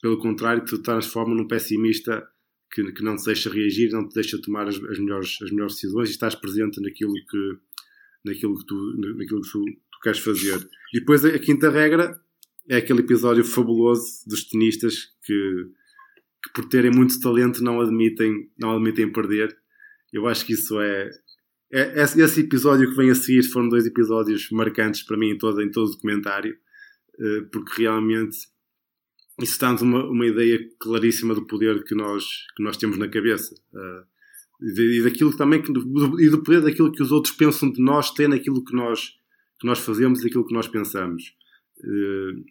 pelo 0.00 0.18
contrário, 0.18 0.64
te 0.64 0.78
transforma 0.78 1.34
num 1.34 1.48
pessimista 1.48 2.26
que, 2.72 2.92
que 2.92 3.02
não 3.02 3.16
te 3.16 3.24
deixa 3.24 3.50
reagir, 3.50 3.90
não 3.90 4.08
te 4.08 4.14
deixa 4.14 4.40
tomar 4.40 4.68
as, 4.68 4.76
as, 4.76 4.98
melhores, 4.98 5.38
as 5.42 5.50
melhores 5.50 5.74
decisões 5.74 6.08
e 6.08 6.12
estás 6.12 6.34
presente 6.34 6.80
naquilo 6.80 7.12
que, 7.12 7.58
naquilo 8.24 8.58
que, 8.58 8.66
tu, 8.66 8.74
naquilo 9.16 9.40
que 9.42 9.50
tu, 9.50 9.64
tu 9.64 10.00
queres 10.02 10.18
fazer. 10.18 10.68
E 10.92 11.00
depois 11.00 11.24
a 11.24 11.38
quinta 11.38 11.70
regra 11.70 12.20
é 12.68 12.76
aquele 12.76 13.00
episódio 13.00 13.44
fabuloso 13.44 14.04
dos 14.26 14.44
tenistas 14.48 14.94
que, 15.24 15.66
que 16.44 16.52
por 16.54 16.68
terem 16.68 16.90
muito 16.90 17.18
talento 17.20 17.62
não 17.62 17.80
admitem, 17.80 18.50
não 18.58 18.72
admitem 18.72 19.12
perder. 19.12 19.56
Eu 20.12 20.26
acho 20.26 20.44
que 20.44 20.52
isso 20.52 20.80
é, 20.80 21.10
é, 21.72 22.02
esse 22.02 22.40
episódio 22.40 22.90
que 22.90 22.96
vem 22.96 23.10
a 23.10 23.14
seguir 23.14 23.44
foram 23.44 23.68
dois 23.68 23.86
episódios 23.86 24.48
marcantes 24.50 25.02
para 25.02 25.16
mim 25.16 25.30
em 25.30 25.38
todo, 25.38 25.60
em 25.62 25.70
todo 25.70 25.88
o 25.88 25.92
documentário, 25.92 26.56
eh, 27.18 27.42
porque 27.52 27.82
realmente 27.82 28.36
isso 29.40 29.58
dá-nos 29.60 29.80
uma, 29.82 30.04
uma 30.04 30.26
ideia 30.26 30.58
claríssima 30.80 31.34
do 31.34 31.46
poder 31.46 31.84
que 31.84 31.94
nós, 31.94 32.24
que 32.56 32.62
nós 32.62 32.76
temos 32.76 32.98
na 32.98 33.08
cabeça. 33.08 33.54
Eh, 33.74 34.02
e 34.62 35.02
daquilo 35.02 35.36
também 35.36 35.62
que, 35.62 35.70
e 35.70 36.28
do 36.28 36.42
poder 36.42 36.60
daquilo 36.60 36.92
que 36.92 37.02
os 37.02 37.10
outros 37.10 37.34
pensam 37.34 37.70
de 37.70 37.82
nós, 37.82 38.10
tem 38.10 38.28
naquilo 38.28 38.64
que 38.64 38.74
nós, 38.74 39.18
que 39.58 39.66
nós 39.66 39.78
fazemos 39.78 40.22
e 40.22 40.26
aquilo 40.26 40.46
que 40.46 40.54
nós 40.54 40.68
pensamos. 40.68 41.34
Eh, 41.82 42.50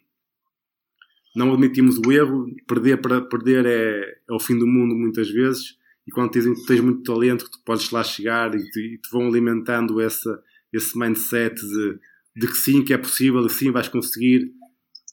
não 1.34 1.52
admitimos 1.52 1.98
o 1.98 2.10
erro, 2.10 2.46
perder 2.66 3.00
para 3.00 3.20
perder 3.20 3.64
é, 3.66 4.18
é 4.28 4.32
o 4.32 4.40
fim 4.40 4.58
do 4.58 4.66
mundo 4.66 4.94
muitas 4.96 5.30
vezes, 5.30 5.78
e 6.06 6.10
quando 6.10 6.32
dizem 6.32 6.54
que 6.54 6.66
tens 6.66 6.80
muito 6.80 7.02
talento, 7.04 7.44
que 7.44 7.52
tu 7.52 7.60
podes 7.64 7.90
lá 7.90 8.02
chegar 8.02 8.54
e 8.54 8.70
te, 8.70 8.80
e 8.80 8.98
te 8.98 9.08
vão 9.12 9.28
alimentando 9.28 10.00
essa, 10.00 10.42
esse 10.72 10.98
mindset 10.98 11.54
de, 11.54 11.98
de 12.36 12.46
que 12.48 12.56
sim, 12.56 12.82
que 12.82 12.92
é 12.92 12.98
possível, 12.98 13.46
que 13.46 13.52
sim, 13.52 13.70
vais 13.70 13.88
conseguir, 13.88 14.52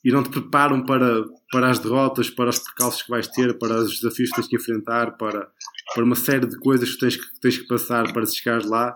e 0.04 0.12
não 0.12 0.24
te 0.24 0.30
preparam 0.30 0.84
para, 0.84 1.24
para 1.52 1.70
as 1.70 1.80
derrotas, 1.80 2.30
para 2.30 2.50
os 2.50 2.60
percalços 2.60 3.04
que 3.04 3.10
vais 3.10 3.28
ter, 3.28 3.58
para 3.58 3.82
os 3.82 4.00
desafios 4.00 4.30
que 4.30 4.36
tens 4.36 4.48
que 4.48 4.56
enfrentar, 4.56 5.18
para, 5.18 5.52
para 5.94 6.04
uma 6.04 6.16
série 6.16 6.46
de 6.46 6.58
coisas 6.60 6.94
que 6.94 7.00
tens 7.00 7.16
que, 7.16 7.40
tens 7.40 7.58
que 7.58 7.68
passar 7.68 8.12
para 8.14 8.26
chegar 8.26 8.64
lá, 8.66 8.94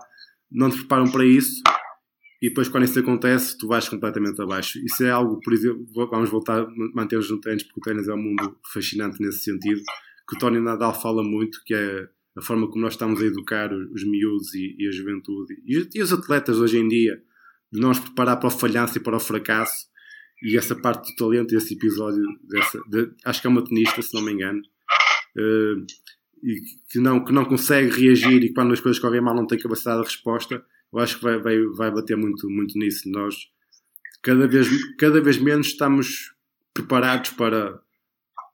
não 0.50 0.70
te 0.70 0.78
preparam 0.78 1.10
para 1.10 1.24
isso 1.24 1.62
e 2.42 2.48
depois 2.48 2.68
quando 2.68 2.84
isso 2.84 2.98
acontece 2.98 3.56
tu 3.56 3.68
vais 3.68 3.88
completamente 3.88 4.42
abaixo. 4.42 4.78
Isso 4.84 5.04
é 5.04 5.10
algo, 5.10 5.38
por 5.40 5.52
exemplo, 5.52 5.86
vamos 5.94 6.28
voltar 6.28 6.62
a 6.62 6.66
manter-nos 6.94 7.30
no 7.30 7.40
tênis 7.40 7.62
porque 7.62 7.80
o 7.80 7.82
tênis 7.82 8.08
é 8.08 8.14
um 8.14 8.22
mundo 8.22 8.58
fascinante 8.72 9.22
nesse 9.22 9.44
sentido, 9.44 9.80
que 10.28 10.36
o 10.36 10.38
Tony 10.38 10.60
Nadal 10.60 10.92
fala 11.00 11.22
muito, 11.22 11.62
que 11.64 11.72
é 11.72 12.08
a 12.36 12.42
forma 12.42 12.68
como 12.68 12.82
nós 12.82 12.94
estamos 12.94 13.22
a 13.22 13.26
educar 13.26 13.72
os 13.72 14.04
miúdos 14.04 14.54
e, 14.54 14.74
e 14.78 14.88
a 14.88 14.90
juventude 14.90 15.54
e, 15.64 15.88
e, 15.94 16.02
os 16.02 16.12
atletas 16.12 16.58
hoje 16.58 16.78
em 16.78 16.88
dia, 16.88 17.22
de 17.70 17.80
nós 17.80 17.98
preparar 18.00 18.38
para 18.38 18.48
o 18.48 18.50
falhanço 18.50 18.98
e 18.98 19.00
para 19.00 19.16
o 19.16 19.20
fracasso 19.20 19.86
e 20.42 20.56
essa 20.56 20.74
parte 20.74 21.10
do 21.10 21.16
talento, 21.16 21.54
esse 21.54 21.74
episódio, 21.74 22.24
dessa, 22.48 22.80
de, 22.88 23.12
acho 23.24 23.40
que 23.40 23.46
é 23.46 23.50
uma 23.50 23.62
tenista, 23.62 24.02
se 24.02 24.12
não 24.14 24.22
me 24.22 24.32
engano, 24.32 24.60
uh, 25.36 25.86
e 26.42 26.60
que 26.88 26.98
não, 26.98 27.24
que 27.24 27.32
não 27.32 27.44
consegue 27.44 27.88
reagir 27.88 28.42
e 28.42 28.52
quando 28.52 28.72
as 28.72 28.80
coisas 28.80 29.00
correm 29.00 29.20
mal 29.20 29.34
não 29.34 29.46
tem 29.46 29.58
capacidade 29.58 30.00
de 30.00 30.08
resposta, 30.08 30.64
eu 30.92 30.98
acho 30.98 31.18
que 31.18 31.22
vai, 31.22 31.38
vai, 31.38 31.58
vai 31.66 31.90
bater 31.90 32.16
muito, 32.16 32.50
muito 32.50 32.78
nisso. 32.78 33.08
Nós 33.08 33.48
cada 34.22 34.46
vez, 34.46 34.68
cada 34.96 35.20
vez 35.20 35.38
menos 35.38 35.68
estamos 35.68 36.34
preparados 36.74 37.30
para, 37.30 37.80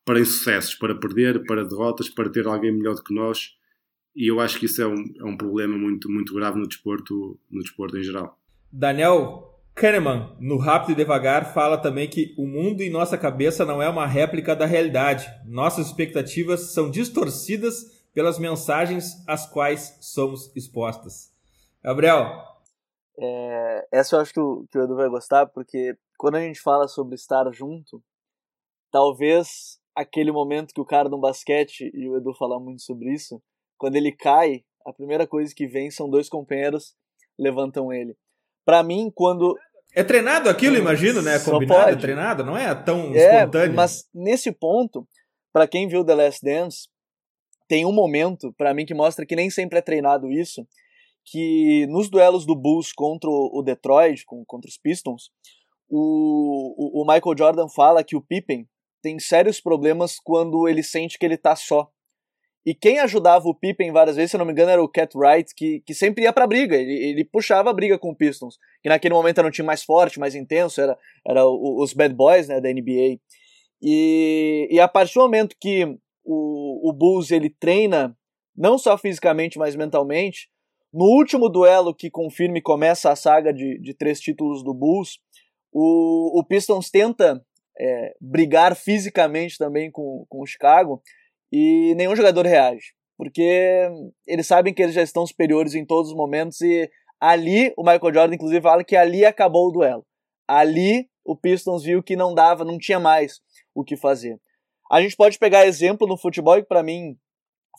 para 0.05 0.21
insucessos, 0.21 0.75
para 0.75 0.95
perder, 0.95 1.45
para 1.45 1.65
derrotas, 1.65 2.09
para 2.09 2.29
ter 2.31 2.47
alguém 2.47 2.73
melhor 2.73 2.95
do 2.95 3.03
que 3.03 3.15
nós. 3.15 3.57
E 4.15 4.27
eu 4.27 4.41
acho 4.41 4.59
que 4.59 4.67
isso 4.67 4.83
é 4.83 4.87
um, 4.87 5.05
é 5.19 5.25
um 5.25 5.37
problema 5.37 5.77
muito, 5.77 6.11
muito 6.11 6.35
grave 6.35 6.59
no 6.59 6.67
desporto, 6.67 7.39
no 7.51 7.63
desporto 7.63 7.97
em 7.97 8.03
geral. 8.03 8.39
Daniel 8.71 9.48
Kahneman, 9.79 10.35
no 10.41 10.59
Rápido 10.59 10.91
e 10.91 10.95
Devagar, 10.97 11.55
fala 11.55 11.79
também 11.79 12.11
que 12.11 12.35
o 12.37 12.45
mundo 12.45 12.81
em 12.81 12.91
nossa 12.91 13.17
cabeça 13.17 13.65
não 13.65 13.81
é 13.81 13.89
uma 13.89 14.07
réplica 14.07 14.57
da 14.57 14.67
realidade. 14.67 15.31
Nossas 15.47 15.87
expectativas 15.87 16.73
são 16.73 16.91
distorcidas 16.91 17.85
pelas 18.13 18.41
mensagens 18.41 19.25
às 19.25 19.49
quais 19.49 19.97
somos 20.01 20.51
expostas. 20.57 21.33
Gabriel. 21.81 22.43
É, 23.17 23.89
essa 23.93 24.17
eu 24.17 24.21
acho 24.21 24.33
que 24.33 24.41
o, 24.41 24.67
que 24.69 24.77
o 24.77 24.83
Edu 24.83 24.97
vai 24.97 25.09
gostar, 25.09 25.47
porque 25.47 25.97
quando 26.19 26.35
a 26.35 26.41
gente 26.41 26.61
fala 26.61 26.89
sobre 26.89 27.15
estar 27.15 27.49
junto, 27.53 28.03
talvez 28.91 29.79
aquele 29.95 30.33
momento 30.33 30.75
que 30.75 30.81
o 30.81 30.87
cara 30.87 31.09
no 31.09 31.21
basquete, 31.21 31.89
e 31.95 32.09
o 32.09 32.17
Edu 32.17 32.35
fala 32.35 32.59
muito 32.59 32.83
sobre 32.83 33.15
isso, 33.15 33.41
quando 33.77 33.95
ele 33.95 34.11
cai, 34.11 34.65
a 34.85 34.93
primeira 34.93 35.25
coisa 35.25 35.55
que 35.55 35.69
vem 35.69 35.89
são 35.89 36.11
dois 36.11 36.29
companheiros 36.29 36.97
levantam 37.39 37.93
ele. 37.93 38.17
Para 38.69 38.83
mim, 38.83 39.11
quando 39.15 39.57
é 39.95 40.05
treinado 40.05 40.49
aquilo, 40.49 40.77
imagino, 40.77 41.23
né? 41.23 41.39
Combinado, 41.39 41.91
é 41.91 41.97
treinado, 41.97 42.45
não 42.45 42.57
é 42.57 42.75
tão 42.75 43.15
é, 43.15 43.37
espontâneo. 43.37 43.75
Mas 43.75 44.09
nesse 44.15 44.53
ponto, 44.53 45.07
para 45.53 45.67
quem 45.67 45.89
viu 45.89 46.05
The 46.05 46.15
Last 46.15 46.45
Dance, 46.45 46.89
tem 47.67 47.85
um 47.85 47.93
momento 47.93 48.53
para 48.57 48.73
mim 48.73 48.87
que 48.87 48.95
mostra 48.95 49.27
que 49.27 49.37
nem 49.37 49.51
sempre 49.51 49.79
é 49.79 49.83
treinado 49.83 50.31
isso, 50.31 50.67
que 51.25 51.87
nos 51.89 52.09
duelos 52.09 52.47
do 52.47 52.55
Bulls 52.55 52.93
contra 52.93 53.29
o 53.29 53.63
Detroit, 53.63 54.25
contra 54.47 54.69
os 54.69 54.79
Pistons, 54.79 55.31
o, 55.89 57.03
o 57.03 57.05
Michael 57.05 57.37
Jordan 57.37 57.69
fala 57.69 58.05
que 58.05 58.17
o 58.17 58.23
Pippen 58.23 58.69
tem 59.03 59.19
sérios 59.19 59.61
problemas 59.61 60.19
quando 60.19 60.69
ele 60.69 60.83
sente 60.83 61.19
que 61.19 61.25
ele 61.25 61.37
tá 61.37 61.55
só. 61.57 61.91
E 62.69 62.75
quem 62.75 62.99
ajudava 62.99 63.49
o 63.49 63.55
Pippen 63.55 63.91
várias 63.93 64.17
vezes, 64.17 64.33
se 64.33 64.37
não 64.37 64.45
me 64.45 64.53
engano, 64.53 64.71
era 64.71 64.83
o 64.83 64.89
Cat 64.91 65.17
Wright, 65.17 65.55
que, 65.55 65.81
que 65.87 65.95
sempre 65.95 66.25
ia 66.25 66.35
pra 66.35 66.47
briga. 66.47 66.77
Ele, 66.77 66.93
ele 66.93 67.25
puxava 67.25 67.71
a 67.71 67.73
briga 67.73 67.99
com 67.99 68.11
o 68.11 68.15
Pistons, 68.15 68.59
que 68.83 68.91
naquele 68.91 69.15
momento 69.15 69.39
era 69.39 69.49
um 69.49 69.51
time 69.51 69.65
mais 69.65 69.83
forte, 69.83 70.21
mais 70.21 70.35
intenso, 70.35 70.79
era, 70.79 70.95
era 71.27 71.49
os 71.49 71.95
Bad 71.95 72.15
Boys 72.15 72.47
né, 72.47 72.61
da 72.61 72.69
NBA. 72.69 73.21
E, 73.81 74.69
e 74.71 74.79
a 74.79 74.87
partir 74.87 75.15
do 75.15 75.23
momento 75.23 75.57
que 75.59 75.87
o, 76.23 76.91
o 76.91 76.93
Bulls 76.93 77.31
ele 77.31 77.49
treina, 77.49 78.15
não 78.55 78.77
só 78.77 78.99
fisicamente, 78.99 79.59
mas 79.59 79.75
mentalmente, 79.75 80.51
no 80.93 81.07
último 81.07 81.49
duelo 81.49 81.95
que 81.95 82.11
confirma 82.11 82.59
e 82.59 82.63
começa 82.63 83.11
a 83.11 83.17
saga 83.17 83.51
de, 83.51 83.79
de 83.81 83.95
três 83.95 84.21
títulos 84.21 84.63
do 84.63 84.75
Bulls, 84.75 85.21
o, 85.73 86.39
o 86.39 86.45
Pistons 86.45 86.91
tenta 86.91 87.43
é, 87.81 88.15
brigar 88.21 88.77
fisicamente 88.77 89.57
também 89.57 89.91
com, 89.91 90.27
com 90.29 90.43
o 90.43 90.47
Chicago 90.47 91.03
e 91.53 91.95
nenhum 91.97 92.15
jogador 92.15 92.47
reage, 92.47 92.93
porque 93.17 93.89
eles 94.27 94.47
sabem 94.47 94.73
que 94.73 94.83
eles 94.83 94.95
já 94.95 95.03
estão 95.03 95.27
superiores 95.27 95.75
em 95.75 95.85
todos 95.85 96.11
os 96.11 96.17
momentos 96.17 96.61
e 96.61 96.89
ali 97.21 97.73
o 97.77 97.83
Michael 97.83 98.15
Jordan 98.15 98.35
inclusive 98.35 98.63
fala 98.63 98.85
que 98.85 98.97
ali 98.97 99.25
acabou 99.25 99.69
o 99.69 99.73
duelo. 99.73 100.07
Ali 100.47 101.09
o 101.25 101.37
Pistons 101.37 101.83
viu 101.83 102.03
que 102.03 102.17
não 102.17 102.35
dava, 102.35 102.65
não 102.65 102.79
tinha 102.79 102.99
mais 102.99 103.41
o 103.75 103.85
que 103.85 103.97
fazer. 103.97 104.41
A 104.91 105.03
gente 105.03 105.17
pode 105.17 105.39
pegar 105.39 105.67
exemplo 105.67 106.07
no 106.07 106.17
futebol 106.17 106.57
que 106.57 106.69
para 106.69 106.83
mim 106.83 107.17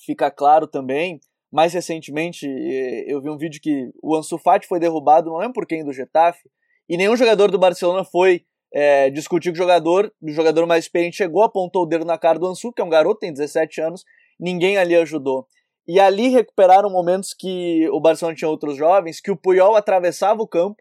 fica 0.05 0.29
claro 0.29 0.67
também, 0.67 1.19
mais 1.51 1.73
recentemente, 1.73 2.45
eu 3.07 3.21
vi 3.21 3.29
um 3.29 3.37
vídeo 3.37 3.59
que 3.61 3.89
o 4.03 4.15
Ansu 4.15 4.37
Fati 4.37 4.67
foi 4.67 4.79
derrubado, 4.79 5.29
não 5.29 5.37
lembro 5.37 5.53
por 5.53 5.65
quem, 5.65 5.83
do 5.83 5.91
Getafe, 5.91 6.47
e 6.87 6.95
nenhum 6.95 7.15
jogador 7.15 7.49
do 7.49 7.57
Barcelona 7.57 8.03
foi 8.03 8.45
é, 8.73 9.09
discutir 9.09 9.49
com 9.49 9.55
o 9.55 9.57
jogador. 9.57 10.11
O 10.21 10.29
jogador 10.29 10.65
mais 10.65 10.85
experiente 10.85 11.17
chegou, 11.17 11.43
apontou 11.43 11.83
o 11.83 11.85
dedo 11.85 12.05
na 12.05 12.17
cara 12.17 12.39
do 12.39 12.47
Ansu, 12.47 12.71
que 12.71 12.81
é 12.81 12.85
um 12.85 12.89
garoto, 12.89 13.19
tem 13.19 13.33
17 13.33 13.81
anos, 13.81 14.03
ninguém 14.39 14.77
ali 14.77 14.95
ajudou. 14.95 15.47
E 15.87 15.99
ali 15.99 16.27
recuperaram 16.27 16.89
momentos 16.89 17.33
que 17.33 17.89
o 17.89 17.99
Barcelona 17.99 18.35
tinha 18.35 18.49
outros 18.49 18.77
jovens, 18.77 19.19
que 19.19 19.31
o 19.31 19.37
Puyol 19.37 19.75
atravessava 19.75 20.41
o 20.41 20.47
campo, 20.47 20.77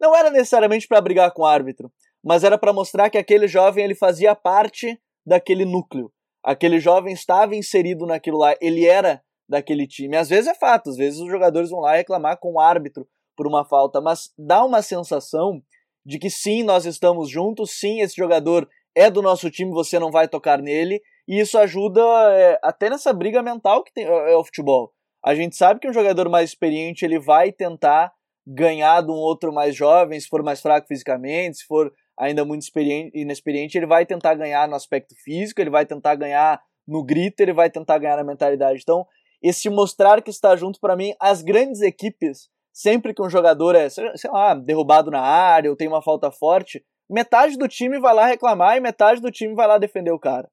não 0.00 0.14
era 0.14 0.30
necessariamente 0.30 0.86
para 0.86 1.00
brigar 1.00 1.32
com 1.32 1.42
o 1.42 1.46
árbitro, 1.46 1.92
mas 2.22 2.44
era 2.44 2.56
para 2.56 2.72
mostrar 2.72 3.10
que 3.10 3.18
aquele 3.18 3.48
jovem 3.48 3.84
ele 3.84 3.94
fazia 3.94 4.34
parte 4.34 5.00
daquele 5.26 5.64
núcleo. 5.64 6.12
Aquele 6.44 6.78
jovem 6.78 7.12
estava 7.12 7.54
inserido 7.54 8.06
naquilo 8.06 8.38
lá, 8.38 8.54
ele 8.60 8.84
era 8.84 9.22
daquele 9.48 9.86
time. 9.86 10.16
Às 10.16 10.28
vezes 10.28 10.48
é 10.48 10.54
fato, 10.54 10.90
às 10.90 10.96
vezes 10.96 11.20
os 11.20 11.30
jogadores 11.30 11.70
vão 11.70 11.80
lá 11.80 11.94
reclamar 11.96 12.38
com 12.38 12.54
o 12.54 12.60
árbitro 12.60 13.06
por 13.36 13.46
uma 13.46 13.64
falta, 13.64 14.00
mas 14.00 14.32
dá 14.38 14.64
uma 14.64 14.82
sensação 14.82 15.62
de 16.04 16.18
que 16.18 16.30
sim, 16.30 16.62
nós 16.62 16.84
estamos 16.84 17.30
juntos, 17.30 17.72
sim, 17.78 18.00
esse 18.00 18.16
jogador 18.16 18.68
é 18.94 19.10
do 19.10 19.22
nosso 19.22 19.50
time, 19.50 19.70
você 19.70 19.98
não 19.98 20.10
vai 20.10 20.28
tocar 20.28 20.60
nele. 20.60 21.00
E 21.26 21.40
isso 21.40 21.56
ajuda 21.58 22.00
é, 22.32 22.58
até 22.62 22.90
nessa 22.90 23.12
briga 23.12 23.42
mental 23.42 23.84
que 23.84 23.92
tem, 23.92 24.04
é, 24.04 24.32
é 24.32 24.36
o 24.36 24.44
futebol. 24.44 24.92
A 25.24 25.34
gente 25.34 25.56
sabe 25.56 25.80
que 25.80 25.88
um 25.88 25.92
jogador 25.92 26.28
mais 26.28 26.50
experiente 26.50 27.04
ele 27.04 27.18
vai 27.18 27.52
tentar 27.52 28.12
ganhar 28.46 29.02
de 29.02 29.10
um 29.10 29.14
outro 29.14 29.52
mais 29.52 29.74
jovem, 29.74 30.18
se 30.18 30.26
for 30.26 30.42
mais 30.42 30.60
fraco 30.60 30.88
fisicamente, 30.88 31.58
se 31.58 31.64
for 31.64 31.92
ainda 32.18 32.44
muito 32.44 32.66
inexperiente, 33.14 33.78
ele 33.78 33.86
vai 33.86 34.04
tentar 34.04 34.34
ganhar 34.34 34.68
no 34.68 34.74
aspecto 34.74 35.14
físico, 35.22 35.60
ele 35.60 35.70
vai 35.70 35.86
tentar 35.86 36.16
ganhar 36.16 36.60
no 36.86 37.04
grito, 37.04 37.40
ele 37.40 37.52
vai 37.52 37.70
tentar 37.70 37.98
ganhar 37.98 38.16
na 38.16 38.24
mentalidade. 38.24 38.80
Então, 38.82 39.06
esse 39.40 39.70
mostrar 39.70 40.20
que 40.22 40.30
está 40.30 40.54
junto 40.56 40.80
para 40.80 40.96
mim, 40.96 41.14
as 41.20 41.42
grandes 41.42 41.80
equipes, 41.80 42.48
sempre 42.72 43.12
que 43.12 43.22
um 43.22 43.28
jogador 43.28 43.74
é, 43.74 43.88
sei 43.88 44.30
lá, 44.30 44.54
derrubado 44.54 45.10
na 45.10 45.20
área 45.20 45.70
ou 45.70 45.76
tem 45.76 45.88
uma 45.88 46.02
falta 46.02 46.30
forte, 46.30 46.84
metade 47.08 47.56
do 47.56 47.68
time 47.68 48.00
vai 48.00 48.14
lá 48.14 48.26
reclamar 48.26 48.76
e 48.76 48.80
metade 48.80 49.20
do 49.20 49.30
time 49.30 49.54
vai 49.54 49.66
lá 49.66 49.78
defender 49.78 50.12
o 50.12 50.18
cara. 50.18 50.48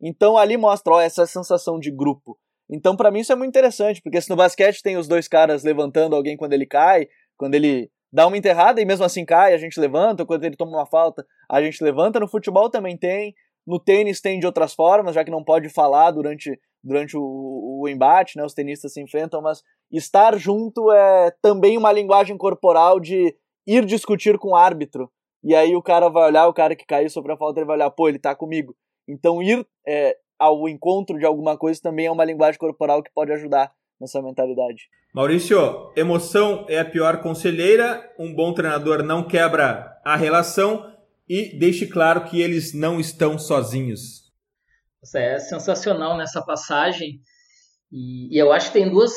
Então 0.00 0.36
ali 0.38 0.56
mostra 0.56 0.94
ó, 0.94 1.00
essa 1.00 1.26
sensação 1.26 1.78
de 1.78 1.90
grupo. 1.90 2.38
Então 2.70 2.96
para 2.96 3.10
mim 3.10 3.20
isso 3.20 3.32
é 3.32 3.36
muito 3.36 3.50
interessante, 3.50 4.00
porque 4.02 4.20
se 4.20 4.30
no 4.30 4.36
basquete 4.36 4.82
tem 4.82 4.96
os 4.96 5.08
dois 5.08 5.26
caras 5.26 5.64
levantando 5.64 6.14
alguém 6.14 6.36
quando 6.36 6.52
ele 6.52 6.66
cai, 6.66 7.08
quando 7.36 7.54
ele 7.54 7.90
dá 8.12 8.26
uma 8.26 8.38
enterrada 8.38 8.80
e 8.80 8.84
mesmo 8.84 9.04
assim 9.04 9.24
cai, 9.24 9.52
a 9.52 9.58
gente 9.58 9.80
levanta, 9.80 10.24
quando 10.24 10.44
ele 10.44 10.56
toma 10.56 10.78
uma 10.78 10.86
falta, 10.86 11.26
a 11.50 11.60
gente 11.60 11.82
levanta, 11.82 12.20
no 12.20 12.28
futebol 12.28 12.70
também 12.70 12.96
tem, 12.96 13.34
no 13.66 13.80
tênis 13.80 14.20
tem 14.20 14.38
de 14.38 14.46
outras 14.46 14.72
formas, 14.72 15.14
já 15.16 15.24
que 15.24 15.32
não 15.32 15.42
pode 15.42 15.68
falar 15.68 16.12
durante, 16.12 16.56
durante 16.84 17.16
o, 17.16 17.80
o 17.80 17.88
embate, 17.88 18.36
né, 18.36 18.44
os 18.44 18.52
tenistas 18.52 18.92
se 18.92 19.00
enfrentam, 19.00 19.40
mas 19.40 19.62
estar 19.90 20.36
junto 20.36 20.92
é 20.92 21.32
também 21.40 21.78
uma 21.78 21.90
linguagem 21.90 22.36
corporal 22.36 23.00
de 23.00 23.34
ir 23.66 23.84
discutir 23.86 24.38
com 24.38 24.50
o 24.50 24.56
árbitro, 24.56 25.10
e 25.42 25.54
aí 25.54 25.74
o 25.74 25.82
cara 25.82 26.08
vai 26.08 26.28
olhar, 26.28 26.46
o 26.46 26.54
cara 26.54 26.76
que 26.76 26.86
caiu 26.86 27.08
sobre 27.08 27.32
a 27.32 27.36
falta, 27.36 27.60
ele 27.60 27.66
vai 27.66 27.76
olhar, 27.76 27.90
pô, 27.90 28.08
ele 28.08 28.18
tá 28.18 28.34
comigo. 28.34 28.74
Então 29.08 29.42
ir 29.42 29.66
é, 29.86 30.16
ao 30.38 30.68
encontro 30.68 31.18
de 31.18 31.24
alguma 31.24 31.56
coisa 31.56 31.80
também 31.82 32.06
é 32.06 32.10
uma 32.10 32.24
linguagem 32.24 32.58
corporal 32.58 33.02
que 33.02 33.12
pode 33.14 33.32
ajudar 33.32 33.72
nessa 34.00 34.22
mentalidade. 34.22 34.88
Maurício, 35.14 35.92
emoção 35.94 36.66
é 36.68 36.78
a 36.80 36.84
pior 36.84 37.20
conselheira, 37.22 38.10
um 38.18 38.34
bom 38.34 38.52
treinador 38.52 39.02
não 39.02 39.22
quebra 39.22 40.00
a 40.04 40.16
relação 40.16 40.90
e 41.28 41.56
deixe 41.58 41.86
claro 41.86 42.24
que 42.24 42.40
eles 42.40 42.74
não 42.74 42.98
estão 42.98 43.38
sozinhos. 43.38 44.23
É 45.14 45.38
sensacional 45.38 46.16
nessa 46.16 46.44
passagem 46.44 47.20
e 47.92 48.40
eu 48.40 48.52
acho 48.52 48.68
que 48.68 48.78
tem 48.78 48.90
duas 48.90 49.12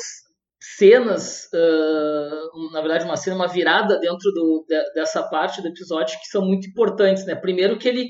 cenas, 0.60 1.48
uh, 1.52 2.72
na 2.72 2.80
verdade 2.80 3.04
uma 3.04 3.16
cena, 3.16 3.36
uma 3.36 3.48
virada 3.48 3.98
dentro 3.98 4.30
do, 4.32 4.64
dessa 4.94 5.22
parte 5.28 5.60
do 5.62 5.68
episódio 5.68 6.18
que 6.20 6.26
são 6.26 6.44
muito 6.44 6.68
importantes, 6.68 7.24
né? 7.24 7.34
Primeiro 7.34 7.78
que 7.78 7.88
ele 7.88 8.08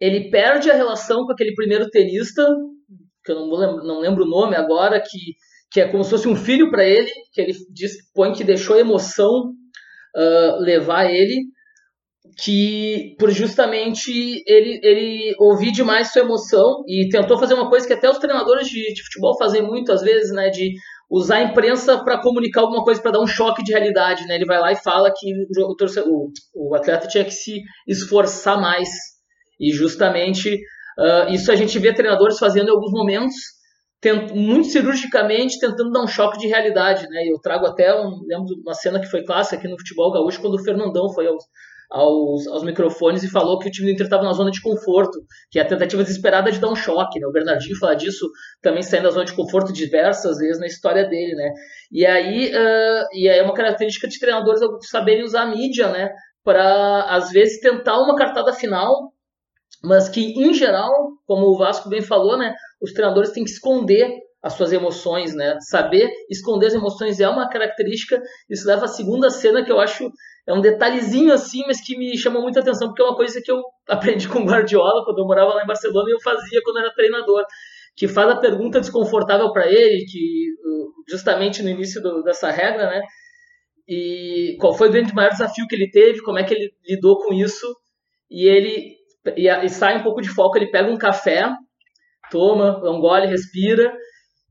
ele 0.00 0.30
perde 0.30 0.70
a 0.70 0.74
relação 0.74 1.24
com 1.24 1.32
aquele 1.32 1.54
primeiro 1.54 1.88
tenista, 1.88 2.44
que 3.24 3.32
eu 3.32 3.36
não 3.36 3.50
lembro, 3.50 3.84
não 3.84 4.00
lembro 4.00 4.24
o 4.24 4.28
nome 4.28 4.56
agora, 4.56 5.00
que, 5.00 5.18
que 5.70 5.80
é 5.80 5.88
como 5.88 6.02
se 6.02 6.10
fosse 6.10 6.28
um 6.28 6.36
filho 6.36 6.70
para 6.70 6.84
ele, 6.84 7.10
que 7.32 7.40
ele 7.40 7.52
diz, 7.72 7.92
põe 8.12 8.32
que 8.32 8.42
deixou 8.42 8.76
a 8.76 8.80
emoção 8.80 9.52
uh, 10.16 10.58
levar 10.58 11.04
ele, 11.04 11.46
que 12.36 13.14
por 13.18 13.30
justamente 13.30 14.42
ele, 14.46 14.80
ele 14.82 15.34
ouvir 15.38 15.70
demais 15.72 16.10
sua 16.10 16.22
emoção 16.22 16.82
e 16.88 17.08
tentou 17.08 17.38
fazer 17.38 17.54
uma 17.54 17.68
coisa 17.68 17.86
que 17.86 17.92
até 17.92 18.08
os 18.08 18.18
treinadores 18.18 18.66
de, 18.66 18.92
de 18.92 19.02
futebol 19.04 19.36
fazem 19.38 19.62
muito 19.62 19.92
às 19.92 20.02
vezes, 20.02 20.32
né, 20.32 20.48
de 20.48 20.72
usar 21.10 21.36
a 21.36 21.42
imprensa 21.42 22.02
para 22.02 22.20
comunicar 22.20 22.62
alguma 22.62 22.82
coisa, 22.82 23.00
para 23.00 23.12
dar 23.12 23.20
um 23.20 23.26
choque 23.26 23.62
de 23.62 23.72
realidade, 23.72 24.26
né? 24.26 24.34
Ele 24.36 24.46
vai 24.46 24.58
lá 24.58 24.72
e 24.72 24.82
fala 24.82 25.12
que 25.14 25.32
o, 25.32 25.74
o, 26.08 26.70
o 26.70 26.74
atleta 26.74 27.06
tinha 27.06 27.24
que 27.24 27.30
se 27.30 27.60
esforçar 27.86 28.60
mais 28.60 28.88
e 29.60 29.70
justamente 29.70 30.54
uh, 30.98 31.32
isso 31.32 31.52
a 31.52 31.56
gente 31.56 31.78
vê 31.78 31.92
treinadores 31.92 32.38
fazendo 32.38 32.68
em 32.68 32.72
alguns 32.72 32.90
momentos, 32.90 33.34
tent, 34.00 34.32
muito 34.32 34.68
cirurgicamente 34.68 35.58
tentando 35.60 35.90
dar 35.90 36.02
um 36.02 36.08
choque 36.08 36.38
de 36.38 36.48
realidade, 36.48 37.06
né? 37.08 37.22
Eu 37.26 37.38
trago 37.38 37.66
até 37.66 37.94
um, 37.94 38.20
lembro 38.26 38.46
uma 38.64 38.74
cena 38.74 38.98
que 38.98 39.06
foi 39.06 39.22
clássica 39.24 39.56
aqui 39.56 39.68
no 39.68 39.78
futebol 39.78 40.10
gaúcho 40.10 40.40
quando 40.40 40.54
o 40.54 40.64
Fernandão 40.64 41.12
foi 41.12 41.26
aos, 41.26 41.44
aos, 41.90 42.46
aos 42.46 42.64
microfones 42.64 43.22
e 43.22 43.30
falou 43.30 43.58
que 43.58 43.68
o 43.68 43.70
time 43.70 43.88
do 43.88 43.92
Inter 43.94 44.06
estava 44.06 44.22
na 44.22 44.32
zona 44.32 44.50
de 44.50 44.60
conforto, 44.60 45.18
que 45.50 45.58
é 45.58 45.62
a 45.62 45.66
tentativa 45.66 46.02
desesperada 46.02 46.50
de 46.50 46.58
dar 46.58 46.70
um 46.70 46.76
choque, 46.76 47.20
né? 47.20 47.26
O 47.26 47.32
Bernardinho 47.32 47.78
fala 47.78 47.94
disso 47.94 48.28
também 48.60 48.82
saindo 48.82 49.04
da 49.04 49.10
zona 49.10 49.24
de 49.24 49.34
conforto 49.34 49.72
diversas 49.72 50.38
vezes 50.38 50.58
na 50.58 50.66
história 50.66 51.08
dele, 51.08 51.34
né? 51.34 51.50
E 51.90 52.04
aí, 52.04 52.48
uh, 52.48 53.04
e 53.12 53.28
aí 53.28 53.38
é 53.38 53.42
uma 53.42 53.54
característica 53.54 54.08
de 54.08 54.18
treinadores 54.18 54.60
saberem 54.90 55.24
usar 55.24 55.42
a 55.42 55.50
mídia, 55.50 55.88
né? 55.90 56.10
Para 56.42 57.04
às 57.04 57.30
vezes 57.30 57.60
tentar 57.60 57.98
uma 57.98 58.14
cartada 58.14 58.52
final 58.52 59.14
mas 59.82 60.08
que 60.08 60.32
em 60.32 60.54
geral, 60.54 60.90
como 61.26 61.46
o 61.46 61.58
Vasco 61.58 61.90
bem 61.90 62.00
falou, 62.00 62.38
né, 62.38 62.54
os 62.80 62.92
treinadores 62.92 63.32
têm 63.32 63.44
que 63.44 63.50
esconder 63.50 64.18
as 64.44 64.52
suas 64.52 64.74
emoções, 64.74 65.34
né? 65.34 65.56
Saber 65.58 66.06
esconder 66.28 66.66
as 66.66 66.74
emoções 66.74 67.18
é 67.18 67.26
uma 67.26 67.48
característica. 67.48 68.20
Isso 68.50 68.68
leva 68.68 68.84
à 68.84 68.88
segunda 68.88 69.30
cena 69.30 69.64
que 69.64 69.72
eu 69.72 69.80
acho 69.80 70.10
é 70.46 70.52
um 70.52 70.60
detalhezinho 70.60 71.32
assim, 71.32 71.62
mas 71.66 71.80
que 71.80 71.96
me 71.96 72.14
chamou 72.18 72.42
muita 72.42 72.60
atenção 72.60 72.88
porque 72.88 73.00
é 73.00 73.06
uma 73.06 73.16
coisa 73.16 73.40
que 73.42 73.50
eu 73.50 73.62
aprendi 73.88 74.28
com 74.28 74.44
Guardiola 74.44 75.02
quando 75.02 75.20
eu 75.20 75.24
morava 75.24 75.54
lá 75.54 75.62
em 75.62 75.66
Barcelona 75.66 76.10
e 76.10 76.12
eu 76.12 76.20
fazia 76.20 76.60
quando 76.62 76.80
era 76.80 76.92
treinador, 76.92 77.42
que 77.96 78.06
faz 78.06 78.28
a 78.28 78.36
pergunta 78.36 78.80
desconfortável 78.80 79.50
para 79.50 79.66
ele, 79.66 80.04
que 80.04 80.48
justamente 81.08 81.62
no 81.62 81.70
início 81.70 82.02
do, 82.02 82.22
dessa 82.22 82.50
regra, 82.50 82.90
né? 82.90 83.00
E 83.88 84.58
qual 84.60 84.74
foi 84.74 84.88
o 84.88 84.92
grande 84.92 85.14
maior 85.14 85.30
desafio 85.30 85.66
que 85.66 85.74
ele 85.74 85.90
teve? 85.90 86.20
Como 86.20 86.38
é 86.38 86.44
que 86.44 86.52
ele 86.52 86.70
lidou 86.86 87.18
com 87.18 87.32
isso? 87.32 87.66
E 88.30 88.46
ele 88.46 88.94
e, 89.38 89.48
e, 89.48 89.68
sai 89.70 89.96
um 89.96 90.02
pouco 90.02 90.20
de 90.20 90.28
foco, 90.28 90.58
ele 90.58 90.70
pega 90.70 90.90
um 90.90 90.98
café, 90.98 91.50
toma, 92.30 92.78
um 92.90 93.00
gole, 93.00 93.26
respira 93.26 93.90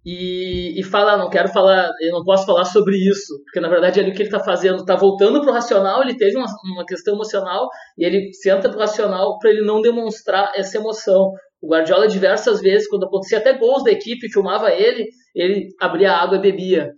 e, 0.05 0.79
e 0.79 0.83
fala, 0.83 1.17
não 1.17 1.29
quero 1.29 1.47
falar, 1.49 1.89
eu 2.01 2.11
não 2.11 2.23
posso 2.23 2.45
falar 2.45 2.65
sobre 2.65 2.97
isso, 2.97 3.41
porque 3.45 3.59
na 3.59 3.69
verdade 3.69 3.99
ali 3.99 4.11
o 4.11 4.13
que 4.13 4.21
ele 4.21 4.29
está 4.29 4.39
fazendo, 4.39 4.79
está 4.79 4.95
voltando 4.95 5.39
para 5.41 5.49
o 5.49 5.53
racional, 5.53 6.01
ele 6.01 6.17
teve 6.17 6.37
uma, 6.37 6.47
uma 6.75 6.85
questão 6.85 7.13
emocional 7.13 7.67
e 7.97 8.05
ele 8.05 8.33
senta 8.33 8.69
para 8.69 8.77
o 8.77 8.81
racional 8.81 9.37
para 9.39 9.49
ele 9.49 9.65
não 9.65 9.81
demonstrar 9.81 10.51
essa 10.55 10.77
emoção. 10.77 11.31
O 11.61 11.69
Guardiola 11.69 12.07
diversas 12.07 12.59
vezes, 12.59 12.89
quando 12.89 13.05
acontecia 13.05 13.37
até 13.37 13.57
gols 13.57 13.83
da 13.83 13.91
equipe, 13.91 14.31
filmava 14.31 14.71
ele, 14.71 15.07
ele 15.33 15.69
abria 15.79 16.11
a 16.11 16.21
água 16.21 16.37
e 16.37 16.41
bebia 16.41 16.91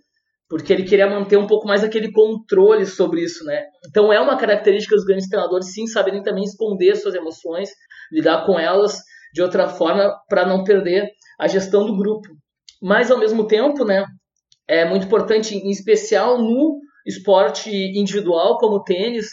porque 0.48 0.72
ele 0.72 0.84
queria 0.84 1.08
manter 1.08 1.36
um 1.36 1.46
pouco 1.46 1.66
mais 1.66 1.82
aquele 1.82 2.12
controle 2.12 2.86
sobre 2.86 3.20
isso, 3.20 3.44
né? 3.44 3.64
Então 3.88 4.12
é 4.12 4.20
uma 4.20 4.36
característica 4.36 4.94
dos 4.94 5.04
grandes 5.04 5.28
treinadores, 5.28 5.72
sim, 5.72 5.86
saberem 5.86 6.22
também 6.22 6.44
esconder 6.44 6.94
suas 6.96 7.14
emoções, 7.14 7.68
lidar 8.12 8.46
com 8.46 8.58
elas 8.58 8.98
de 9.32 9.42
outra 9.42 9.68
forma 9.68 10.14
para 10.28 10.46
não 10.46 10.62
perder 10.62 11.08
a 11.38 11.48
gestão 11.48 11.84
do 11.84 11.96
grupo. 11.96 12.28
Mas 12.82 13.10
ao 13.10 13.18
mesmo 13.18 13.46
tempo, 13.46 13.84
né, 13.84 14.04
é 14.68 14.84
muito 14.84 15.06
importante, 15.06 15.56
em 15.56 15.70
especial 15.70 16.38
no 16.38 16.78
esporte 17.06 17.70
individual 17.70 18.58
como 18.58 18.76
o 18.76 18.82
tênis, 18.82 19.26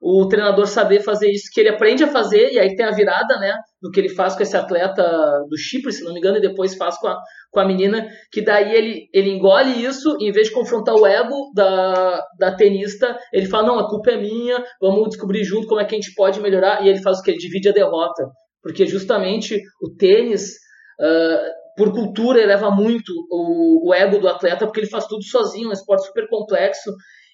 o 0.00 0.26
treinador 0.28 0.66
saber 0.66 1.00
fazer 1.00 1.30
isso, 1.30 1.50
que 1.52 1.60
ele 1.60 1.70
aprende 1.70 2.04
a 2.04 2.08
fazer, 2.08 2.52
e 2.52 2.58
aí 2.58 2.74
tem 2.76 2.86
a 2.86 2.92
virada, 2.92 3.36
né, 3.38 3.52
do 3.82 3.90
que 3.90 3.98
ele 3.98 4.08
faz 4.08 4.36
com 4.36 4.42
esse 4.42 4.56
atleta 4.56 5.02
do 5.48 5.58
Chipre, 5.58 5.92
se 5.92 6.04
não 6.04 6.12
me 6.12 6.20
engano, 6.20 6.38
e 6.38 6.40
depois 6.40 6.76
faz 6.76 6.96
com 6.98 7.08
a, 7.08 7.18
com 7.50 7.60
a 7.60 7.66
menina, 7.66 8.08
que 8.30 8.40
daí 8.40 8.74
ele, 8.74 9.08
ele 9.12 9.30
engole 9.30 9.84
isso, 9.84 10.16
e 10.20 10.28
em 10.28 10.32
vez 10.32 10.48
de 10.48 10.54
confrontar 10.54 10.94
o 10.94 11.06
ego 11.06 11.50
da, 11.54 12.22
da 12.38 12.54
tenista, 12.54 13.18
ele 13.32 13.46
fala, 13.46 13.66
não, 13.66 13.78
a 13.78 13.88
culpa 13.88 14.12
é 14.12 14.16
minha, 14.16 14.64
vamos 14.80 15.08
descobrir 15.08 15.42
junto 15.42 15.66
como 15.66 15.80
é 15.80 15.84
que 15.84 15.94
a 15.94 16.00
gente 16.00 16.14
pode 16.14 16.40
melhorar, 16.40 16.84
e 16.84 16.88
ele 16.88 17.02
faz 17.02 17.18
o 17.18 17.22
que? 17.22 17.32
Ele 17.32 17.38
divide 17.38 17.68
a 17.68 17.72
derrota, 17.72 18.28
porque 18.62 18.86
justamente 18.86 19.60
o 19.82 19.96
tênis, 19.96 20.52
uh, 21.00 21.58
por 21.78 21.92
cultura, 21.92 22.42
eleva 22.42 22.72
muito 22.72 23.12
o, 23.30 23.88
o 23.88 23.94
ego 23.94 24.18
do 24.18 24.26
atleta, 24.28 24.66
porque 24.66 24.80
ele 24.80 24.90
faz 24.90 25.06
tudo 25.06 25.22
sozinho, 25.22 25.66
é 25.66 25.70
um 25.70 25.72
esporte 25.72 26.06
super 26.06 26.28
complexo, 26.28 26.90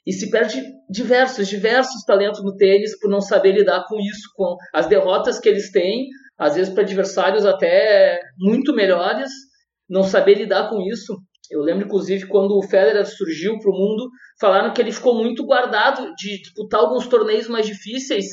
e 0.07 0.13
se 0.13 0.31
perde 0.31 0.63
diversos, 0.89 1.49
diversos 1.49 2.05
talentos 2.05 2.45
no 2.45 2.55
tênis 2.55 2.99
por 3.01 3.11
não 3.11 3.23
saber 3.23 3.53
lidar 3.53 3.87
com 3.89 3.99
isso, 3.99 4.29
com 4.37 4.55
as 4.75 4.87
derrotas 4.87 5.41
que 5.41 5.49
eles 5.49 5.73
têm, 5.73 6.09
às 6.39 6.57
vezes 6.57 6.73
para 6.75 6.83
adversários 6.83 7.47
até 7.47 8.21
muito 8.39 8.75
melhores, 8.75 9.31
não 9.89 10.03
saber 10.03 10.35
lidar 10.35 10.69
com 10.69 10.83
isso. 10.83 11.17
Eu 11.51 11.63
lembro, 11.63 11.87
inclusive, 11.87 12.27
quando 12.27 12.55
o 12.55 12.63
Federer 12.63 13.07
surgiu 13.07 13.59
para 13.59 13.71
o 13.71 13.75
mundo, 13.75 14.11
falaram 14.39 14.75
que 14.75 14.83
ele 14.83 14.93
ficou 14.93 15.15
muito 15.15 15.45
guardado 15.47 16.13
de 16.17 16.39
disputar 16.43 16.81
alguns 16.81 17.07
torneios 17.07 17.49
mais 17.49 17.67
difíceis, 17.67 18.27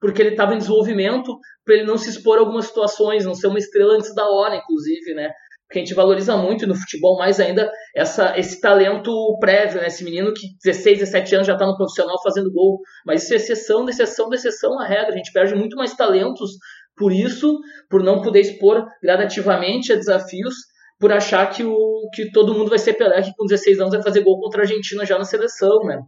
porque 0.00 0.22
ele 0.22 0.30
estava 0.30 0.54
em 0.54 0.58
desenvolvimento, 0.58 1.36
para 1.64 1.74
ele 1.74 1.84
não 1.84 1.96
se 1.96 2.10
expor 2.10 2.38
a 2.38 2.40
algumas 2.40 2.66
situações, 2.66 3.24
não 3.24 3.34
ser 3.34 3.48
uma 3.48 3.58
estrela 3.58 3.94
antes 3.94 4.14
da 4.14 4.28
hora, 4.28 4.56
inclusive, 4.56 5.14
né? 5.14 5.30
Porque 5.66 5.80
a 5.80 5.82
gente 5.82 5.94
valoriza 5.94 6.36
muito 6.36 6.66
no 6.66 6.76
futebol, 6.76 7.18
mais 7.18 7.40
ainda, 7.40 7.70
essa, 7.94 8.38
esse 8.38 8.60
talento 8.60 9.36
prévio, 9.40 9.80
né? 9.80 9.88
Esse 9.88 10.04
menino 10.04 10.32
que 10.32 10.46
16, 10.62 11.00
17 11.00 11.34
anos 11.34 11.46
já 11.46 11.54
está 11.54 11.66
no 11.66 11.76
profissional 11.76 12.22
fazendo 12.22 12.52
gol. 12.52 12.78
Mas 13.04 13.24
isso 13.24 13.32
é 13.32 13.36
exceção, 13.36 13.84
de 13.84 13.90
exceção, 13.90 14.28
de 14.28 14.36
exceção 14.36 14.78
a 14.78 14.86
regra. 14.86 15.12
A 15.12 15.16
gente 15.16 15.32
perde 15.32 15.54
muito 15.54 15.76
mais 15.76 15.94
talentos 15.94 16.52
por 16.96 17.12
isso, 17.12 17.58
por 17.90 18.02
não 18.02 18.22
poder 18.22 18.40
expor 18.40 18.86
gradativamente 19.02 19.92
a 19.92 19.96
desafios, 19.96 20.54
por 20.98 21.12
achar 21.12 21.50
que, 21.50 21.62
o, 21.62 22.08
que 22.14 22.30
todo 22.30 22.54
mundo 22.54 22.70
vai 22.70 22.78
ser 22.78 22.94
Pelé, 22.94 23.20
que 23.22 23.34
com 23.36 23.44
16 23.44 23.80
anos 23.80 23.94
vai 23.94 24.02
fazer 24.02 24.22
gol 24.22 24.40
contra 24.40 24.60
a 24.60 24.64
Argentina 24.64 25.04
já 25.04 25.18
na 25.18 25.24
seleção, 25.24 25.84
né? 25.84 26.00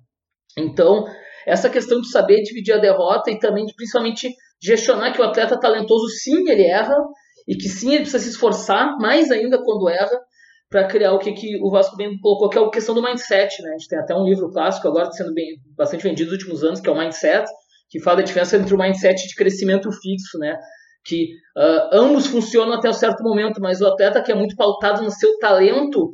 Então, 0.56 1.04
essa 1.46 1.68
questão 1.68 2.00
de 2.00 2.10
saber 2.10 2.42
dividir 2.42 2.74
a 2.74 2.78
derrota 2.78 3.30
e 3.30 3.38
também, 3.38 3.66
principalmente, 3.76 4.34
gestionar 4.62 5.12
que 5.12 5.20
o 5.20 5.24
atleta 5.24 5.58
talentoso 5.58 6.08
sim 6.08 6.48
ele 6.48 6.64
erra 6.64 6.94
e 7.48 7.56
que 7.56 7.68
sim 7.68 7.94
ele 7.94 8.02
precisa 8.02 8.22
se 8.22 8.28
esforçar 8.28 8.98
mais 8.98 9.30
ainda 9.30 9.58
quando 9.64 9.88
erra 9.88 10.20
para 10.68 10.86
criar 10.86 11.14
o 11.14 11.18
que, 11.18 11.32
que 11.32 11.56
o 11.62 11.70
Vasco 11.70 11.96
bem 11.96 12.18
colocou, 12.20 12.50
que 12.50 12.58
é 12.58 12.62
a 12.62 12.70
questão 12.70 12.94
do 12.94 13.02
mindset. 13.02 13.62
Né? 13.62 13.70
A 13.70 13.78
gente 13.78 13.88
tem 13.88 13.98
até 13.98 14.14
um 14.14 14.24
livro 14.24 14.50
clássico 14.50 14.86
agora 14.86 15.10
sendo 15.10 15.32
bem, 15.32 15.56
bastante 15.74 16.02
vendido 16.02 16.30
nos 16.30 16.40
últimos 16.40 16.62
anos, 16.62 16.78
que 16.78 16.88
é 16.90 16.92
o 16.92 16.98
Mindset, 16.98 17.46
que 17.88 17.98
fala 18.00 18.18
da 18.18 18.22
diferença 18.22 18.58
entre 18.58 18.74
o 18.74 18.76
mindset 18.76 19.26
de 19.26 19.34
crescimento 19.34 19.90
fixo, 19.90 20.38
né? 20.38 20.58
que 21.08 21.24
uh, 21.56 21.88
ambos 21.92 22.26
funcionam 22.26 22.74
até 22.74 22.90
um 22.90 22.92
certo 22.92 23.22
momento, 23.22 23.62
mas 23.62 23.80
o 23.80 23.86
atleta 23.86 24.22
que 24.22 24.30
é 24.30 24.34
muito 24.34 24.54
pautado 24.54 25.02
no 25.02 25.10
seu 25.10 25.38
talento, 25.38 26.10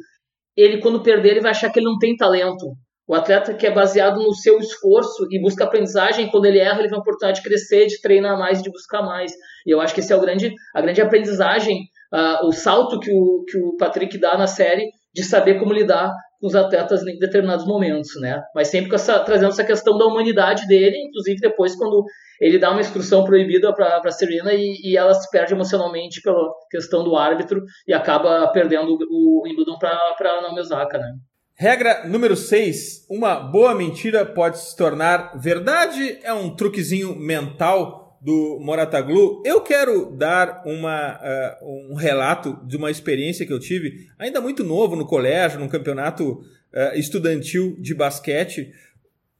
ele 0.56 0.80
quando 0.80 1.02
perder 1.02 1.32
ele 1.32 1.40
vai 1.40 1.50
achar 1.50 1.70
que 1.70 1.80
ele 1.80 1.86
não 1.86 1.98
tem 1.98 2.16
talento. 2.16 2.76
O 3.06 3.14
atleta 3.14 3.52
que 3.52 3.66
é 3.66 3.70
baseado 3.70 4.22
no 4.22 4.34
seu 4.34 4.58
esforço 4.58 5.26
e 5.30 5.40
busca 5.40 5.64
aprendizagem, 5.64 6.30
quando 6.30 6.46
ele 6.46 6.58
erra, 6.58 6.78
ele 6.78 6.88
tem 6.88 6.96
a 6.96 7.00
oportunidade 7.00 7.42
de 7.42 7.48
crescer, 7.48 7.86
de 7.86 8.00
treinar 8.00 8.38
mais, 8.38 8.62
de 8.62 8.70
buscar 8.70 9.02
mais. 9.02 9.32
E 9.66 9.70
eu 9.70 9.80
acho 9.80 9.92
que 9.92 10.00
esse 10.00 10.12
é 10.12 10.16
o 10.16 10.20
grande, 10.20 10.52
a 10.74 10.80
grande 10.80 11.02
aprendizagem, 11.02 11.76
uh, 12.12 12.46
o 12.46 12.52
salto 12.52 12.98
que 12.98 13.10
o, 13.10 13.44
que 13.46 13.58
o 13.58 13.76
Patrick 13.76 14.16
dá 14.18 14.38
na 14.38 14.46
série 14.46 14.88
de 15.14 15.22
saber 15.22 15.58
como 15.58 15.72
lidar 15.72 16.10
com 16.40 16.46
os 16.46 16.54
atletas 16.54 17.06
em 17.06 17.18
determinados 17.18 17.66
momentos, 17.66 18.10
né? 18.20 18.42
Mas 18.54 18.68
sempre 18.68 18.94
essa, 18.94 19.18
trazendo 19.20 19.50
essa 19.50 19.64
questão 19.64 19.96
da 19.96 20.06
humanidade 20.06 20.66
dele, 20.66 20.96
inclusive 21.06 21.40
depois 21.40 21.76
quando 21.76 22.04
ele 22.40 22.58
dá 22.58 22.70
uma 22.70 22.80
instrução 22.80 23.24
proibida 23.24 23.72
para 23.72 24.10
Serena 24.10 24.52
e, 24.52 24.80
e, 24.82 24.96
ela 24.96 25.14
se 25.14 25.30
perde 25.30 25.54
emocionalmente 25.54 26.20
pela 26.20 26.50
questão 26.70 27.04
do 27.04 27.16
árbitro 27.16 27.62
e 27.86 27.94
acaba 27.94 28.46
perdendo 28.48 28.98
o 29.10 29.42
Wimbledon 29.44 29.78
para 29.78 30.42
Naomi 30.42 30.60
Osaka, 30.60 30.98
né? 30.98 31.12
Regra 31.56 32.04
número 32.08 32.34
6. 32.34 33.06
Uma 33.08 33.36
boa 33.36 33.76
mentira 33.76 34.26
pode 34.26 34.58
se 34.58 34.76
tornar 34.76 35.38
verdade. 35.38 36.18
É 36.24 36.32
um 36.32 36.50
truquezinho 36.50 37.14
mental 37.14 38.18
do 38.20 38.58
Morataglu. 38.60 39.40
Eu 39.46 39.60
quero 39.60 40.16
dar 40.16 40.64
uma, 40.66 41.14
uh, 41.62 41.92
um 41.92 41.94
relato 41.94 42.58
de 42.66 42.76
uma 42.76 42.90
experiência 42.90 43.46
que 43.46 43.52
eu 43.52 43.60
tive, 43.60 44.08
ainda 44.18 44.40
muito 44.40 44.64
novo, 44.64 44.96
no 44.96 45.06
colégio, 45.06 45.60
num 45.60 45.68
campeonato 45.68 46.32
uh, 46.32 46.98
estudantil 46.98 47.76
de 47.78 47.94
basquete 47.94 48.72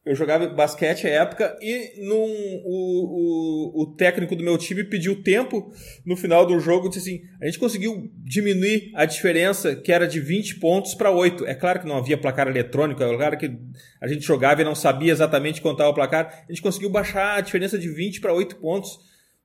eu 0.04 0.14
jogava 0.14 0.46
basquete 0.48 1.06
à 1.06 1.10
época 1.10 1.56
e 1.62 1.94
num, 2.06 2.60
o, 2.64 3.72
o, 3.72 3.82
o, 3.82 3.96
técnico 3.96 4.36
do 4.36 4.44
meu 4.44 4.58
time 4.58 4.84
pediu 4.84 5.22
tempo 5.22 5.72
no 6.04 6.14
final 6.14 6.44
do 6.44 6.60
jogo. 6.60 6.90
Disse 6.90 7.00
assim: 7.00 7.22
a 7.40 7.46
gente 7.46 7.58
conseguiu 7.58 8.10
diminuir 8.16 8.92
a 8.94 9.06
diferença 9.06 9.74
que 9.74 9.90
era 9.90 10.06
de 10.06 10.20
20 10.20 10.56
pontos 10.56 10.94
para 10.94 11.10
8. 11.10 11.46
É 11.46 11.54
claro 11.54 11.80
que 11.80 11.86
não 11.86 11.96
havia 11.96 12.18
placar 12.18 12.46
eletrônico, 12.48 13.02
é 13.02 13.16
claro 13.16 13.38
que 13.38 13.50
a 13.98 14.06
gente 14.06 14.20
jogava 14.20 14.60
e 14.60 14.64
não 14.64 14.74
sabia 14.74 15.10
exatamente 15.10 15.62
contar 15.62 15.88
o 15.88 15.94
placar. 15.94 16.44
A 16.46 16.52
gente 16.52 16.60
conseguiu 16.60 16.90
baixar 16.90 17.38
a 17.38 17.40
diferença 17.40 17.78
de 17.78 17.88
20 17.88 18.20
para 18.20 18.34
8 18.34 18.56
pontos. 18.56 18.98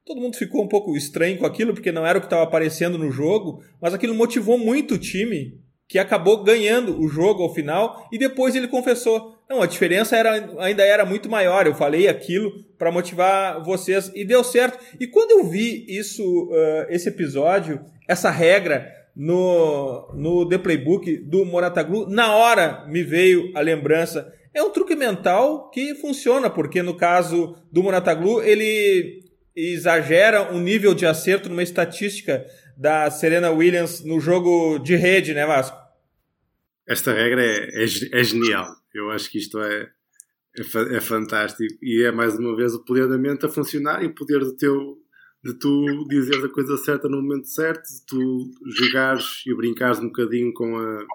Todo 0.05 0.19
mundo 0.19 0.35
ficou 0.35 0.61
um 0.61 0.67
pouco 0.67 0.97
estranho 0.97 1.37
com 1.37 1.45
aquilo, 1.45 1.73
porque 1.73 1.91
não 1.91 2.05
era 2.05 2.17
o 2.17 2.21
que 2.21 2.27
estava 2.27 2.43
aparecendo 2.43 2.97
no 2.97 3.11
jogo, 3.11 3.63
mas 3.81 3.93
aquilo 3.93 4.13
motivou 4.13 4.57
muito 4.57 4.95
o 4.95 4.97
time 4.97 5.57
que 5.87 5.97
acabou 5.97 6.43
ganhando 6.43 6.99
o 6.99 7.07
jogo 7.07 7.43
ao 7.43 7.53
final 7.53 8.09
e 8.11 8.17
depois 8.17 8.55
ele 8.55 8.67
confessou: 8.67 9.38
"Não, 9.49 9.61
a 9.61 9.65
diferença 9.65 10.15
era, 10.15 10.49
ainda 10.59 10.83
era 10.83 11.05
muito 11.05 11.29
maior. 11.29 11.65
Eu 11.65 11.73
falei 11.73 12.07
aquilo 12.07 12.51
para 12.77 12.91
motivar 12.91 13.63
vocês 13.63 14.11
e 14.13 14.23
deu 14.23 14.43
certo". 14.43 14.77
E 14.99 15.07
quando 15.07 15.31
eu 15.31 15.43
vi 15.45 15.85
isso, 15.89 16.23
uh, 16.23 16.85
esse 16.89 17.09
episódio, 17.09 17.83
essa 18.07 18.29
regra 18.29 18.87
no, 19.15 20.11
no 20.13 20.47
The 20.47 20.57
Playbook 20.57 21.17
do 21.17 21.43
Morataglu, 21.43 22.09
na 22.09 22.35
hora 22.35 22.85
me 22.87 23.03
veio 23.03 23.51
a 23.55 23.59
lembrança. 23.59 24.33
É 24.53 24.63
um 24.63 24.71
truque 24.71 24.95
mental 24.95 25.69
que 25.69 25.93
funciona, 25.95 26.49
porque 26.49 26.81
no 26.81 26.95
caso 26.95 27.55
do 27.71 27.83
Morataglu, 27.83 28.41
ele 28.41 29.23
exagera 29.55 30.53
um 30.53 30.59
nível 30.59 30.93
de 30.93 31.05
acerto 31.05 31.49
numa 31.49 31.61
estatística 31.63 32.45
da 32.77 33.11
Serena 33.11 33.51
Williams 33.51 34.03
no 34.03 34.19
jogo 34.19 34.79
de 34.79 34.95
rede, 34.95 35.33
né, 35.33 35.45
Vasco? 35.45 35.77
Esta 36.87 37.13
regra 37.13 37.43
é, 37.43 37.83
é, 37.83 38.19
é 38.19 38.23
genial. 38.23 38.65
Eu 38.93 39.11
acho 39.11 39.29
que 39.29 39.37
isto 39.37 39.59
é, 39.59 39.91
é, 40.57 40.95
é, 40.95 41.01
fantástico 41.01 41.73
e 41.81 42.03
é 42.03 42.11
mais 42.11 42.37
uma 42.37 42.55
vez 42.55 42.73
o 42.73 42.83
poder 42.83 43.07
da 43.07 43.17
mente 43.17 43.45
a 43.45 43.49
funcionar 43.49 44.03
e 44.03 44.07
o 44.07 44.15
poder 44.15 44.39
do 44.39 44.55
teu 44.55 44.97
de 45.43 45.53
tu 45.53 46.05
dizeres 46.09 46.43
a 46.43 46.49
coisa 46.49 46.75
certa 46.77 47.07
no 47.07 47.21
momento 47.21 47.47
certo, 47.47 47.83
de 47.83 48.05
tu 48.05 48.51
jogares 48.65 49.41
e 49.47 49.55
brincares 49.55 49.99
um 49.99 50.07
bocadinho 50.07 50.51
com, 50.53 50.77
a, 50.77 51.05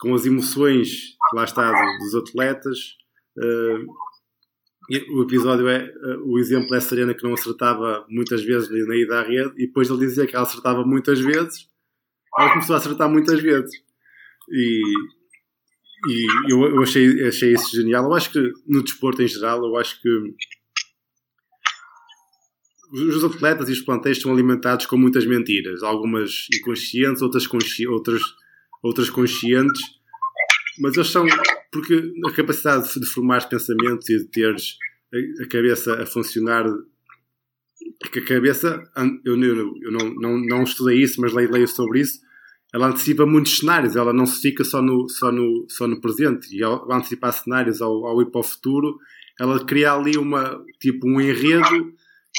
com 0.00 0.12
as 0.12 0.26
emoções, 0.26 1.16
lá 1.32 1.44
está, 1.44 1.70
dos 1.98 2.16
atletas. 2.16 2.96
Uh, 3.38 3.86
o 5.16 5.22
episódio 5.22 5.68
é 5.68 5.88
o 6.24 6.38
exemplo 6.38 6.74
é 6.74 6.80
Serena 6.80 7.14
que 7.14 7.22
não 7.22 7.32
acertava 7.32 8.04
muitas 8.08 8.44
vezes 8.44 8.68
na 8.68 8.96
ida 8.96 9.20
à 9.20 9.22
rede 9.22 9.52
e 9.56 9.66
depois 9.66 9.88
ele 9.88 10.00
dizia 10.00 10.26
que 10.26 10.36
ela 10.36 10.44
acertava 10.44 10.84
muitas 10.84 11.18
vezes 11.20 11.68
ela 12.38 12.50
começou 12.50 12.74
a 12.74 12.78
acertar 12.78 13.08
muitas 13.08 13.40
vezes 13.40 13.70
e, 14.50 14.82
e 16.08 16.52
eu, 16.52 16.62
eu 16.64 16.82
achei, 16.82 17.26
achei 17.26 17.54
isso 17.54 17.74
genial. 17.76 18.04
Eu 18.04 18.14
acho 18.14 18.30
que 18.30 18.52
no 18.66 18.82
desporto 18.82 19.22
em 19.22 19.28
geral 19.28 19.64
eu 19.64 19.76
acho 19.76 20.00
que 20.00 20.08
os 22.92 23.24
atletas 23.24 23.68
e 23.68 23.72
os 23.72 23.80
plantéis 23.80 24.20
são 24.20 24.32
alimentados 24.32 24.86
com 24.86 24.96
muitas 24.96 25.26
mentiras. 25.26 25.82
Algumas 25.82 26.46
inconscientes 26.54 27.22
outras, 27.22 27.46
consci, 27.46 27.86
outras, 27.86 28.22
outras 28.82 29.10
conscientes. 29.10 29.80
Mas 30.80 30.96
eles 30.96 31.08
são 31.08 31.26
porque 31.72 32.12
a 32.26 32.32
capacidade 32.32 32.88
de 33.00 33.06
formar 33.06 33.48
pensamentos 33.48 34.08
e 34.08 34.18
de 34.18 34.26
teres 34.26 34.76
a, 35.40 35.46
cabeça 35.46 36.02
a 36.02 36.06
funcionar 36.06 36.64
porque 38.00 38.20
a 38.20 38.24
cabeça 38.24 38.82
eu, 39.24 39.40
eu, 39.42 39.74
eu 39.82 39.92
não, 39.92 40.14
não, 40.14 40.38
não 40.38 40.62
estudei 40.62 41.02
isso 41.02 41.20
mas 41.20 41.32
leio, 41.32 41.50
leio 41.50 41.68
sobre 41.68 42.00
isso 42.00 42.18
ela 42.74 42.88
antecipa 42.88 43.24
muitos 43.24 43.58
cenários 43.58 43.94
ela 43.94 44.12
não 44.12 44.26
se 44.26 44.40
fica 44.40 44.64
só 44.64 44.82
no, 44.82 45.08
só 45.08 45.30
no, 45.30 45.66
só 45.68 45.86
no 45.86 46.00
presente. 46.00 46.54
E 46.54 46.62
ao, 46.62 46.90
antecipar 46.92 47.32
cenários 47.32 47.80
ao, 47.80 48.04
ao 48.04 48.20
ir 48.20 48.30
para 48.30 48.40
o 48.40 48.44
futuro 48.44 48.98
ela 49.38 49.64
cria 49.64 49.92
ali 49.92 50.18
uma 50.18 50.60
tipo 50.80 51.06
um 51.06 51.20
enredo 51.20 51.92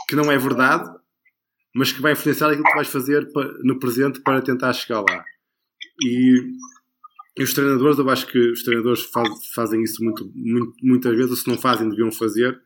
que 0.08 0.16
não 0.16 0.32
é 0.32 0.38
verdade 0.38 0.90
mas 1.74 1.92
que 1.92 2.02
vai 2.02 2.14
influenciar 2.14 2.50
aquilo 2.50 2.64
que 2.64 2.76
vais 2.76 2.88
fazer 2.88 3.28
no 3.64 3.80
presente 3.80 4.22
para 4.22 4.42
tentar 4.42 4.72
chegar 4.74 5.02
lá. 5.02 5.24
E 6.02 6.54
e 7.38 7.44
os 7.44 7.54
treinadores, 7.54 8.00
eu 8.00 8.10
acho 8.10 8.28
que 8.28 8.40
os 8.52 8.64
treinadores 8.64 9.04
faz, 9.04 9.28
fazem 9.54 9.84
isso 9.84 10.02
muito, 10.02 10.32
muito, 10.34 10.74
muitas 10.82 11.14
vezes, 11.14 11.32
ou 11.32 11.38
se 11.38 11.48
não 11.48 11.58
fazem, 11.58 11.90
deviam 11.90 12.10
fazer, 12.10 12.58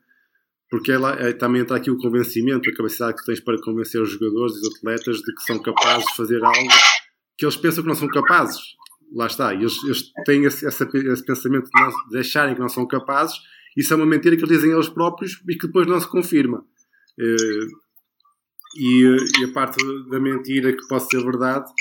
porque 0.70 0.92
ela, 0.92 1.14
é, 1.14 1.34
também 1.34 1.62
entra 1.62 1.76
aqui 1.76 1.90
o 1.90 1.98
convencimento, 1.98 2.70
a 2.70 2.76
capacidade 2.76 3.18
que 3.18 3.26
tens 3.26 3.40
para 3.40 3.60
convencer 3.60 4.00
os 4.00 4.12
jogadores 4.12 4.56
e 4.56 4.60
os 4.60 4.76
atletas 4.76 5.18
de 5.18 5.34
que 5.34 5.42
são 5.42 5.60
capazes 5.60 6.06
de 6.06 6.16
fazer 6.16 6.44
algo 6.44 6.70
que 7.40 7.46
eles 7.46 7.56
pensam 7.56 7.82
que 7.82 7.88
não 7.88 7.96
são 7.96 8.08
capazes. 8.10 8.60
Lá 9.14 9.26
está, 9.26 9.54
eles, 9.54 9.82
eles 9.86 10.12
têm 10.26 10.44
esse, 10.44 10.68
esse, 10.68 10.84
esse 10.84 11.26
pensamento 11.26 11.66
de, 11.66 11.82
não, 11.82 11.92
de 12.10 12.18
acharem 12.20 12.54
que 12.54 12.62
não 12.62 12.70
são 12.70 12.86
capazes, 12.86 13.38
isso 13.76 13.94
é 13.94 13.96
uma 13.96 14.06
mentira 14.06 14.36
que 14.36 14.44
eles 14.44 14.58
dizem 14.58 14.72
eles 14.72 14.90
próprios 14.90 15.42
e 15.48 15.56
que 15.56 15.68
depois 15.68 15.88
não 15.88 16.00
se 16.00 16.08
confirma. 16.08 16.64
Eh, 17.20 17.68
e, 18.78 19.18
e 19.40 19.46
a 19.46 19.54
parte 19.54 19.78
da 20.10 20.20
mentira 20.20 20.74
que 20.74 20.88
pode 20.88 21.10
ser 21.10 21.24
verdade 21.24 21.72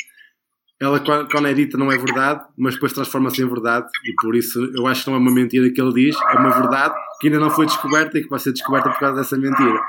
ela 0.81 1.01
quando 1.01 1.49
é 1.49 1.55
dita 1.55 1.77
não 1.77 1.91
é 1.91 1.99
verdade, 1.99 2.45
mas 2.57 2.75
depois 2.75 2.93
transforma-se 2.93 3.43
em 3.43 3.49
verdade 3.49 3.89
e 4.05 4.15
por 4.23 4.37
isso 4.37 4.61
eu 4.77 4.87
acho 4.87 5.05
que 5.05 5.11
não 5.11 5.17
é 5.17 5.21
uma 5.21 5.33
mentira 5.33 5.69
que 5.71 5.81
ele 5.81 5.93
diz, 5.93 6.17
é 6.17 6.39
uma 6.39 6.51
verdade 6.51 6.95
que 7.21 7.27
ainda 7.27 7.41
não 7.41 7.51
foi 7.51 7.67
descoberta 7.67 8.17
e 8.17 8.23
que 8.23 8.29
vai 8.29 8.39
ser 8.39 8.53
descoberta 8.53 8.89
por 8.91 9.01
causa 9.01 9.17
dessa 9.17 9.37
mentira. 9.37 9.81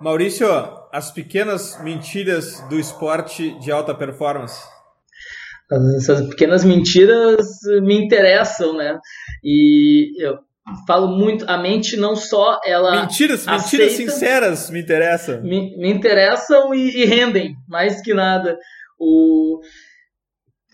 Maurício, 0.00 0.46
as 0.92 1.10
pequenas 1.10 1.80
mentiras 1.82 2.60
do 2.68 2.78
esporte 2.78 3.58
de 3.58 3.70
alta 3.70 3.94
performance. 3.94 4.62
Essas 5.96 6.26
pequenas 6.28 6.64
mentiras 6.64 7.46
me 7.82 7.94
interessam, 7.94 8.74
né? 8.74 8.98
E 9.44 10.12
eu 10.24 10.38
falo 10.86 11.08
muito, 11.08 11.44
a 11.48 11.58
mente 11.58 11.96
não 11.96 12.16
só 12.16 12.58
ela. 12.64 13.02
Mentiras, 13.02 13.46
aceita, 13.46 13.84
mentiras 13.84 13.92
sinceras 13.92 14.70
me 14.70 14.80
interessam. 14.80 15.42
Me, 15.42 15.76
me 15.76 15.90
interessam 15.90 16.74
e, 16.74 17.02
e 17.02 17.04
rendem, 17.04 17.54
mais 17.68 18.00
que 18.00 18.14
nada. 18.14 18.56
O... 18.98 19.60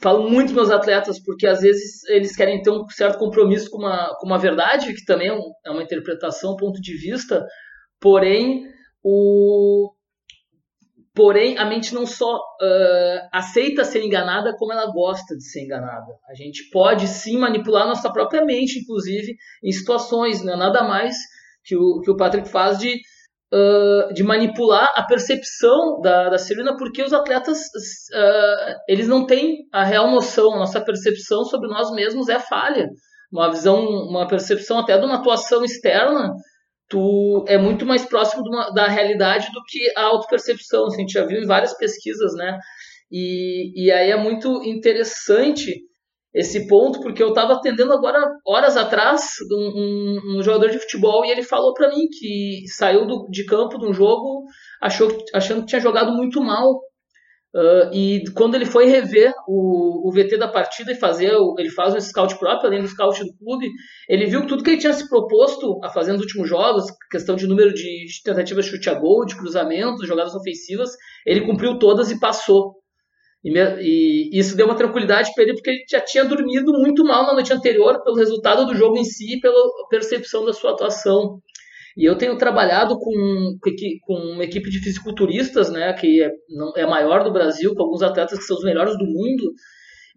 Falo 0.03 0.29
muito 0.29 0.53
meus 0.53 0.71
atletas 0.71 1.19
porque 1.19 1.47
às 1.47 1.61
vezes 1.61 2.05
eles 2.09 2.37
querem 2.37 2.61
ter 2.61 2.71
um 2.71 2.87
certo 2.89 3.19
compromisso 3.19 3.71
com 3.71 3.79
uma, 3.79 4.15
com 4.21 4.27
uma 4.27 4.39
verdade, 4.39 4.93
que 4.93 5.05
também 5.05 5.29
é, 5.29 5.33
um, 5.33 5.51
é 5.65 5.71
uma 5.71 5.83
interpretação, 5.83 6.53
um 6.53 6.57
ponto 6.57 6.81
de 6.81 6.95
vista, 6.95 7.45
porém 7.99 8.74
o, 9.05 9.95
Porém, 11.15 11.57
a 11.59 11.65
mente 11.65 11.95
não 11.95 12.05
só 12.05 12.35
uh, 12.35 13.29
aceita 13.33 13.85
ser 13.85 14.03
enganada, 14.03 14.53
como 14.59 14.73
ela 14.73 14.91
gosta 14.91 15.37
de 15.37 15.45
ser 15.45 15.63
enganada. 15.63 16.13
A 16.29 16.35
gente 16.35 16.69
pode 16.71 17.07
sim 17.07 17.39
manipular 17.39 17.87
nossa 17.87 18.13
própria 18.13 18.45
mente, 18.45 18.81
inclusive, 18.81 19.37
em 19.63 19.71
situações, 19.71 20.43
não 20.43 20.55
é 20.55 20.57
nada 20.57 20.83
mais 20.83 21.15
que 21.65 21.77
o, 21.77 22.01
que 22.01 22.11
o 22.11 22.17
Patrick 22.17 22.49
faz 22.49 22.79
de 22.79 22.97
uh, 23.53 24.13
de 24.13 24.25
manipular 24.25 24.93
a 24.97 25.05
percepção 25.05 26.01
da, 26.01 26.31
da 26.31 26.39
Serena, 26.39 26.77
porque 26.77 27.01
os 27.01 27.13
atletas 27.13 27.59
uh, 27.59 28.75
eles 28.89 29.07
não 29.07 29.25
têm 29.25 29.69
a 29.73 29.85
real 29.85 30.11
noção, 30.11 30.53
a 30.55 30.59
nossa 30.59 30.81
percepção 30.81 31.45
sobre 31.45 31.69
nós 31.69 31.93
mesmos 31.93 32.29
é 32.29 32.41
falha. 32.41 32.89
Uma 33.33 33.51
visão, 33.51 33.81
uma 33.85 34.27
percepção 34.27 34.81
até 34.81 34.99
de 34.99 35.05
uma 35.05 35.17
atuação 35.17 35.65
externa, 35.65 36.33
tu 36.95 37.45
é 37.49 37.59
muito 37.59 37.85
mais 37.85 38.05
próximo 38.05 38.45
uma, 38.47 38.71
da 38.71 38.87
realidade 38.87 39.51
do 39.53 39.61
que 39.67 39.93
a 39.97 40.03
autopercepção. 40.05 40.87
Assim, 40.87 40.99
a 40.99 41.01
gente 41.01 41.13
já 41.13 41.27
viu 41.27 41.43
em 41.43 41.47
várias 41.47 41.77
pesquisas, 41.77 42.33
né? 42.35 42.57
E, 43.11 43.73
e 43.75 43.91
aí 43.91 44.13
é 44.13 44.17
muito 44.17 44.63
interessante 44.63 45.83
esse 46.33 46.69
ponto, 46.69 47.01
porque 47.01 47.23
eu 47.23 47.29
estava 47.29 47.55
atendendo 47.55 47.93
agora, 47.93 48.21
horas 48.47 48.77
atrás, 48.77 49.35
um, 49.51 49.57
um, 49.57 50.39
um, 50.39 50.43
jogador 50.43 50.71
de 50.71 50.79
futebol 50.79 51.25
e 51.25 51.31
ele 51.31 51.43
falou 51.43 51.75
para 51.75 51.89
mim 51.89 52.09
que 52.09 52.65
saiu 52.69 53.07
do, 53.07 53.29
de 53.29 53.45
campo 53.45 53.79
de 53.79 53.87
um 53.87 53.93
jogo 53.93 54.45
achou, 54.81 55.09
achando 55.33 55.61
que 55.61 55.67
tinha 55.67 55.81
jogado 55.81 56.13
muito 56.13 56.41
mal. 56.41 56.81
Uh, 57.55 57.89
e 57.93 58.25
quando 58.35 58.57
ele 58.57 58.67
foi 58.67 58.87
rever 58.87 59.33
o, 59.47 60.09
o 60.09 60.11
VT 60.11 60.37
da 60.37 60.49
partida 60.49 60.91
e 60.91 60.97
fazer, 60.97 61.31
ele 61.57 61.71
faz 61.71 61.95
um 61.95 62.01
scout 62.01 62.37
próprio, 62.37 62.67
além 62.67 62.83
do 62.83 62.89
scout 62.89 63.23
do 63.23 63.33
clube, 63.37 63.71
ele 64.09 64.27
viu 64.27 64.41
que 64.41 64.49
tudo 64.49 64.65
que 64.65 64.71
ele 64.71 64.81
tinha 64.81 64.93
se 64.93 65.09
proposto 65.09 65.79
a 65.85 65.89
fazer 65.89 66.13
nos 66.13 66.23
últimos 66.23 66.49
jogos, 66.49 66.87
questão 67.09 67.37
de 67.37 67.47
número 67.47 67.73
de 67.73 68.07
tentativas 68.25 68.65
de 68.65 68.73
chute 68.73 68.91
a 68.91 68.95
gol, 68.95 69.25
de 69.25 69.37
cruzamentos, 69.37 70.05
jogadas 70.09 70.35
ofensivas, 70.35 70.91
ele 71.25 71.47
cumpriu 71.47 71.79
todas 71.79 72.11
e 72.11 72.19
passou. 72.19 72.75
E, 73.45 73.53
e, 73.53 74.31
isso 74.37 74.57
deu 74.57 74.67
uma 74.67 74.75
tranquilidade 74.75 75.31
para 75.33 75.45
ele, 75.45 75.55
porque 75.55 75.71
ele 75.71 75.85
já 75.89 76.01
tinha 76.01 76.25
dormido 76.25 76.73
muito 76.73 77.05
mal 77.05 77.25
na 77.25 77.35
noite 77.35 77.53
anterior 77.53 78.03
pelo 78.03 78.17
resultado 78.17 78.67
do 78.67 78.75
jogo 78.75 78.99
em 78.99 79.05
si 79.05 79.37
e 79.37 79.41
pela 79.41 79.63
percepção 79.89 80.45
da 80.45 80.53
sua 80.53 80.73
atuação. 80.73 81.39
E 81.97 82.05
eu 82.05 82.17
tenho 82.17 82.37
trabalhado 82.37 82.99
com, 82.99 83.57
com 84.05 84.15
uma 84.15 84.45
equipe 84.45 84.69
de 84.69 84.81
fisiculturistas, 84.81 85.71
né, 85.71 85.93
que 85.93 86.23
é, 86.23 86.31
não, 86.49 86.73
é 86.77 86.85
maior 86.85 87.23
do 87.23 87.33
Brasil, 87.33 87.73
com 87.75 87.83
alguns 87.85 88.03
atletas 88.03 88.39
que 88.39 88.45
são 88.45 88.57
os 88.57 88.65
melhores 88.65 88.99
do 88.99 89.05
mundo. 89.05 89.53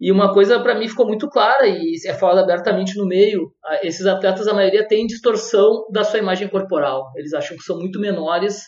E 0.00 0.12
uma 0.12 0.32
coisa 0.32 0.60
para 0.60 0.78
mim 0.78 0.88
ficou 0.88 1.06
muito 1.06 1.28
clara 1.28 1.66
e 1.66 1.94
é 2.06 2.14
falado 2.14 2.38
abertamente 2.38 2.96
no 2.96 3.06
meio: 3.06 3.52
esses 3.82 4.06
atletas, 4.06 4.46
a 4.46 4.54
maioria, 4.54 4.86
tem 4.86 5.06
distorção 5.06 5.86
da 5.92 6.04
sua 6.04 6.20
imagem 6.20 6.48
corporal. 6.48 7.10
Eles 7.16 7.32
acham 7.32 7.56
que 7.56 7.64
são 7.64 7.78
muito 7.78 8.00
menores, 8.00 8.62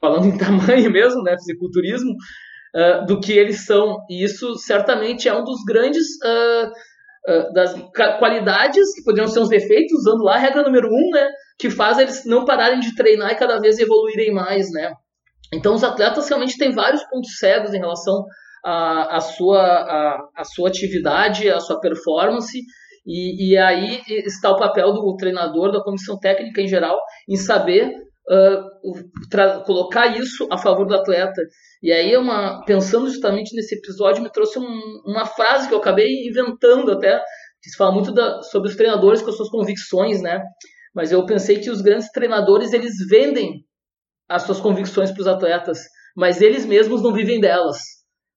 falando 0.00 0.26
em 0.26 0.36
tamanho 0.38 0.90
mesmo, 0.90 1.22
né, 1.22 1.36
fisiculturismo, 1.36 2.12
uh, 2.12 3.06
do 3.06 3.20
que 3.20 3.32
eles 3.32 3.66
são. 3.66 3.98
E 4.08 4.24
isso 4.24 4.56
certamente 4.56 5.28
é 5.28 5.34
um 5.34 5.44
dos 5.44 5.62
grandes 5.66 6.06
uh, 6.24 7.52
das 7.52 7.74
qualidades 8.18 8.94
que 8.94 9.04
poderiam 9.04 9.28
ser 9.28 9.40
uns 9.40 9.50
defeitos, 9.50 9.92
usando 9.92 10.24
lá 10.24 10.36
a 10.36 10.38
regra 10.38 10.62
número 10.62 10.88
um, 10.88 11.10
né, 11.12 11.28
que 11.60 11.70
faz 11.70 11.98
eles 11.98 12.24
não 12.24 12.44
pararem 12.44 12.80
de 12.80 12.94
treinar 12.94 13.32
e 13.32 13.36
cada 13.36 13.58
vez 13.60 13.78
evoluírem 13.78 14.32
mais, 14.32 14.70
né. 14.72 14.92
Então 15.52 15.74
os 15.74 15.84
atletas 15.84 16.28
realmente 16.28 16.56
têm 16.56 16.72
vários 16.72 17.02
pontos 17.04 17.36
cegos 17.38 17.74
em 17.74 17.78
relação 17.78 18.24
à, 18.64 19.16
à, 19.16 19.20
sua, 19.20 19.60
à, 19.60 20.28
à 20.36 20.44
sua 20.44 20.68
atividade, 20.68 21.50
à 21.50 21.60
sua 21.60 21.80
performance, 21.80 22.58
e, 23.06 23.52
e, 23.52 23.56
aí 23.56 24.02
está 24.08 24.50
o 24.50 24.58
papel 24.58 24.92
do 24.92 25.16
treinador, 25.16 25.72
da 25.72 25.82
comissão 25.82 26.18
técnica 26.18 26.60
em 26.60 26.68
geral, 26.68 26.98
em 27.28 27.34
saber 27.34 27.90
uh, 28.30 29.64
colocar 29.64 30.06
isso 30.18 30.46
a 30.50 30.58
favor 30.58 30.86
do 30.86 30.94
atleta. 30.94 31.40
E 31.82 31.90
aí, 31.90 32.14
uma, 32.16 32.62
pensando 32.64 33.08
justamente 33.08 33.56
nesse 33.56 33.74
episódio, 33.74 34.22
me 34.22 34.30
trouxe 34.30 34.58
um, 34.58 35.02
uma 35.06 35.24
frase 35.24 35.66
que 35.66 35.74
eu 35.74 35.78
acabei 35.78 36.28
inventando 36.28 36.92
até, 36.92 37.18
que 37.62 37.70
se 37.70 37.76
fala 37.76 37.92
muito 37.92 38.12
da, 38.12 38.42
sobre 38.42 38.68
os 38.68 38.76
treinadores 38.76 39.22
com 39.22 39.30
as 39.30 39.36
suas 39.36 39.48
convicções, 39.48 40.20
né? 40.20 40.42
Mas 40.94 41.12
eu 41.12 41.24
pensei 41.26 41.60
que 41.60 41.70
os 41.70 41.80
grandes 41.80 42.10
treinadores, 42.10 42.72
eles 42.72 42.94
vendem 43.08 43.64
as 44.28 44.42
suas 44.42 44.60
convicções 44.60 45.10
para 45.10 45.20
os 45.20 45.26
atletas, 45.26 45.80
mas 46.16 46.40
eles 46.40 46.64
mesmos 46.64 47.02
não 47.02 47.12
vivem 47.12 47.40
delas. 47.40 47.78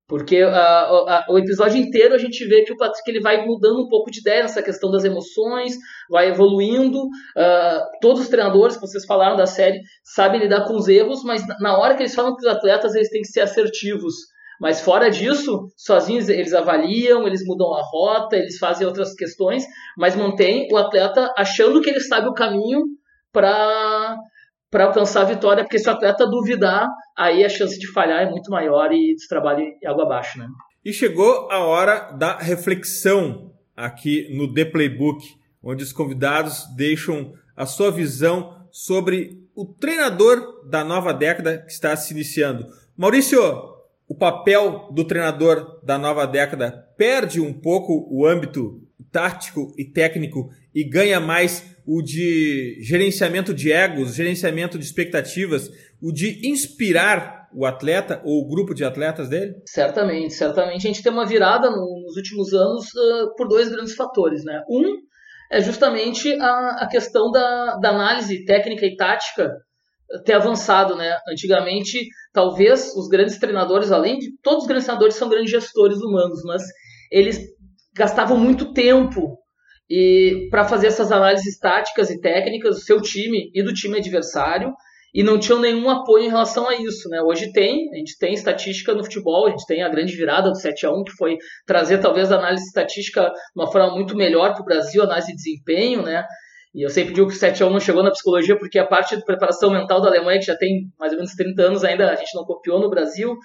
Porque 0.08 0.38
a, 0.38 0.82
a, 0.82 1.26
o 1.30 1.40
episódio 1.40 1.78
inteiro 1.78 2.14
a 2.14 2.18
gente 2.18 2.46
vê 2.46 2.64
que 2.64 2.74
o 2.74 2.78
Patrick 2.78 3.10
ele 3.10 3.22
vai 3.22 3.46
mudando 3.46 3.84
um 3.84 3.88
pouco 3.88 4.12
de 4.12 4.20
ideia 4.20 4.44
nessa 4.44 4.62
questão 4.62 4.92
das 4.92 5.06
emoções, 5.06 5.76
vai 6.10 6.30
evoluindo. 6.30 7.00
Uh, 7.00 8.00
todos 8.02 8.22
os 8.22 8.30
treinadores 8.30 8.76
que 8.76 8.82
vocês 8.82 9.06
falaram 9.06 9.38
da 9.38 9.46
série 9.46 9.80
sabem 10.04 10.42
lidar 10.42 10.66
com 10.66 10.76
os 10.76 10.88
erros, 10.88 11.24
mas 11.24 11.42
na 11.60 11.78
hora 11.78 11.96
que 11.96 12.04
eles 12.04 12.14
falam 12.14 12.34
com 12.34 12.40
os 12.40 12.46
atletas, 12.46 12.94
eles 12.96 13.10
têm 13.10 13.22
que 13.22 13.30
ser 13.30 13.42
assertivos. 13.42 14.14
Mas 14.64 14.80
fora 14.80 15.12
disso, 15.12 15.68
sozinhos 15.76 16.30
eles 16.30 16.54
avaliam, 16.54 17.28
eles 17.28 17.46
mudam 17.46 17.74
a 17.74 17.82
rota, 17.84 18.38
eles 18.38 18.58
fazem 18.58 18.88
outras 18.88 19.14
questões, 19.14 19.66
mas 19.98 20.16
mantém 20.16 20.70
o 20.72 20.78
atleta 20.78 21.34
achando 21.38 21.82
que 21.82 21.90
ele 21.90 22.00
sabe 22.00 22.30
o 22.30 22.34
caminho 22.34 22.84
para 23.34 24.16
para 24.72 24.86
alcançar 24.86 25.22
a 25.22 25.26
vitória, 25.26 25.64
porque 25.64 25.78
se 25.78 25.88
o 25.88 25.92
atleta 25.92 26.26
duvidar, 26.26 26.88
aí 27.16 27.44
a 27.44 27.50
chance 27.50 27.78
de 27.78 27.92
falhar 27.92 28.24
é 28.24 28.30
muito 28.32 28.50
maior 28.50 28.92
e 28.94 29.12
esse 29.12 29.28
trabalho 29.28 29.66
é 29.84 29.88
água 29.88 30.06
abaixo, 30.06 30.40
né? 30.40 30.48
E 30.84 30.94
chegou 30.94 31.52
a 31.52 31.60
hora 31.60 32.12
da 32.14 32.38
reflexão 32.38 33.52
aqui 33.76 34.34
no 34.34 34.52
The 34.52 34.66
Playbook, 34.66 35.26
onde 35.62 35.84
os 35.84 35.92
convidados 35.92 36.66
deixam 36.76 37.34
a 37.56 37.66
sua 37.66 37.92
visão 37.92 38.66
sobre 38.72 39.46
o 39.54 39.66
treinador 39.66 40.66
da 40.68 40.86
nova 40.86 41.14
década 41.14 41.58
que 41.58 41.72
está 41.72 41.96
se 41.98 42.14
iniciando. 42.14 42.66
Maurício, 42.98 43.73
o 44.14 44.16
papel 44.16 44.90
do 44.92 45.04
treinador 45.04 45.82
da 45.84 45.98
nova 45.98 46.28
década 46.28 46.72
perde 46.96 47.42
um 47.42 47.52
pouco 47.52 48.08
o 48.12 48.28
âmbito 48.28 48.80
tático 49.12 49.74
e 49.76 49.84
técnico 49.84 50.50
e 50.74 50.88
ganha 50.88 51.20
mais 51.20 51.76
o 51.86 52.02
de 52.02 52.78
gerenciamento 52.82 53.54
de 53.54 53.72
egos, 53.72 54.14
gerenciamento 54.14 54.78
de 54.78 54.86
expectativas, 54.86 55.68
o 56.00 56.12
de 56.12 56.48
inspirar 56.48 57.50
o 57.56 57.66
atleta 57.66 58.22
ou 58.24 58.42
o 58.42 58.48
grupo 58.48 58.74
de 58.74 58.86
atletas 58.86 59.30
dele? 59.30 59.56
Certamente, 59.66 60.34
certamente. 60.36 60.88
A 60.88 60.92
gente 60.92 61.02
tem 61.02 61.12
uma 61.12 61.26
virada 61.26 61.70
no, 61.72 62.04
nos 62.06 62.16
últimos 62.16 62.54
anos 62.54 62.86
uh, 62.94 63.36
por 63.36 63.48
dois 63.48 63.70
grandes 63.70 63.96
fatores. 63.96 64.44
Né? 64.46 64.62
Um 64.70 64.84
é 65.52 65.60
justamente 65.60 66.32
a, 66.40 66.84
a 66.84 66.88
questão 66.88 67.32
da, 67.32 67.78
da 67.78 67.90
análise 67.90 68.46
técnica 68.46 68.86
e 68.86 68.96
tática 68.96 69.52
ter 70.26 70.34
avançado, 70.34 70.96
né? 70.96 71.18
Antigamente, 71.28 72.08
talvez 72.32 72.94
os 72.96 73.08
grandes 73.08 73.38
treinadores, 73.38 73.92
além 73.92 74.20
de 74.20 74.38
todos 74.42 74.64
os 74.64 74.68
grandes 74.68 74.86
treinadores 74.86 75.16
são 75.16 75.30
grandes 75.30 75.52
gestores 75.52 75.98
humanos, 75.98 76.42
mas 76.44 76.64
eles 77.12 77.40
gastavam 77.96 78.38
muito 78.38 78.74
tempo 78.74 79.38
e 79.90 80.48
para 80.50 80.66
fazer 80.66 80.88
essas 80.88 81.12
análises 81.12 81.58
táticas 81.60 82.10
e 82.10 82.20
técnicas 82.20 82.76
do 82.76 82.82
seu 82.82 83.02
time 83.02 83.52
e 83.54 83.62
do 83.62 83.74
time 83.74 83.98
adversário 83.98 84.74
e 85.14 85.22
não 85.22 85.38
tinham 85.38 85.60
nenhum 85.60 85.88
apoio 85.90 86.26
em 86.26 86.30
relação 86.30 86.68
a 86.68 86.76
isso, 86.76 87.08
né? 87.10 87.22
Hoje 87.22 87.52
tem, 87.52 87.88
a 87.94 87.98
gente 87.98 88.18
tem 88.18 88.34
estatística 88.34 88.96
no 88.96 89.04
futebol, 89.04 89.46
a 89.46 89.52
gente 89.52 89.66
tem 89.68 89.84
a 89.84 89.90
grande 89.90 90.16
virada 90.16 90.50
do 90.50 90.58
7 90.58 90.88
a 90.88 90.92
1 90.92 91.04
que 91.04 91.12
foi 91.12 91.38
trazer 91.68 92.00
talvez 92.00 92.32
a 92.32 92.40
análise 92.40 92.66
estatística 92.66 93.22
de 93.22 93.62
uma 93.62 93.72
forma 93.72 93.94
muito 93.94 94.16
melhor 94.16 94.54
para 94.54 94.64
o 94.64 94.66
Brasil, 94.66 95.04
análise 95.04 95.28
de 95.28 95.36
desempenho, 95.36 96.02
né? 96.02 96.26
E 96.74 96.84
eu 96.84 96.90
sempre 96.90 97.14
digo 97.14 97.28
que 97.28 97.36
o 97.36 97.38
7 97.38 97.62
a 97.62 97.68
1 97.68 97.70
não 97.70 97.80
chegou 97.80 98.02
na 98.02 98.12
psicologia 98.12 98.58
porque 98.58 98.80
a 98.80 98.88
parte 98.88 99.16
de 99.16 99.24
preparação 99.24 99.70
mental 99.70 100.02
da 100.02 100.08
Alemanha, 100.08 100.40
que 100.40 100.46
já 100.46 100.56
tem 100.56 100.92
mais 101.00 101.12
ou 101.12 101.20
menos 101.20 101.34
30 101.34 101.62
anos 101.62 101.84
ainda, 101.84 102.10
a 102.10 102.16
gente 102.16 102.36
não 102.36 102.44
copiou 102.44 102.80
no 102.80 102.90
Brasil. 102.90 103.38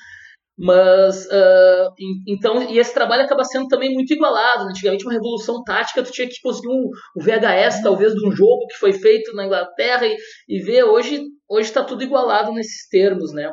Mas, 0.61 1.24
uh, 1.26 1.95
então, 2.26 2.61
e 2.68 2.81
esse 2.81 2.93
trabalho 2.93 3.22
acaba 3.22 3.45
sendo 3.45 3.68
também 3.68 3.95
muito 3.95 4.12
igualado. 4.12 4.64
Né? 4.64 4.70
Antigamente, 4.70 5.05
uma 5.05 5.12
revolução 5.12 5.62
tática, 5.62 6.03
tu 6.03 6.11
tinha 6.11 6.26
que 6.26 6.41
conseguir 6.43 6.68
um, 6.68 6.91
um 7.16 7.22
VHS, 7.22 7.81
talvez, 7.81 8.12
de 8.12 8.26
um 8.26 8.33
jogo 8.33 8.66
que 8.66 8.76
foi 8.76 8.93
feito 8.93 9.33
na 9.35 9.47
Inglaterra 9.47 10.05
e, 10.05 10.16
e 10.49 10.61
ver. 10.61 10.83
Hoje 10.83 11.22
está 11.61 11.85
tudo 11.85 12.03
igualado 12.03 12.53
nesses 12.53 12.89
termos, 12.89 13.33
né? 13.33 13.53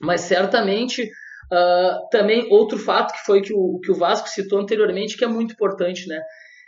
Mas, 0.00 0.22
certamente, 0.22 1.04
uh, 1.04 2.08
também 2.10 2.48
outro 2.50 2.76
fato 2.76 3.12
que 3.12 3.24
foi 3.24 3.40
que 3.40 3.54
o, 3.54 3.78
que 3.78 3.92
o 3.92 3.94
Vasco 3.94 4.28
citou 4.28 4.58
anteriormente, 4.58 5.16
que 5.16 5.24
é 5.24 5.28
muito 5.28 5.52
importante, 5.52 6.08
né? 6.08 6.20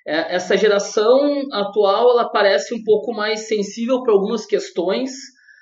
É, 0.07 0.35
essa 0.35 0.57
geração 0.57 1.19
atual, 1.53 2.11
ela 2.11 2.29
parece 2.29 2.75
um 2.75 2.83
pouco 2.85 3.13
mais 3.13 3.49
sensível 3.49 4.03
para 4.03 4.13
algumas 4.13 4.45
questões 4.45 5.11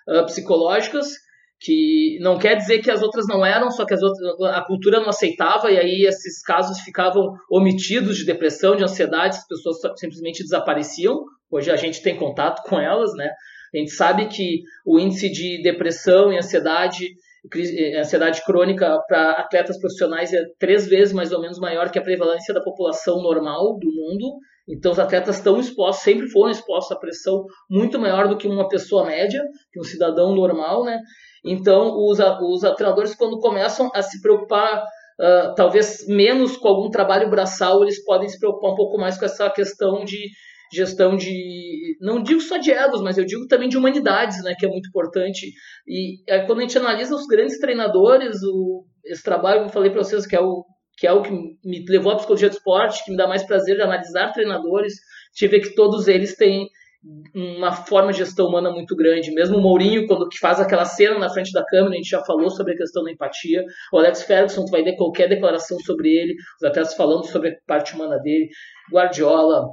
uh, 0.08 0.24
psicológicas, 0.26 1.06
que 1.60 2.18
não 2.20 2.36
quer 2.38 2.56
dizer 2.56 2.80
que 2.80 2.90
as 2.90 3.02
outras 3.02 3.24
não 3.28 3.46
eram, 3.46 3.70
só 3.70 3.84
que 3.84 3.94
as 3.94 4.02
outras, 4.02 4.40
a 4.52 4.64
cultura 4.64 4.98
não 5.00 5.08
aceitava 5.08 5.70
e 5.70 5.78
aí 5.78 6.04
esses 6.06 6.42
casos 6.42 6.80
ficavam 6.80 7.36
omitidos 7.48 8.16
de 8.16 8.24
depressão, 8.24 8.74
de 8.74 8.82
ansiedade, 8.82 9.36
as 9.36 9.46
pessoas 9.46 9.76
simplesmente 9.96 10.42
desapareciam. 10.42 11.20
Hoje 11.48 11.70
a 11.70 11.76
gente 11.76 12.02
tem 12.02 12.16
contato 12.16 12.62
com 12.68 12.80
elas, 12.80 13.14
né? 13.14 13.30
A 13.72 13.78
gente 13.78 13.92
sabe 13.92 14.26
que 14.26 14.62
o 14.84 14.98
índice 14.98 15.30
de 15.30 15.62
depressão 15.62 16.32
e 16.32 16.36
ansiedade, 16.36 17.06
ansiedade 17.98 18.44
crônica 18.44 18.98
para 19.08 19.32
atletas 19.32 19.78
profissionais 19.78 20.32
é 20.32 20.44
três 20.58 20.86
vezes 20.86 21.12
mais 21.12 21.32
ou 21.32 21.40
menos 21.40 21.58
maior 21.58 21.90
que 21.90 21.98
a 21.98 22.02
prevalência 22.02 22.54
da 22.54 22.62
população 22.62 23.20
normal 23.22 23.78
do 23.78 23.90
mundo. 23.90 24.38
Então 24.68 24.92
os 24.92 24.98
atletas 24.98 25.36
estão 25.36 25.58
expostos, 25.58 26.04
sempre 26.04 26.28
foram 26.30 26.50
expostos 26.50 26.96
à 26.96 27.00
pressão 27.00 27.44
muito 27.68 27.98
maior 27.98 28.28
do 28.28 28.36
que 28.36 28.46
uma 28.46 28.68
pessoa 28.68 29.04
média, 29.04 29.42
que 29.72 29.80
um 29.80 29.84
cidadão 29.84 30.34
normal, 30.34 30.84
né? 30.84 31.00
Então, 31.44 31.96
os, 31.96 32.18
os 32.20 32.60
treinadores, 32.76 33.16
quando 33.16 33.40
começam 33.40 33.90
a 33.92 34.00
se 34.00 34.22
preocupar, 34.22 34.84
uh, 35.20 35.54
talvez 35.56 36.06
menos 36.06 36.56
com 36.56 36.68
algum 36.68 36.88
trabalho 36.88 37.28
braçal, 37.28 37.82
eles 37.82 38.02
podem 38.04 38.28
se 38.28 38.38
preocupar 38.38 38.70
um 38.70 38.76
pouco 38.76 38.96
mais 38.96 39.18
com 39.18 39.24
essa 39.24 39.50
questão 39.50 40.04
de 40.04 40.28
gestão 40.76 41.16
de, 41.16 41.96
não 42.00 42.22
digo 42.22 42.40
só 42.40 42.56
de 42.56 42.70
egos, 42.70 43.02
mas 43.02 43.18
eu 43.18 43.24
digo 43.24 43.46
também 43.46 43.68
de 43.68 43.76
humanidades, 43.76 44.42
né, 44.42 44.54
que 44.58 44.66
é 44.66 44.68
muito 44.68 44.88
importante. 44.88 45.52
E 45.86 46.22
é, 46.26 46.40
quando 46.46 46.58
a 46.58 46.62
gente 46.62 46.78
analisa 46.78 47.14
os 47.14 47.26
grandes 47.26 47.58
treinadores, 47.58 48.42
o, 48.42 48.84
esse 49.04 49.22
trabalho 49.22 49.60
que 49.60 49.66
eu 49.66 49.72
falei 49.72 49.90
para 49.90 50.02
vocês, 50.02 50.26
que 50.26 50.36
é 50.36 50.40
o 50.40 50.64
que 50.96 51.06
é 51.06 51.12
o 51.12 51.22
que 51.22 51.32
me 51.32 51.84
levou 51.88 52.12
à 52.12 52.16
psicologia 52.16 52.50
do 52.50 52.52
esporte, 52.52 53.04
que 53.04 53.10
me 53.10 53.16
dá 53.16 53.26
mais 53.26 53.42
prazer 53.42 53.76
de 53.76 53.82
analisar 53.82 54.30
treinadores, 54.30 54.94
tive 55.34 55.58
que 55.58 55.74
todos 55.74 56.06
eles 56.06 56.36
têm 56.36 56.68
uma 57.34 57.72
forma 57.72 58.12
de 58.12 58.18
gestão 58.18 58.46
humana 58.46 58.70
muito 58.70 58.94
grande. 58.94 59.32
Mesmo 59.32 59.58
o 59.58 59.60
Mourinho, 59.60 60.06
quando 60.06 60.28
faz 60.40 60.60
aquela 60.60 60.84
cena 60.84 61.18
na 61.18 61.28
frente 61.28 61.52
da 61.52 61.64
câmera, 61.64 61.94
a 61.94 61.96
gente 61.96 62.08
já 62.08 62.22
falou 62.24 62.48
sobre 62.50 62.74
a 62.74 62.76
questão 62.76 63.02
da 63.02 63.10
empatia. 63.10 63.64
O 63.92 63.98
Alex 63.98 64.22
Ferguson, 64.22 64.64
tu 64.64 64.70
vai 64.70 64.84
ver 64.84 64.96
qualquer 64.96 65.28
declaração 65.28 65.78
sobre 65.80 66.08
ele, 66.08 66.34
os 66.60 66.68
atletas 66.68 66.94
falando 66.94 67.26
sobre 67.26 67.48
a 67.48 67.52
parte 67.66 67.94
humana 67.94 68.18
dele. 68.18 68.48
Guardiola, 68.92 69.66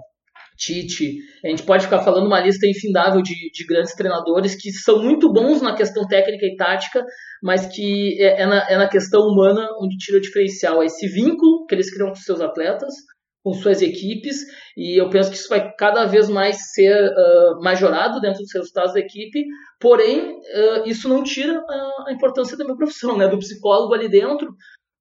Tite. 0.59 1.19
A 1.43 1.47
gente 1.47 1.63
pode 1.63 1.85
ficar 1.85 1.99
falando 1.99 2.27
uma 2.27 2.41
lista 2.41 2.67
infindável 2.67 3.21
de, 3.21 3.33
de 3.33 3.65
grandes 3.65 3.95
treinadores 3.95 4.55
que 4.55 4.71
são 4.73 5.01
muito 5.01 5.31
bons 5.31 5.61
na 5.61 5.73
questão 5.73 6.05
técnica 6.05 6.45
e 6.45 6.55
tática, 6.57 7.01
mas 7.41 7.65
que 7.65 8.21
é, 8.21 8.41
é, 8.41 8.45
na, 8.45 8.69
é 8.69 8.77
na 8.77 8.89
questão 8.89 9.21
humana 9.21 9.69
onde 9.81 9.95
tira 9.97 10.17
o 10.17 10.21
diferencial. 10.21 10.83
É 10.83 10.85
esse 10.85 11.07
vínculo 11.07 11.65
que 11.65 11.73
eles 11.73 11.89
criam 11.89 12.09
com 12.09 12.15
seus 12.15 12.41
atletas, 12.41 12.93
com 13.41 13.53
suas 13.53 13.81
equipes, 13.81 14.35
e 14.75 15.01
eu 15.01 15.09
penso 15.09 15.29
que 15.29 15.37
isso 15.37 15.47
vai 15.47 15.73
cada 15.77 16.05
vez 16.05 16.27
mais 16.27 16.57
ser 16.73 16.93
uh, 16.93 17.63
majorado 17.63 18.19
dentro 18.19 18.41
dos 18.41 18.53
resultados 18.53 18.93
da 18.93 18.99
equipe, 18.99 19.45
porém, 19.79 20.33
uh, 20.33 20.83
isso 20.85 21.07
não 21.07 21.23
tira 21.23 21.57
a, 21.57 22.09
a, 22.09 22.13
importância 22.13 22.57
da 22.57 22.65
minha 22.65 22.75
profissão, 22.75 23.17
né, 23.17 23.29
do 23.29 23.39
psicólogo 23.39 23.93
ali 23.93 24.09
dentro, 24.09 24.53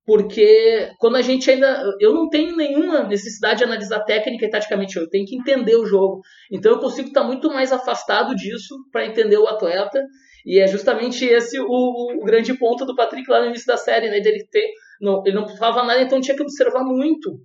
porque 0.08 0.90
quando 0.98 1.16
a 1.16 1.22
gente 1.22 1.50
ainda. 1.50 1.84
Eu 2.00 2.14
não 2.14 2.30
tenho 2.30 2.56
nenhuma 2.56 3.02
necessidade 3.02 3.58
de 3.58 3.64
analisar 3.64 4.00
técnica 4.04 4.46
e 4.46 4.50
taticamente, 4.50 4.96
eu 4.96 5.06
tenho 5.06 5.26
que 5.26 5.36
entender 5.36 5.76
o 5.76 5.84
jogo. 5.84 6.22
Então 6.50 6.72
eu 6.72 6.78
consigo 6.78 7.08
estar 7.08 7.24
muito 7.24 7.50
mais 7.50 7.72
afastado 7.72 8.34
disso 8.34 8.74
para 8.90 9.04
entender 9.04 9.36
o 9.36 9.46
atleta, 9.46 10.02
e 10.46 10.60
é 10.60 10.66
justamente 10.66 11.26
esse 11.26 11.60
o, 11.60 11.66
o, 11.66 12.24
grande 12.24 12.56
ponto 12.56 12.86
do 12.86 12.96
Patrick 12.96 13.30
lá 13.30 13.40
no 13.40 13.48
início 13.48 13.66
da 13.66 13.76
série, 13.76 14.08
né, 14.08 14.18
dele 14.20 14.48
ter. 14.50 14.70
Não, 14.98 15.22
ele 15.26 15.36
não 15.36 15.46
falava 15.46 15.84
nada, 15.84 16.00
então 16.00 16.18
tinha 16.22 16.34
que 16.34 16.42
observar 16.42 16.82
muito 16.84 17.38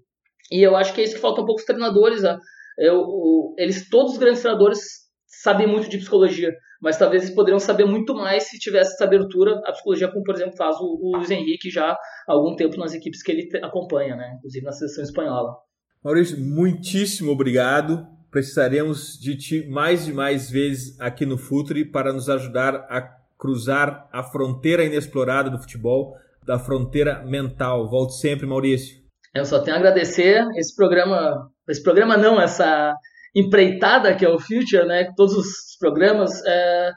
e 0.50 0.62
eu 0.62 0.76
acho 0.78 0.94
que 0.94 1.02
é 1.02 1.04
isso 1.04 1.16
que 1.16 1.22
falta 1.22 1.42
um 1.42 1.46
pouco 1.46 1.60
os 1.60 1.66
treinadores. 1.66 2.24
Né? 2.24 2.38
Eu, 2.80 3.54
eles, 3.58 3.90
todos 3.90 4.14
os 4.14 4.18
grandes 4.18 4.42
treinadores 4.42 4.80
sabem 5.28 5.68
muito 5.68 5.90
de 5.90 5.98
psicologia, 5.98 6.54
mas 6.84 6.98
talvez 6.98 7.24
eles 7.24 7.34
poderiam 7.34 7.60
saber 7.60 7.86
muito 7.86 8.14
mais 8.14 8.44
se 8.44 8.60
tivesse 8.60 8.96
essa 8.96 9.06
abertura 9.06 9.62
à 9.66 9.72
psicologia, 9.72 10.12
como 10.12 10.22
por 10.22 10.36
exemplo 10.36 10.58
faz 10.58 10.76
o, 10.82 11.00
o 11.02 11.16
Luiz 11.16 11.32
Henrique 11.32 11.70
já 11.70 11.92
há 11.92 11.98
algum 12.28 12.58
tempo 12.58 12.76
nas 12.78 12.94
equipes 12.94 13.24
que 13.24 13.32
ele 13.32 13.50
acompanha, 13.64 14.18
né? 14.18 14.36
inclusive 14.38 14.66
na 14.66 14.74
seleção 14.74 15.02
espanhola. 15.02 15.56
Maurício, 16.04 16.38
muitíssimo 16.38 17.32
obrigado. 17.32 18.06
Precisaremos 18.30 19.18
de 19.18 19.38
ti 19.38 19.66
mais 19.70 20.10
e 20.10 20.12
mais 20.12 20.52
vezes 20.52 21.00
aqui 21.00 21.26
no 21.26 21.38
Futuri 21.38 21.86
para 21.86 22.12
nos 22.12 22.30
ajudar 22.30 22.76
a 22.90 23.02
cruzar 23.38 24.10
a 24.12 24.22
fronteira 24.22 24.84
inexplorada 24.84 25.50
do 25.50 25.60
futebol, 25.60 26.18
da 26.46 26.60
fronteira 26.60 27.24
mental. 27.24 27.90
Volte 27.90 28.16
sempre, 28.16 28.46
Maurício. 28.46 29.02
Eu 29.34 29.46
só 29.46 29.62
tenho 29.62 29.78
a 29.78 29.80
agradecer 29.80 30.46
esse 30.58 30.76
programa, 30.76 31.50
esse 31.70 31.82
programa 31.82 32.18
não, 32.18 32.42
essa 32.42 32.94
empreitada 33.36 34.16
que 34.16 34.26
é 34.26 34.30
o 34.30 34.40
Future, 34.40 34.86
né? 34.86 35.12
Todos 35.16 35.36
os 35.36 35.78
programas, 35.80 36.44
é, 36.46 36.92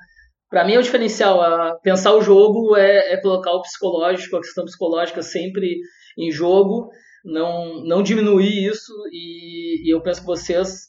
para 0.51 0.65
mim 0.65 0.75
é 0.75 0.79
o 0.79 0.83
diferencial. 0.83 1.41
A 1.41 1.77
pensar 1.83 2.13
o 2.15 2.23
jogo 2.23 2.77
é, 2.77 3.15
é, 3.15 3.21
colocar 3.21 3.53
o 3.53 3.63
psicológico, 3.63 4.37
a 4.37 4.41
questão 4.41 4.65
psicológica 4.65 5.23
sempre 5.23 5.77
em 6.19 6.31
jogo, 6.31 6.89
não, 7.25 7.83
não 7.85 8.03
diminuir 8.03 8.67
isso. 8.67 8.93
E, 9.13 9.89
e 9.89 9.95
eu 9.95 10.03
penso 10.03 10.21
que 10.21 10.27
vocês 10.27 10.89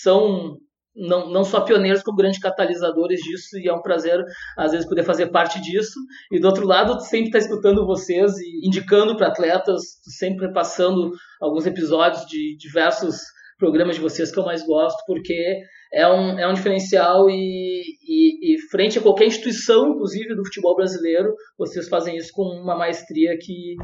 são 0.00 0.58
não, 0.94 1.30
não 1.30 1.42
só 1.42 1.62
pioneiros, 1.62 2.02
como 2.02 2.18
grandes 2.18 2.38
catalisadores 2.38 3.20
disso, 3.20 3.58
e 3.58 3.66
é 3.66 3.72
um 3.72 3.80
prazer, 3.80 4.22
às 4.58 4.72
vezes, 4.72 4.86
poder 4.86 5.02
fazer 5.02 5.28
parte 5.28 5.60
disso. 5.60 5.98
E 6.30 6.38
do 6.38 6.46
outro 6.46 6.66
lado, 6.66 7.00
sempre 7.00 7.28
estar 7.28 7.38
tá 7.38 7.44
escutando 7.44 7.86
vocês 7.86 8.36
e 8.38 8.66
indicando 8.66 9.16
para 9.16 9.28
atletas, 9.28 9.80
sempre 10.02 10.52
passando 10.52 11.12
alguns 11.40 11.66
episódios 11.66 12.26
de 12.26 12.56
diversos 12.58 13.16
programas 13.62 13.94
de 13.94 14.02
vocês 14.02 14.32
que 14.32 14.40
eu 14.40 14.44
mais 14.44 14.66
gosto, 14.66 15.00
porque 15.06 15.60
é 15.92 16.04
um, 16.08 16.36
é 16.36 16.48
um 16.48 16.52
diferencial 16.52 17.30
e, 17.30 17.80
e, 18.02 18.54
e 18.54 18.60
frente 18.72 18.98
a 18.98 19.00
qualquer 19.00 19.26
instituição, 19.26 19.90
inclusive 19.90 20.34
do 20.34 20.44
futebol 20.44 20.74
brasileiro, 20.74 21.32
vocês 21.56 21.88
fazem 21.88 22.16
isso 22.16 22.32
com 22.32 22.42
uma 22.42 22.76
maestria 22.76 23.38
que 23.40 23.76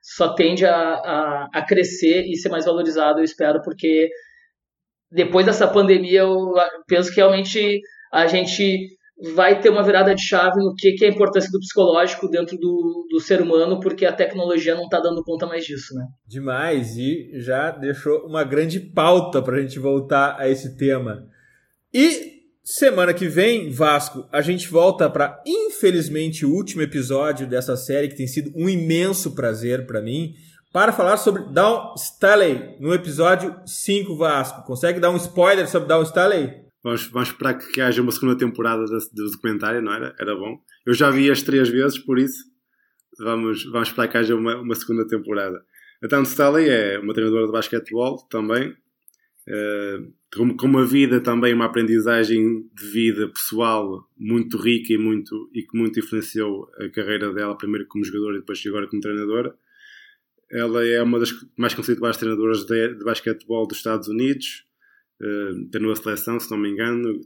só 0.00 0.34
tende 0.34 0.64
a, 0.64 0.76
a, 0.76 1.48
a 1.52 1.66
crescer 1.66 2.22
e 2.28 2.36
ser 2.36 2.48
mais 2.48 2.64
valorizado, 2.64 3.18
eu 3.18 3.24
espero, 3.24 3.60
porque 3.64 4.08
depois 5.10 5.44
dessa 5.44 5.66
pandemia, 5.66 6.20
eu 6.20 6.52
penso 6.86 7.10
que 7.10 7.16
realmente 7.16 7.80
a 8.12 8.28
gente 8.28 8.86
vai 9.34 9.60
ter 9.60 9.70
uma 9.70 9.82
virada 9.82 10.14
de 10.14 10.22
chave 10.22 10.58
no 10.58 10.74
que, 10.74 10.92
que 10.92 11.04
é 11.04 11.08
a 11.08 11.12
importância 11.12 11.50
do 11.50 11.60
psicológico 11.60 12.28
dentro 12.28 12.56
do, 12.58 13.06
do 13.08 13.20
ser 13.20 13.40
humano, 13.40 13.78
porque 13.80 14.04
a 14.04 14.12
tecnologia 14.12 14.74
não 14.74 14.84
está 14.84 15.00
dando 15.00 15.22
conta 15.22 15.46
mais 15.46 15.64
disso, 15.64 15.94
né? 15.94 16.04
Demais, 16.26 16.96
e 16.96 17.30
já 17.40 17.70
deixou 17.70 18.26
uma 18.26 18.42
grande 18.42 18.80
pauta 18.80 19.40
para 19.40 19.56
a 19.56 19.60
gente 19.60 19.78
voltar 19.78 20.36
a 20.38 20.48
esse 20.48 20.76
tema. 20.76 21.26
E 21.92 22.42
semana 22.64 23.14
que 23.14 23.28
vem, 23.28 23.70
Vasco, 23.70 24.26
a 24.32 24.40
gente 24.40 24.68
volta 24.68 25.08
para, 25.08 25.40
infelizmente, 25.46 26.44
o 26.44 26.52
último 26.52 26.82
episódio 26.82 27.46
dessa 27.46 27.76
série, 27.76 28.08
que 28.08 28.16
tem 28.16 28.26
sido 28.26 28.50
um 28.56 28.68
imenso 28.68 29.34
prazer 29.34 29.86
para 29.86 30.02
mim 30.02 30.34
para 30.72 30.92
falar 30.92 31.18
sobre 31.18 31.44
Down 31.52 31.94
Staley 31.96 32.76
no 32.80 32.92
episódio 32.92 33.54
5 33.64 34.16
Vasco. 34.16 34.64
Consegue 34.64 34.98
dar 34.98 35.10
um 35.10 35.16
spoiler 35.16 35.68
sobre 35.68 35.86
Down 35.86 36.02
Staley? 36.02 36.64
Vamos, 36.84 37.06
vamos 37.06 37.30
esperar 37.30 37.54
que, 37.54 37.72
que 37.72 37.80
haja 37.80 38.02
uma 38.02 38.12
segunda 38.12 38.36
temporada 38.36 38.84
do, 38.84 38.98
do, 39.12 39.30
documentário, 39.30 39.80
não 39.80 39.92
era? 39.92 40.14
Era 40.20 40.36
bom. 40.36 40.58
Eu 40.86 40.92
já 40.92 41.10
vi 41.10 41.30
as 41.30 41.40
três 41.40 41.70
vezes, 41.70 41.98
por 41.98 42.18
isso 42.18 42.44
vamos, 43.18 43.64
vamos 43.64 43.88
esperar 43.88 44.08
que 44.08 44.18
haja 44.18 44.34
uma, 44.34 44.60
uma 44.60 44.74
segunda 44.74 45.06
temporada. 45.06 45.64
A 46.02 46.06
Down 46.06 46.24
Staley 46.24 46.68
é 46.68 46.98
uma 46.98 47.14
treinadora 47.14 47.46
de 47.46 47.52
basquetebol 47.52 48.18
também, 48.28 48.68
uh, 48.68 50.56
com 50.58 50.66
uma 50.66 50.84
vida 50.84 51.20
também, 51.20 51.54
uma 51.54 51.64
aprendizagem 51.64 52.68
de 52.74 52.86
vida 52.92 53.28
pessoal 53.28 54.06
muito 54.14 54.58
rica 54.58 54.92
e, 54.92 54.98
muito, 54.98 55.48
e 55.54 55.62
que 55.62 55.78
muito 55.78 55.98
influenciou 55.98 56.68
a 56.78 56.90
carreira 56.90 57.32
dela, 57.32 57.56
primeiro 57.56 57.86
como 57.88 58.04
jogadora 58.04 58.36
e 58.36 58.40
depois 58.40 58.62
agora 58.66 58.86
como 58.88 59.00
treinadora. 59.00 59.54
Ela 60.50 60.84
é 60.86 61.02
uma 61.02 61.18
das 61.18 61.32
mais 61.56 61.72
conceituadas 61.72 62.18
treinadoras 62.18 62.64
de, 62.66 62.94
de 62.94 63.04
basquetebol 63.04 63.66
dos 63.66 63.78
Estados 63.78 64.08
Unidos. 64.08 64.66
Uh, 65.20 65.70
treinou 65.70 65.92
a 65.92 65.96
seleção, 65.96 66.40
se 66.40 66.50
não 66.50 66.58
me 66.58 66.70
engano, 66.70 67.20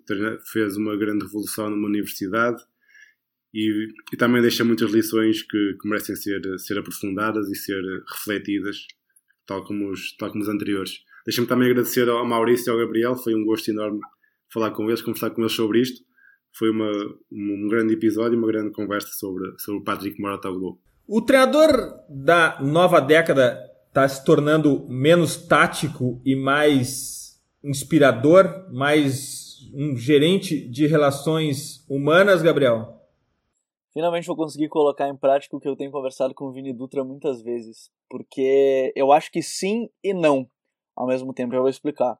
fez 0.53 0.77
uma 0.77 0.97
grande 0.97 1.25
revolução 1.25 1.71
numa 1.71 1.89
universidade 1.89 2.63
e, 3.53 3.89
e 4.13 4.17
também 4.17 4.43
deixa 4.43 4.63
muitas 4.63 4.93
lições 4.93 5.43
que, 5.43 5.77
que, 5.81 5.89
merecem 5.89 6.15
ser, 6.15 6.41
ser 6.59 6.79
aprofundadas 6.79 7.49
e 7.49 7.55
ser 7.55 7.83
refletidas, 8.07 8.87
tal 9.47 9.65
como 9.65 9.91
os, 9.91 10.15
tal 10.17 10.31
como 10.31 10.43
os 10.43 10.49
anteriores. 10.49 11.01
Deixa-me 11.25 11.47
também 11.47 11.71
agradecer 11.71 12.09
ao 12.09 12.27
Maurício 12.27 12.71
e 12.71 12.73
ao 12.73 12.79
Gabriel, 12.79 13.17
foi 13.17 13.35
um 13.35 13.45
gosto 13.45 13.71
enorme 13.71 14.01
falar 14.53 14.71
com 14.71 14.87
eles, 14.89 15.03
conversar 15.03 15.31
com 15.31 15.41
eles 15.43 15.53
sobre 15.53 15.81
isto. 15.81 16.03
Foi 16.53 16.71
uma, 16.71 16.91
um 17.31 17.69
grande 17.69 17.95
episódio, 17.95 18.39
uma 18.39 18.47
grande 18.49 18.73
conversa 18.73 19.09
sobre, 19.13 19.53
sobre 19.59 19.81
o 19.81 19.85
Patrick 19.85 20.21
Moratoglu. 20.21 20.81
O 21.07 21.23
treinador 21.23 21.71
da 22.09 22.61
nova 22.61 23.01
década 23.01 23.59
está 23.89 24.07
se 24.09 24.25
tornando 24.25 24.87
menos 24.89 25.37
tático 25.37 26.21
e 26.25 26.37
mais 26.37 27.28
inspirador, 27.63 28.73
mais 28.73 29.71
um 29.75 29.97
gerente 29.97 30.69
de 30.69 30.87
relações 30.87 31.85
humanas, 31.89 32.43
Gabriel? 32.43 32.99
Finalmente 33.93 34.27
vou 34.27 34.37
conseguir 34.37 34.69
colocar 34.69 35.09
em 35.09 35.17
prática 35.17 35.57
o 35.57 35.61
que 35.61 35.69
eu 35.69 35.77
tenho 35.77 35.91
conversado 35.91 36.35
com 36.35 36.47
o 36.47 36.53
Vini 36.53 36.73
Dutra 36.73 37.03
muitas 37.03 37.43
vezes, 37.43 37.91
porque 38.09 38.93
eu 38.95 39.13
acho 39.13 39.31
que 39.31 39.43
sim 39.43 39.89
e 40.03 40.15
não 40.15 40.49
ao 40.99 41.07
mesmo 41.07 41.33
tempo. 41.33 41.55
Eu 41.55 41.61
vou 41.61 41.71
explicar. 41.71 42.19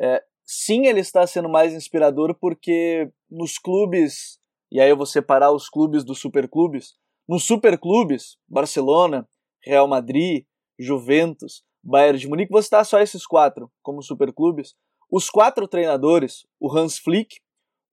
É, 0.00 0.22
sim, 0.44 0.86
ele 0.86 1.00
está 1.00 1.26
sendo 1.26 1.48
mais 1.48 1.72
inspirador 1.72 2.34
porque 2.34 3.10
nos 3.30 3.56
clubes, 3.56 4.40
e 4.70 4.80
aí 4.80 4.90
eu 4.90 4.96
vou 4.96 5.06
separar 5.06 5.52
os 5.52 5.68
clubes 5.68 6.04
dos 6.04 6.20
superclubes, 6.20 6.94
nos 7.28 7.44
superclubes, 7.44 8.36
Barcelona, 8.48 9.28
Real 9.64 9.88
Madrid, 9.88 10.44
Juventus, 10.78 11.64
Bayern 11.86 12.18
de 12.18 12.28
Munique, 12.28 12.50
vou 12.50 12.60
citar 12.60 12.84
só 12.84 12.98
esses 12.98 13.24
quatro 13.24 13.70
como 13.80 14.02
superclubes. 14.02 14.74
Os 15.08 15.30
quatro 15.30 15.68
treinadores, 15.68 16.44
o 16.58 16.76
Hans 16.76 16.98
Flick, 16.98 17.36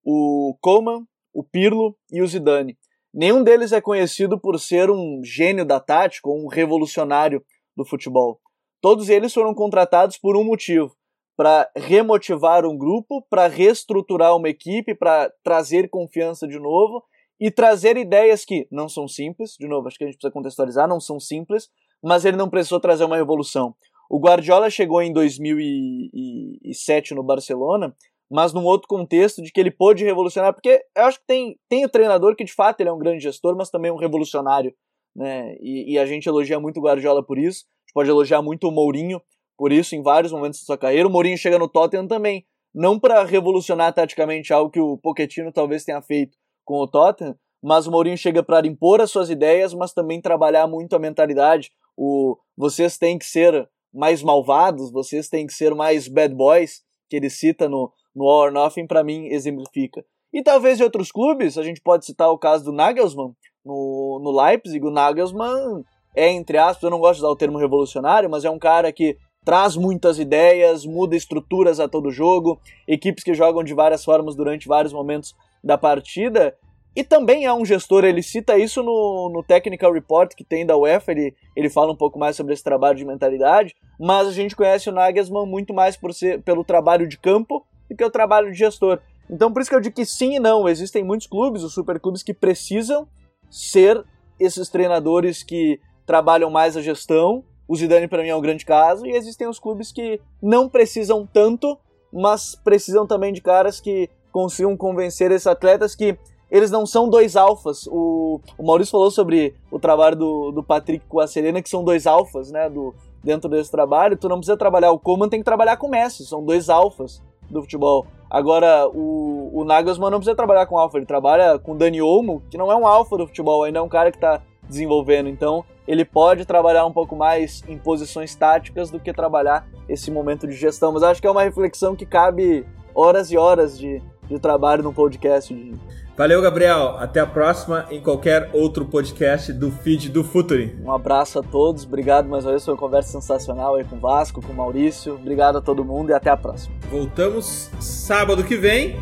o 0.03 0.57
Koeman, 0.59 1.05
o 1.31 1.43
Pirlo 1.43 1.95
e 2.11 2.19
o 2.19 2.27
Zidane. 2.27 2.75
Nenhum 3.13 3.43
deles 3.43 3.71
é 3.71 3.79
conhecido 3.79 4.39
por 4.39 4.59
ser 4.59 4.89
um 4.89 5.21
gênio 5.23 5.63
da 5.63 5.79
tática 5.79 6.27
ou 6.27 6.43
um 6.43 6.47
revolucionário 6.47 7.45
do 7.77 7.85
futebol. 7.85 8.41
Todos 8.81 9.09
eles 9.09 9.31
foram 9.31 9.53
contratados 9.53 10.17
por 10.17 10.35
um 10.35 10.43
motivo: 10.43 10.95
para 11.37 11.69
remotivar 11.75 12.65
um 12.65 12.75
grupo, 12.75 13.21
para 13.29 13.45
reestruturar 13.45 14.35
uma 14.35 14.49
equipe, 14.49 14.95
para 14.95 15.31
trazer 15.43 15.87
confiança 15.87 16.47
de 16.47 16.57
novo 16.57 17.03
e 17.39 17.51
trazer 17.51 17.95
ideias 17.95 18.43
que 18.43 18.67
não 18.71 18.89
são 18.89 19.07
simples, 19.07 19.55
de 19.59 19.67
novo, 19.67 19.87
acho 19.87 19.99
que 19.99 20.03
a 20.03 20.07
gente 20.07 20.15
precisa 20.15 20.33
contextualizar, 20.33 20.87
não 20.87 20.99
são 20.99 21.19
simples, 21.19 21.69
mas 22.03 22.25
ele 22.25 22.35
não 22.35 22.49
precisou 22.49 22.79
trazer 22.79 23.05
uma 23.05 23.15
revolução. 23.15 23.73
O 24.09 24.19
Guardiola 24.19 24.69
chegou 24.69 25.01
em 25.01 25.13
2007 25.13 27.15
no 27.15 27.23
Barcelona, 27.23 27.95
mas 28.29 28.53
num 28.53 28.65
outro 28.65 28.87
contexto 28.87 29.41
de 29.41 29.51
que 29.51 29.59
ele 29.59 29.71
pôde 29.71 30.03
revolucionar, 30.03 30.53
porque 30.53 30.83
eu 30.95 31.05
acho 31.05 31.19
que 31.19 31.25
tem, 31.25 31.57
tem 31.69 31.85
o 31.85 31.89
treinador 31.89 32.35
que 32.35 32.43
de 32.43 32.53
fato 32.53 32.81
ele 32.81 32.89
é 32.89 32.93
um 32.93 32.99
grande 32.99 33.23
gestor, 33.23 33.55
mas 33.55 33.69
também 33.69 33.91
um 33.91 33.95
revolucionário, 33.95 34.73
né? 35.15 35.55
E, 35.59 35.93
e 35.93 35.99
a 35.99 36.05
gente 36.05 36.27
elogia 36.27 36.59
muito 36.59 36.79
o 36.79 36.83
Guardiola 36.83 37.23
por 37.23 37.37
isso, 37.37 37.65
a 37.65 37.87
gente 37.87 37.93
pode 37.93 38.09
elogiar 38.09 38.41
muito 38.41 38.67
o 38.67 38.71
Mourinho 38.71 39.21
por 39.57 39.71
isso 39.71 39.95
em 39.95 40.01
vários 40.01 40.31
momentos 40.31 40.59
da 40.59 40.65
sua 40.65 40.77
carreira. 40.77 41.07
O 41.07 41.11
Mourinho 41.11 41.37
chega 41.37 41.59
no 41.59 41.69
Tottenham 41.69 42.07
também, 42.07 42.45
não 42.73 42.99
para 42.99 43.23
revolucionar 43.23 43.93
taticamente 43.93 44.51
algo 44.51 44.71
que 44.71 44.79
o 44.79 44.97
Pochettino 44.97 45.51
talvez 45.51 45.83
tenha 45.83 46.01
feito 46.01 46.37
com 46.65 46.79
o 46.79 46.87
Tottenham, 46.87 47.35
mas 47.61 47.87
o 47.87 47.91
Mourinho 47.91 48.17
chega 48.17 48.43
para 48.43 48.67
impor 48.67 48.99
as 48.99 49.11
suas 49.11 49.29
ideias, 49.29 49.73
mas 49.73 49.93
também 49.93 50.19
trabalhar 50.19 50.67
muito 50.67 50.95
a 50.95 50.99
mentalidade. 50.99 51.71
O 51.97 52.37
vocês 52.55 52.97
têm 52.97 53.17
que 53.17 53.25
ser 53.25 53.67
mais 53.93 54.21
malvados, 54.21 54.91
vocês 54.91 55.27
têm 55.27 55.47
que 55.47 55.53
ser 55.53 55.73
mais 55.73 56.07
bad 56.07 56.33
boys, 56.33 56.81
que 57.09 57.15
ele 57.15 57.29
cita 57.29 57.67
no, 57.67 57.91
no 58.15 58.25
All 58.25 58.45
or 58.45 58.51
Nothing, 58.51 58.87
para 58.87 59.03
mim 59.03 59.27
exemplifica. 59.27 60.05
E 60.31 60.41
talvez 60.41 60.77
de 60.77 60.83
outros 60.83 61.11
clubes, 61.11 61.57
a 61.57 61.63
gente 61.63 61.81
pode 61.81 62.05
citar 62.05 62.29
o 62.29 62.37
caso 62.37 62.65
do 62.65 62.71
Nagelsmann, 62.71 63.35
no, 63.63 64.19
no 64.23 64.31
Leipzig. 64.31 64.83
O 64.85 64.91
Nagelsmann 64.91 65.83
é, 66.15 66.31
entre 66.31 66.57
aspas, 66.57 66.83
eu 66.83 66.89
não 66.91 66.99
gosto 66.99 67.15
de 67.15 67.25
usar 67.25 67.31
o 67.31 67.35
termo 67.35 67.57
revolucionário, 67.57 68.29
mas 68.29 68.45
é 68.45 68.49
um 68.49 68.59
cara 68.59 68.91
que 68.91 69.17
traz 69.43 69.75
muitas 69.75 70.19
ideias, 70.19 70.85
muda 70.85 71.15
estruturas 71.15 71.79
a 71.79 71.87
todo 71.87 72.11
jogo, 72.11 72.59
equipes 72.87 73.23
que 73.23 73.33
jogam 73.33 73.63
de 73.63 73.73
várias 73.73 74.03
formas 74.03 74.35
durante 74.35 74.67
vários 74.67 74.93
momentos 74.93 75.35
da 75.63 75.77
partida, 75.77 76.55
e 76.95 77.03
também 77.03 77.45
é 77.45 77.53
um 77.53 77.65
gestor, 77.65 78.03
ele 78.03 78.21
cita 78.21 78.57
isso 78.57 78.83
no, 78.83 79.31
no 79.33 79.43
Technical 79.43 79.91
Report 79.91 80.33
que 80.35 80.43
tem 80.43 80.65
da 80.65 80.77
UEFA, 80.77 81.11
ele, 81.11 81.35
ele 81.55 81.69
fala 81.69 81.91
um 81.91 81.95
pouco 81.95 82.19
mais 82.19 82.35
sobre 82.35 82.53
esse 82.53 82.63
trabalho 82.63 82.97
de 82.97 83.05
mentalidade, 83.05 83.75
mas 83.99 84.27
a 84.27 84.31
gente 84.31 84.55
conhece 84.55 84.89
o 84.89 84.93
Nagelsmann 84.93 85.47
muito 85.47 85.73
mais 85.73 85.97
por 85.97 86.13
ser, 86.13 86.41
pelo 86.43 86.63
trabalho 86.63 87.07
de 87.07 87.17
campo 87.17 87.65
do 87.89 87.95
que 87.95 88.03
o 88.03 88.11
trabalho 88.11 88.51
de 88.51 88.57
gestor. 88.57 88.99
Então 89.27 89.51
por 89.51 89.61
isso 89.61 89.71
que 89.71 89.75
eu 89.75 89.81
digo 89.81 89.95
que 89.95 90.05
sim 90.05 90.35
e 90.35 90.39
não, 90.39 90.69
existem 90.69 91.03
muitos 91.03 91.25
clubes, 91.25 91.63
os 91.63 91.73
superclubes, 91.73 92.21
que 92.21 92.33
precisam 92.33 93.07
ser 93.49 94.03
esses 94.39 94.69
treinadores 94.69 95.41
que 95.41 95.79
trabalham 96.05 96.51
mais 96.51 96.77
a 96.77 96.81
gestão, 96.81 97.43
o 97.67 97.75
Zidane 97.75 98.07
para 98.07 98.21
mim 98.21 98.29
é 98.29 98.35
um 98.35 98.41
grande 98.41 98.65
caso, 98.65 99.07
e 99.07 99.11
existem 99.11 99.47
os 99.47 99.57
clubes 99.57 99.91
que 99.91 100.21
não 100.41 100.69
precisam 100.69 101.25
tanto, 101.25 101.79
mas 102.11 102.55
precisam 102.55 103.07
também 103.07 103.33
de 103.33 103.41
caras 103.41 103.79
que 103.79 104.09
consigam 104.31 104.75
convencer 104.75 105.31
esses 105.31 105.47
atletas 105.47 105.95
que 105.95 106.17
eles 106.53 106.69
não 106.69 106.85
são 106.85 107.09
dois 107.09 107.35
alfas. 107.35 107.87
O, 107.87 108.39
o 108.59 108.63
Maurício 108.63 108.91
falou 108.91 109.09
sobre 109.09 109.55
o 109.71 109.79
trabalho 109.79 110.15
do, 110.15 110.51
do 110.51 110.63
Patrick 110.63 111.03
com 111.09 111.19
a 111.19 111.25
Serena, 111.25 111.63
que 111.63 111.69
são 111.69 111.83
dois 111.83 112.05
alfas, 112.05 112.51
né, 112.51 112.69
do, 112.69 112.93
dentro 113.23 113.49
desse 113.49 113.71
trabalho. 113.71 114.15
Tu 114.15 114.29
não 114.29 114.37
precisa 114.37 114.55
trabalhar 114.55 114.91
o 114.91 114.99
Coman, 114.99 115.27
tem 115.27 115.39
que 115.39 115.45
trabalhar 115.45 115.77
com 115.77 115.87
o 115.87 115.89
Messi, 115.89 116.23
são 116.23 116.45
dois 116.45 116.69
alfas 116.69 117.23
do 117.49 117.59
futebol. 117.61 118.05
Agora, 118.29 118.87
o, 118.87 119.49
o 119.51 119.63
Nagelsmann 119.63 120.11
não 120.11 120.19
precisa 120.19 120.35
trabalhar 120.35 120.67
com 120.67 120.77
alfa, 120.77 120.97
ele 120.97 121.07
trabalha 121.07 121.57
com 121.57 121.75
Dani 121.75 122.03
Olmo, 122.03 122.43
que 122.51 122.57
não 122.57 122.71
é 122.71 122.75
um 122.75 122.85
alfa 122.85 123.17
do 123.17 123.25
futebol, 123.25 123.63
ainda 123.63 123.79
é 123.79 123.81
um 123.81 123.89
cara 123.89 124.11
que 124.11 124.17
está 124.17 124.39
desenvolvendo. 124.69 125.29
Então, 125.29 125.65
ele 125.87 126.05
pode 126.05 126.45
trabalhar 126.45 126.85
um 126.85 126.93
pouco 126.93 127.15
mais 127.15 127.63
em 127.67 127.79
posições 127.79 128.35
táticas 128.35 128.91
do 128.91 128.99
que 128.99 129.11
trabalhar 129.11 129.67
esse 129.89 130.11
momento 130.11 130.47
de 130.47 130.55
gestão. 130.55 130.91
Mas 130.91 131.01
acho 131.01 131.19
que 131.19 131.25
é 131.25 131.31
uma 131.31 131.41
reflexão 131.41 131.95
que 131.95 132.05
cabe 132.05 132.63
horas 132.93 133.31
e 133.31 133.37
horas 133.37 133.77
de, 133.77 134.01
de 134.27 134.39
trabalho 134.39 134.83
no 134.83 134.93
podcast. 134.93 135.51
De... 135.51 136.02
Valeu, 136.15 136.41
Gabriel. 136.41 136.95
Até 136.99 137.19
a 137.19 137.25
próxima 137.25 137.85
em 137.89 137.99
qualquer 137.99 138.49
outro 138.53 138.85
podcast 138.85 139.51
do 139.51 139.71
feed 139.71 140.09
do 140.09 140.23
Futuri. 140.23 140.77
Um 140.83 140.91
abraço 140.91 141.39
a 141.39 141.43
todos. 141.43 141.85
Obrigado 141.85 142.29
mais 142.29 142.45
uma 142.45 142.51
vez 142.51 142.63
pela 142.63 142.77
conversa 142.77 143.11
sensacional 143.11 143.75
aí 143.75 143.83
com 143.83 143.95
o 143.95 143.99
Vasco, 143.99 144.41
com 144.41 144.53
o 144.53 144.55
Maurício. 144.55 145.15
Obrigado 145.15 145.57
a 145.57 145.61
todo 145.61 145.83
mundo 145.83 146.11
e 146.11 146.13
até 146.13 146.29
a 146.29 146.37
próxima. 146.37 146.75
Voltamos 146.89 147.71
sábado 147.79 148.43
que 148.43 148.55
vem. 148.55 148.95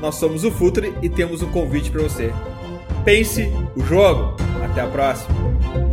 Nós 0.00 0.16
somos 0.16 0.44
o 0.44 0.50
Futuri 0.50 0.94
e 1.02 1.08
temos 1.08 1.42
um 1.42 1.50
convite 1.52 1.90
para 1.90 2.02
você. 2.02 2.32
Pense 3.04 3.52
o 3.76 3.80
jogo. 3.80 4.34
Até 4.64 4.80
a 4.80 4.86
próxima. 4.86 5.89